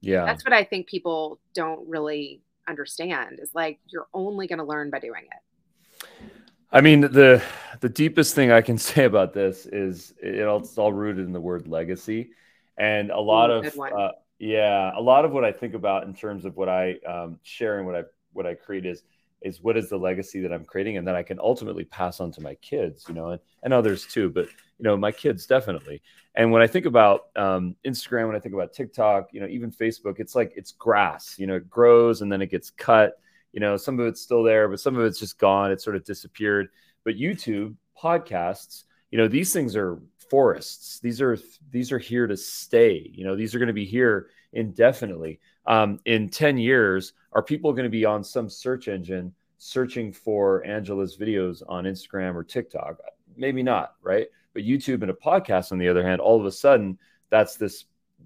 Yeah. 0.00 0.24
That's 0.24 0.44
what 0.44 0.52
I 0.52 0.64
think 0.64 0.86
people 0.86 1.40
don't 1.54 1.88
really 1.88 2.42
understand 2.68 3.40
is 3.40 3.54
like 3.54 3.78
you're 3.88 4.08
only 4.12 4.46
going 4.46 4.58
to 4.58 4.64
learn 4.64 4.90
by 4.90 4.98
doing 5.00 5.24
it. 5.24 6.28
I 6.70 6.80
mean, 6.80 7.00
the 7.00 7.42
the 7.80 7.88
deepest 7.88 8.34
thing 8.34 8.50
I 8.50 8.60
can 8.60 8.78
say 8.78 9.04
about 9.04 9.32
this 9.32 9.66
is 9.66 10.14
it 10.22 10.46
all, 10.46 10.58
it's 10.58 10.78
all 10.78 10.92
rooted 10.92 11.26
in 11.26 11.32
the 11.32 11.40
word 11.40 11.68
legacy. 11.68 12.30
And 12.76 13.10
a 13.10 13.20
lot 13.20 13.50
Ooh, 13.50 13.54
of 13.54 13.78
uh, 13.92 14.12
yeah 14.38 14.92
a 14.96 15.00
lot 15.00 15.24
of 15.24 15.32
what 15.32 15.44
i 15.44 15.50
think 15.50 15.74
about 15.74 16.04
in 16.04 16.14
terms 16.14 16.44
of 16.44 16.56
what 16.56 16.68
i 16.68 16.94
um, 17.06 17.38
share 17.42 17.78
and 17.78 17.86
what 17.86 17.96
i 17.96 18.02
what 18.32 18.46
i 18.46 18.54
create 18.54 18.86
is 18.86 19.02
is 19.42 19.60
what 19.62 19.76
is 19.76 19.88
the 19.88 19.96
legacy 19.96 20.40
that 20.40 20.52
i'm 20.52 20.64
creating 20.64 20.96
and 20.96 21.06
that 21.06 21.16
i 21.16 21.22
can 21.22 21.38
ultimately 21.40 21.84
pass 21.84 22.20
on 22.20 22.30
to 22.30 22.40
my 22.40 22.54
kids 22.56 23.04
you 23.08 23.14
know 23.14 23.30
and, 23.30 23.40
and 23.62 23.72
others 23.72 24.06
too 24.06 24.30
but 24.30 24.46
you 24.46 24.84
know 24.84 24.96
my 24.96 25.12
kids 25.12 25.46
definitely. 25.46 26.00
And 26.36 26.52
when 26.52 26.62
i 26.62 26.68
think 26.68 26.86
about 26.86 27.26
um, 27.34 27.74
instagram 27.84 28.28
when 28.28 28.36
i 28.36 28.38
think 28.38 28.54
about 28.54 28.72
tiktok 28.72 29.28
you 29.32 29.40
know 29.40 29.48
even 29.48 29.72
facebook 29.72 30.20
it's 30.20 30.36
like 30.36 30.52
it's 30.54 30.72
grass 30.72 31.34
you 31.36 31.48
know 31.48 31.56
it 31.56 31.68
grows 31.68 32.22
and 32.22 32.30
then 32.30 32.40
it 32.40 32.50
gets 32.50 32.70
cut 32.70 33.18
you 33.58 33.60
know 33.60 33.76
some 33.76 33.98
of 33.98 34.06
it's 34.06 34.20
still 34.20 34.42
there 34.42 34.68
but 34.68 34.80
some 34.80 34.96
of 34.96 35.04
it's 35.04 35.18
just 35.18 35.38
gone 35.38 35.72
it 35.72 35.80
sort 35.80 35.96
of 35.96 36.04
disappeared 36.04 36.68
but 37.04 37.16
youtube 37.16 37.74
podcasts 38.00 38.84
you 39.10 39.18
know 39.18 39.28
these 39.28 39.52
things 39.52 39.74
are 39.74 39.98
forests. 40.28 41.00
These 41.00 41.20
are 41.20 41.38
these 41.70 41.92
are 41.92 41.98
here 41.98 42.26
to 42.26 42.36
stay. 42.36 43.10
You 43.12 43.24
know, 43.24 43.36
these 43.36 43.54
are 43.54 43.58
going 43.58 43.68
to 43.68 43.72
be 43.72 43.84
here 43.84 44.28
indefinitely. 44.52 45.40
Um, 45.66 46.00
in 46.04 46.28
10 46.28 46.58
years, 46.58 47.12
are 47.32 47.42
people 47.42 47.72
going 47.72 47.84
to 47.84 47.90
be 47.90 48.04
on 48.04 48.24
some 48.24 48.48
search 48.48 48.88
engine 48.88 49.34
searching 49.58 50.12
for 50.12 50.64
Angela's 50.64 51.16
videos 51.16 51.62
on 51.68 51.84
Instagram 51.84 52.34
or 52.34 52.44
TikTok? 52.44 52.98
Maybe 53.36 53.62
not, 53.62 53.94
right? 54.02 54.28
But 54.54 54.62
YouTube 54.62 55.02
and 55.02 55.10
a 55.10 55.14
podcast, 55.14 55.72
on 55.72 55.78
the 55.78 55.88
other 55.88 56.06
hand, 56.06 56.20
all 56.20 56.40
of 56.40 56.46
a 56.46 56.52
sudden, 56.52 56.98
that's 57.30 57.56
this 57.56 57.84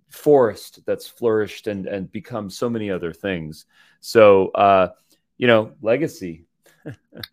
forest 0.08 0.80
that's 0.86 1.06
flourished 1.06 1.66
and 1.66 1.86
and 1.86 2.10
become 2.12 2.48
so 2.48 2.68
many 2.68 2.90
other 2.90 3.12
things. 3.12 3.66
So, 4.00 4.48
uh, 4.48 4.88
you 5.42 5.48
know, 5.48 5.72
legacy 5.82 6.46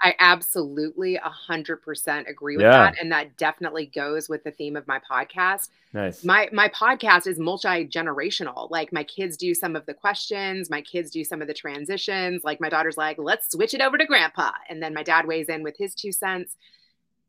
I 0.02 0.16
absolutely 0.18 1.18
a 1.18 1.30
hundred 1.30 1.78
percent 1.84 2.28
agree 2.28 2.58
with 2.58 2.66
yeah. 2.66 2.72
that. 2.72 2.96
And 3.00 3.12
that 3.12 3.38
definitely 3.38 3.86
goes 3.86 4.28
with 4.28 4.44
the 4.44 4.50
theme 4.50 4.76
of 4.76 4.88
my 4.88 5.00
podcast. 5.00 5.70
Nice. 5.94 6.24
My 6.24 6.50
my 6.52 6.70
podcast 6.70 7.28
is 7.28 7.38
multi-generational. 7.38 8.72
Like 8.72 8.92
my 8.92 9.04
kids 9.04 9.38
do 9.38 9.54
some 9.54 9.76
of 9.76 9.86
the 9.86 9.94
questions, 9.94 10.72
my 10.72 10.82
kids 10.82 11.12
do 11.12 11.24
some 11.24 11.40
of 11.40 11.48
the 11.48 11.54
transitions. 11.54 12.44
Like 12.44 12.60
my 12.60 12.70
daughter's 12.70 12.98
like, 12.98 13.18
let's 13.20 13.52
switch 13.52 13.76
it 13.76 13.82
over 13.82 13.96
to 13.96 14.06
grandpa. 14.08 14.54
And 14.70 14.82
then 14.82 14.96
my 14.96 15.04
dad 15.04 15.28
weighs 15.28 15.48
in 15.48 15.62
with 15.62 15.78
his 15.78 15.94
two 15.94 16.12
cents. 16.12 16.56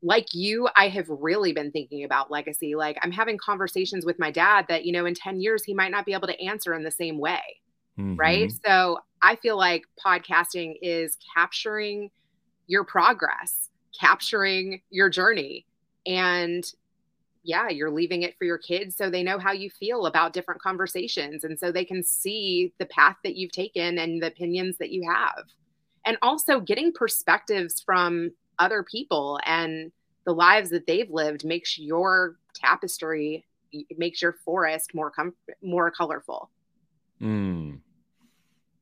Like 0.01 0.33
you, 0.33 0.67
I 0.75 0.87
have 0.87 1.09
really 1.09 1.53
been 1.53 1.71
thinking 1.71 2.05
about 2.05 2.31
legacy. 2.31 2.73
Like 2.73 2.97
I'm 3.03 3.11
having 3.11 3.37
conversations 3.37 4.03
with 4.03 4.17
my 4.17 4.31
dad 4.31 4.65
that, 4.67 4.83
you 4.83 4.93
know, 4.93 5.05
in 5.05 5.13
10 5.13 5.39
years, 5.39 5.63
he 5.63 5.75
might 5.75 5.91
not 5.91 6.07
be 6.07 6.13
able 6.13 6.27
to 6.27 6.41
answer 6.41 6.73
in 6.73 6.81
the 6.83 6.89
same 6.89 7.19
way. 7.19 7.41
Mm-hmm. 7.99 8.15
Right. 8.15 8.51
So 8.65 8.99
I 9.21 9.35
feel 9.35 9.57
like 9.57 9.83
podcasting 10.03 10.75
is 10.81 11.17
capturing 11.35 12.09
your 12.67 12.83
progress, 12.83 13.69
capturing 13.99 14.81
your 14.89 15.09
journey. 15.09 15.65
And 16.05 16.65
yeah, 17.43 17.69
you're 17.69 17.91
leaving 17.91 18.21
it 18.21 18.37
for 18.37 18.45
your 18.45 18.57
kids 18.57 18.95
so 18.95 19.09
they 19.09 19.23
know 19.23 19.39
how 19.39 19.51
you 19.51 19.69
feel 19.69 20.05
about 20.05 20.33
different 20.33 20.61
conversations. 20.61 21.43
And 21.43 21.57
so 21.59 21.71
they 21.71 21.85
can 21.85 22.03
see 22.03 22.73
the 22.77 22.85
path 22.85 23.17
that 23.23 23.35
you've 23.35 23.51
taken 23.51 23.97
and 23.97 24.21
the 24.21 24.27
opinions 24.27 24.77
that 24.77 24.91
you 24.91 25.09
have. 25.09 25.45
And 26.05 26.17
also 26.21 26.59
getting 26.59 26.93
perspectives 26.93 27.81
from 27.81 28.31
other 28.59 28.83
people 28.83 29.39
and 29.45 29.91
the 30.25 30.33
lives 30.33 30.69
that 30.69 30.85
they've 30.85 31.09
lived 31.09 31.43
makes 31.45 31.77
your 31.79 32.37
tapestry, 32.53 33.45
it 33.71 33.97
makes 33.97 34.21
your 34.21 34.33
forest 34.45 34.93
more 34.93 35.09
com- 35.09 35.35
more 35.63 35.89
colorful. 35.89 36.49
Mm. 37.21 37.79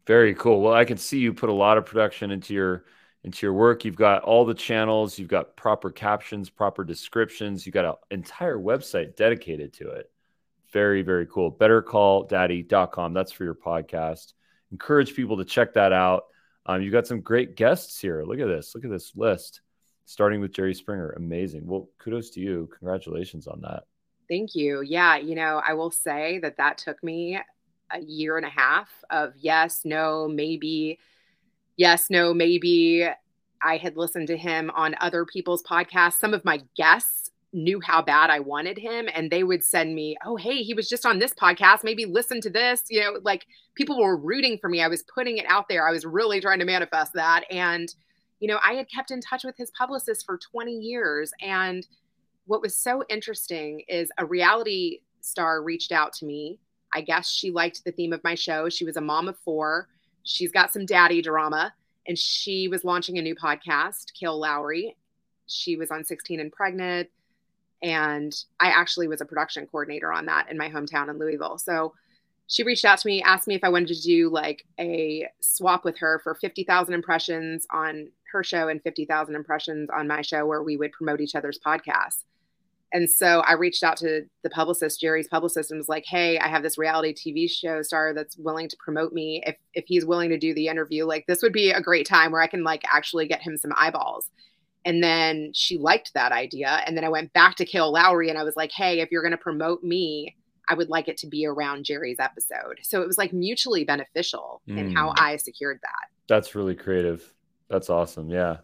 Very 0.07 0.33
cool. 0.33 0.61
Well, 0.61 0.73
I 0.73 0.85
can 0.85 0.97
see 0.97 1.19
you 1.19 1.33
put 1.33 1.49
a 1.49 1.53
lot 1.53 1.77
of 1.77 1.85
production 1.85 2.31
into 2.31 2.53
your 2.53 2.85
into 3.23 3.45
your 3.45 3.53
work. 3.53 3.83
You've 3.83 3.95
got 3.95 4.23
all 4.23 4.45
the 4.45 4.53
channels, 4.53 5.19
you've 5.19 5.27
got 5.27 5.57
proper 5.57 5.91
captions, 5.91 6.49
proper 6.49 6.83
descriptions, 6.83 7.65
you've 7.65 7.73
got 7.73 7.85
an 7.85 7.95
entire 8.11 8.57
website 8.57 9.15
dedicated 9.15 9.73
to 9.73 9.89
it. 9.89 10.09
Very, 10.71 11.01
very 11.01 11.25
cool. 11.25 11.51
Bettercalldaddy.com. 11.51 13.13
That's 13.13 13.31
for 13.31 13.43
your 13.43 13.55
podcast. 13.55 14.33
Encourage 14.71 15.15
people 15.15 15.37
to 15.37 15.45
check 15.45 15.73
that 15.73 15.91
out. 15.91 16.25
Um, 16.65 16.81
you've 16.81 16.93
got 16.93 17.07
some 17.07 17.21
great 17.21 17.55
guests 17.55 17.99
here. 17.99 18.23
Look 18.23 18.39
at 18.39 18.47
this. 18.47 18.73
Look 18.75 18.85
at 18.85 18.91
this 18.91 19.13
list. 19.15 19.61
Starting 20.05 20.41
with 20.41 20.53
Jerry 20.53 20.73
Springer. 20.73 21.11
Amazing. 21.11 21.65
Well, 21.65 21.89
kudos 21.97 22.29
to 22.31 22.39
you. 22.39 22.69
Congratulations 22.77 23.47
on 23.47 23.61
that. 23.61 23.83
Thank 24.27 24.53
you. 24.53 24.81
Yeah, 24.81 25.17
you 25.17 25.33
know, 25.33 25.61
I 25.65 25.73
will 25.73 25.91
say 25.91 26.39
that 26.39 26.57
that 26.57 26.77
took 26.77 27.03
me 27.03 27.39
a 27.91 27.99
year 27.99 28.37
and 28.37 28.45
a 28.45 28.49
half 28.49 28.89
of 29.09 29.33
yes, 29.37 29.81
no, 29.85 30.27
maybe, 30.27 30.99
yes, 31.77 32.09
no, 32.09 32.33
maybe. 32.33 33.07
I 33.61 33.77
had 33.77 33.97
listened 33.97 34.27
to 34.27 34.37
him 34.37 34.71
on 34.73 34.95
other 35.01 35.25
people's 35.25 35.63
podcasts. 35.63 36.13
Some 36.13 36.33
of 36.33 36.45
my 36.45 36.61
guests 36.77 37.31
knew 37.51 37.81
how 37.81 38.01
bad 38.01 38.29
I 38.29 38.39
wanted 38.39 38.77
him, 38.77 39.09
and 39.13 39.31
they 39.31 39.43
would 39.43 39.63
send 39.63 39.95
me, 39.95 40.15
Oh, 40.25 40.35
hey, 40.35 40.61
he 40.61 40.73
was 40.73 40.87
just 40.87 41.05
on 41.05 41.19
this 41.19 41.33
podcast. 41.33 41.83
Maybe 41.83 42.05
listen 42.05 42.41
to 42.41 42.49
this. 42.49 42.83
You 42.89 43.01
know, 43.01 43.19
like 43.23 43.45
people 43.75 43.99
were 43.99 44.15
rooting 44.17 44.57
for 44.59 44.69
me. 44.69 44.81
I 44.81 44.87
was 44.87 45.03
putting 45.03 45.37
it 45.37 45.45
out 45.47 45.67
there. 45.67 45.87
I 45.87 45.91
was 45.91 46.05
really 46.05 46.39
trying 46.39 46.59
to 46.59 46.65
manifest 46.65 47.13
that. 47.13 47.43
And, 47.49 47.93
you 48.39 48.47
know, 48.47 48.59
I 48.65 48.73
had 48.73 48.89
kept 48.89 49.11
in 49.11 49.21
touch 49.21 49.43
with 49.43 49.57
his 49.57 49.71
publicist 49.71 50.25
for 50.25 50.37
20 50.37 50.71
years. 50.71 51.31
And 51.41 51.85
what 52.45 52.61
was 52.61 52.77
so 52.77 53.03
interesting 53.09 53.81
is 53.87 54.09
a 54.17 54.25
reality 54.25 54.99
star 55.21 55.61
reached 55.61 55.91
out 55.91 56.13
to 56.13 56.25
me. 56.25 56.59
I 56.93 57.01
guess 57.01 57.29
she 57.29 57.51
liked 57.51 57.83
the 57.83 57.91
theme 57.91 58.13
of 58.13 58.23
my 58.23 58.35
show. 58.35 58.69
She 58.69 58.85
was 58.85 58.97
a 58.97 59.01
mom 59.01 59.27
of 59.27 59.37
four. 59.39 59.87
She's 60.23 60.51
got 60.51 60.73
some 60.73 60.85
daddy 60.85 61.21
drama, 61.21 61.73
and 62.07 62.17
she 62.17 62.67
was 62.67 62.83
launching 62.83 63.17
a 63.17 63.21
new 63.21 63.35
podcast, 63.35 64.13
Kail 64.19 64.39
Lowry. 64.39 64.95
She 65.47 65.75
was 65.75 65.91
on 65.91 66.03
16 66.03 66.39
and 66.39 66.51
Pregnant. 66.51 67.09
And 67.81 68.35
I 68.59 68.67
actually 68.69 69.07
was 69.07 69.21
a 69.21 69.25
production 69.25 69.65
coordinator 69.65 70.11
on 70.11 70.25
that 70.25 70.51
in 70.51 70.57
my 70.57 70.69
hometown 70.69 71.09
in 71.09 71.17
Louisville. 71.17 71.57
So 71.57 71.93
she 72.47 72.63
reached 72.63 72.83
out 72.83 72.97
to 72.99 73.07
me, 73.07 73.21
asked 73.21 73.47
me 73.47 73.55
if 73.55 73.63
I 73.63 73.69
wanted 73.69 73.89
to 73.89 74.01
do 74.01 74.29
like 74.29 74.65
a 74.79 75.27
swap 75.39 75.85
with 75.85 75.97
her 75.99 76.19
for 76.23 76.35
50,000 76.35 76.93
impressions 76.93 77.65
on 77.71 78.09
her 78.31 78.43
show 78.43 78.67
and 78.67 78.81
50,000 78.81 79.35
impressions 79.35 79.89
on 79.89 80.07
my 80.07 80.21
show 80.21 80.45
where 80.45 80.63
we 80.63 80.75
would 80.75 80.91
promote 80.91 81.21
each 81.21 81.35
other's 81.35 81.59
podcasts. 81.59 82.23
And 82.91 83.09
so 83.09 83.41
I 83.41 83.53
reached 83.53 83.83
out 83.83 83.97
to 83.97 84.23
the 84.43 84.49
publicist, 84.49 84.99
Jerry's 84.99 85.27
publicist, 85.27 85.69
and 85.69 85.77
was 85.77 85.89
like, 85.89 86.05
"Hey, 86.05 86.39
I 86.39 86.47
have 86.47 86.63
this 86.63 86.77
reality 86.77 87.13
TV 87.13 87.49
show 87.49 87.81
star 87.81 88.13
that's 88.13 88.37
willing 88.37 88.67
to 88.69 88.77
promote 88.77 89.13
me. 89.13 89.43
If 89.45 89.57
if 89.73 89.85
he's 89.87 90.05
willing 90.05 90.29
to 90.29 90.37
do 90.37 90.53
the 90.53 90.67
interview, 90.67 91.05
like 91.05 91.25
this 91.27 91.41
would 91.43 91.53
be 91.53 91.71
a 91.71 91.81
great 91.81 92.07
time 92.07 92.31
where 92.31 92.41
I 92.41 92.47
can 92.47 92.63
like 92.63 92.83
actually 92.91 93.27
get 93.27 93.41
him 93.41 93.57
some 93.57 93.73
eyeballs." 93.75 94.29
And 94.85 95.03
then 95.03 95.51
she 95.53 95.77
liked 95.77 96.13
that 96.13 96.31
idea. 96.31 96.81
And 96.85 96.95
then 96.95 97.03
I 97.03 97.09
went 97.09 97.33
back 97.33 97.55
to 97.57 97.65
Kail 97.65 97.91
Lowry 97.91 98.29
and 98.29 98.39
I 98.39 98.43
was 98.43 98.55
like, 98.55 98.71
hey, 98.71 99.01
if 99.01 99.11
you're 99.11 99.21
going 99.21 99.31
to 99.31 99.37
promote 99.37 99.83
me, 99.83 100.35
I 100.69 100.73
would 100.75 100.89
like 100.89 101.07
it 101.07 101.17
to 101.17 101.27
be 101.27 101.45
around 101.45 101.83
Jerry's 101.83 102.19
episode. 102.19 102.79
So 102.83 103.01
it 103.01 103.07
was 103.07 103.17
like 103.17 103.33
mutually 103.33 103.83
beneficial 103.83 104.61
mm. 104.69 104.77
in 104.77 104.95
how 104.95 105.09
hmm. 105.09 105.15
I 105.17 105.35
secured 105.37 105.79
that. 105.81 106.09
That's 106.27 106.55
really 106.55 106.75
creative. 106.75 107.33
That's 107.69 107.89
awesome. 107.89 108.29
Yeah. 108.29 108.57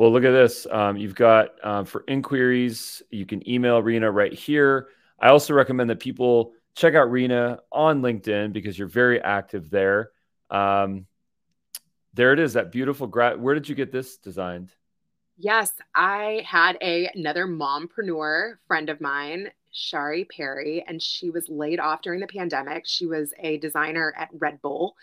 Well, 0.00 0.10
look 0.10 0.24
at 0.24 0.30
this. 0.30 0.66
Um, 0.70 0.96
you've 0.96 1.14
got 1.14 1.62
um, 1.62 1.84
for 1.84 2.04
inquiries, 2.08 3.02
you 3.10 3.26
can 3.26 3.46
email 3.46 3.82
Rena 3.82 4.10
right 4.10 4.32
here. 4.32 4.88
I 5.20 5.28
also 5.28 5.52
recommend 5.52 5.90
that 5.90 6.00
people 6.00 6.54
check 6.74 6.94
out 6.94 7.10
Rena 7.10 7.58
on 7.70 8.00
LinkedIn 8.00 8.54
because 8.54 8.78
you're 8.78 8.88
very 8.88 9.20
active 9.20 9.68
there. 9.68 10.12
Um, 10.48 11.04
there 12.14 12.32
it 12.32 12.38
is. 12.38 12.54
That 12.54 12.72
beautiful. 12.72 13.08
Gra- 13.08 13.36
Where 13.36 13.52
did 13.52 13.68
you 13.68 13.74
get 13.74 13.92
this 13.92 14.16
designed? 14.16 14.70
Yes, 15.36 15.70
I 15.94 16.46
had 16.46 16.78
a, 16.80 17.10
another 17.14 17.46
mompreneur 17.46 18.54
friend 18.66 18.88
of 18.88 19.02
mine, 19.02 19.50
Shari 19.70 20.24
Perry, 20.34 20.82
and 20.88 21.02
she 21.02 21.28
was 21.28 21.46
laid 21.50 21.78
off 21.78 22.00
during 22.00 22.20
the 22.20 22.26
pandemic. 22.26 22.84
She 22.86 23.04
was 23.04 23.34
a 23.38 23.58
designer 23.58 24.14
at 24.16 24.30
Red 24.32 24.62
Bull. 24.62 24.96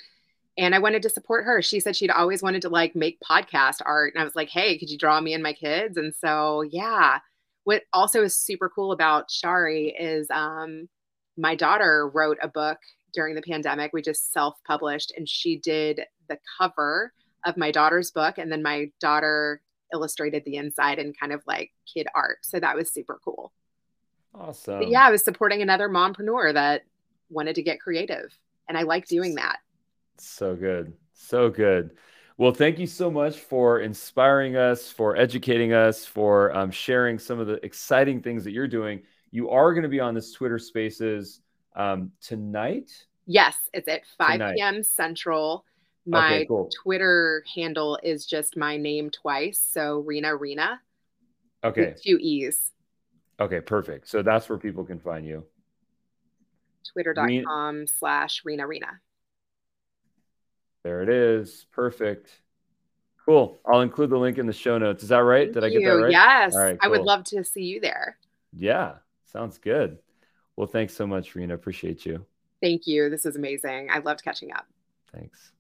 And 0.58 0.74
I 0.74 0.80
wanted 0.80 1.03
to 1.03 1.10
support 1.10 1.45
her. 1.45 1.62
She 1.62 1.80
said 1.80 1.95
she'd 1.95 2.10
always 2.10 2.41
wanted 2.41 2.64
to 2.64 2.70
like 2.70 2.95
make 2.95 3.20
podcast 3.20 3.78
art. 3.86 4.14
And 4.14 4.22
I 4.22 4.24
was 4.24 4.36
like, 4.36 4.49
hey, 4.49 4.78
could 4.78 4.89
you 4.89 4.97
draw 4.97 5.22
me 5.22 5.34
and 5.34 5.43
my 5.43 5.53
kids? 5.53 5.97
And 5.97 6.14
so, 6.16 6.62
yeah. 6.64 7.20
What 7.64 7.84
also 7.93 8.24
is 8.24 8.38
super 8.38 8.70
cool 8.70 8.91
about 8.91 9.30
Shari 9.30 9.89
is 9.89 10.28
um, 10.32 10.88
my 11.38 11.53
daughter 11.53 12.10
wrote 12.10 12.38
a 12.41 12.47
book 12.47 12.78
during 13.14 13.36
the 13.36 13.41
pandemic. 13.41 13.91
We 13.93 14.01
just 14.01 14.32
self 14.32 14.55
published, 14.66 15.12
and 15.18 15.28
she 15.28 15.58
did 15.58 16.01
the 16.30 16.39
cover 16.58 17.12
of 17.45 17.58
my 17.58 17.72
daughter's 17.72 18.10
book. 18.12 18.38
And 18.38 18.51
then 18.51 18.64
my 18.64 18.89
daughter 18.99 19.62
illustrated 19.93 20.43
the 20.45 20.55
inside 20.55 20.99
and 20.99 21.18
kind 21.18 21.32
of 21.32 21.41
like 21.45 21.72
kid 21.91 22.08
art. 22.16 22.39
So 22.41 22.60
that 22.60 22.76
was 22.76 22.91
super 22.91 23.20
cool. 23.24 23.53
Awesome. 24.34 24.80
But 24.80 24.89
yeah, 24.89 25.05
I 25.05 25.12
was 25.12 25.24
supporting 25.24 25.62
another 25.62 25.89
mompreneur 25.89 26.53
that 26.53 26.84
wanted 27.30 27.55
to 27.55 27.64
get 27.64 27.80
creative. 27.80 28.38
And 28.68 28.78
I 28.78 28.84
like 28.84 29.08
doing 29.08 29.36
that. 29.36 29.60
So 30.20 30.55
good. 30.55 30.93
So 31.13 31.49
good. 31.49 31.91
Well, 32.38 32.51
thank 32.51 32.78
you 32.78 32.86
so 32.86 33.09
much 33.09 33.38
for 33.39 33.80
inspiring 33.80 34.55
us, 34.55 34.91
for 34.91 35.18
educating 35.18 35.74
us, 35.74 36.05
for 36.05 36.55
um, 36.55 36.70
sharing 36.70 37.18
some 37.18 37.39
of 37.39 37.47
the 37.47 37.63
exciting 37.65 38.22
things 38.22 38.43
that 38.43 38.51
you're 38.51 38.68
doing. 38.68 39.01
You 39.32 39.49
are 39.49 39.74
going 39.74 39.84
to 39.84 39.89
be 39.89 39.99
on 39.99 40.13
this 40.13 40.32
Twitter 40.32 40.59
Spaces 40.59 41.41
um, 41.76 42.11
tonight. 42.22 42.91
Yes, 43.26 43.57
it's 43.74 43.88
at 43.88 44.01
5 44.18 44.34
tonight. 44.34 44.55
p.m. 44.55 44.84
Central. 44.84 45.65
My 46.05 46.36
okay, 46.36 46.45
cool. 46.45 46.70
Twitter 46.84 47.43
handle 47.53 47.99
is 48.03 48.26
just 48.26 48.55
my 48.55 48.78
name 48.78 49.09
twice. 49.09 49.59
So 49.59 49.99
Rena 49.99 50.36
Rena. 50.36 50.80
Okay. 51.63 51.95
two 52.01 52.18
E's. 52.22 52.72
Okay, 53.39 53.61
perfect. 53.61 54.07
So 54.07 54.22
that's 54.22 54.47
where 54.47 54.57
people 54.57 54.86
can 54.86 54.99
find 54.99 55.26
you. 55.26 55.43
Twitter.com 56.93 57.88
slash 57.88 58.43
Rena 58.45 58.65
Rena. 58.65 58.99
There 60.88 61.04
it 61.04 61.10
is. 61.10 61.66
Perfect. 61.74 62.32
Cool. 63.26 63.60
I'll 63.66 63.82
include 63.82 64.10
the 64.10 64.18
link 64.18 64.38
in 64.38 64.46
the 64.46 64.54
show 64.54 64.78
notes. 64.78 65.04
Is 65.04 65.10
that 65.10 65.18
right? 65.18 65.48
Thank 65.48 65.56
Did 65.56 65.64
I 65.66 65.70
get 65.70 65.84
that 65.84 65.92
right? 65.92 66.12
Yes. 66.14 66.56
All 66.56 66.62
right, 66.62 66.80
cool. 66.80 66.88
I 66.88 66.88
would 66.90 67.02
love 67.02 67.26
to 67.26 67.44
see 67.44 67.64
you 67.64 67.82
there. 67.82 68.18
Yeah. 68.54 68.94
Sounds 69.26 69.58
good. 69.58 69.98
Well, 70.56 70.66
thanks 70.66 70.94
so 70.94 71.06
much, 71.06 71.36
Rena. 71.36 71.56
Appreciate 71.56 72.06
you. 72.06 72.26
Thank 72.62 72.88
you. 72.88 73.10
This 73.10 73.26
is 73.26 73.36
amazing. 73.36 73.90
I 73.92 74.00
loved 74.00 74.24
catching 74.24 74.54
up. 74.54 74.66
Thanks. 75.12 75.52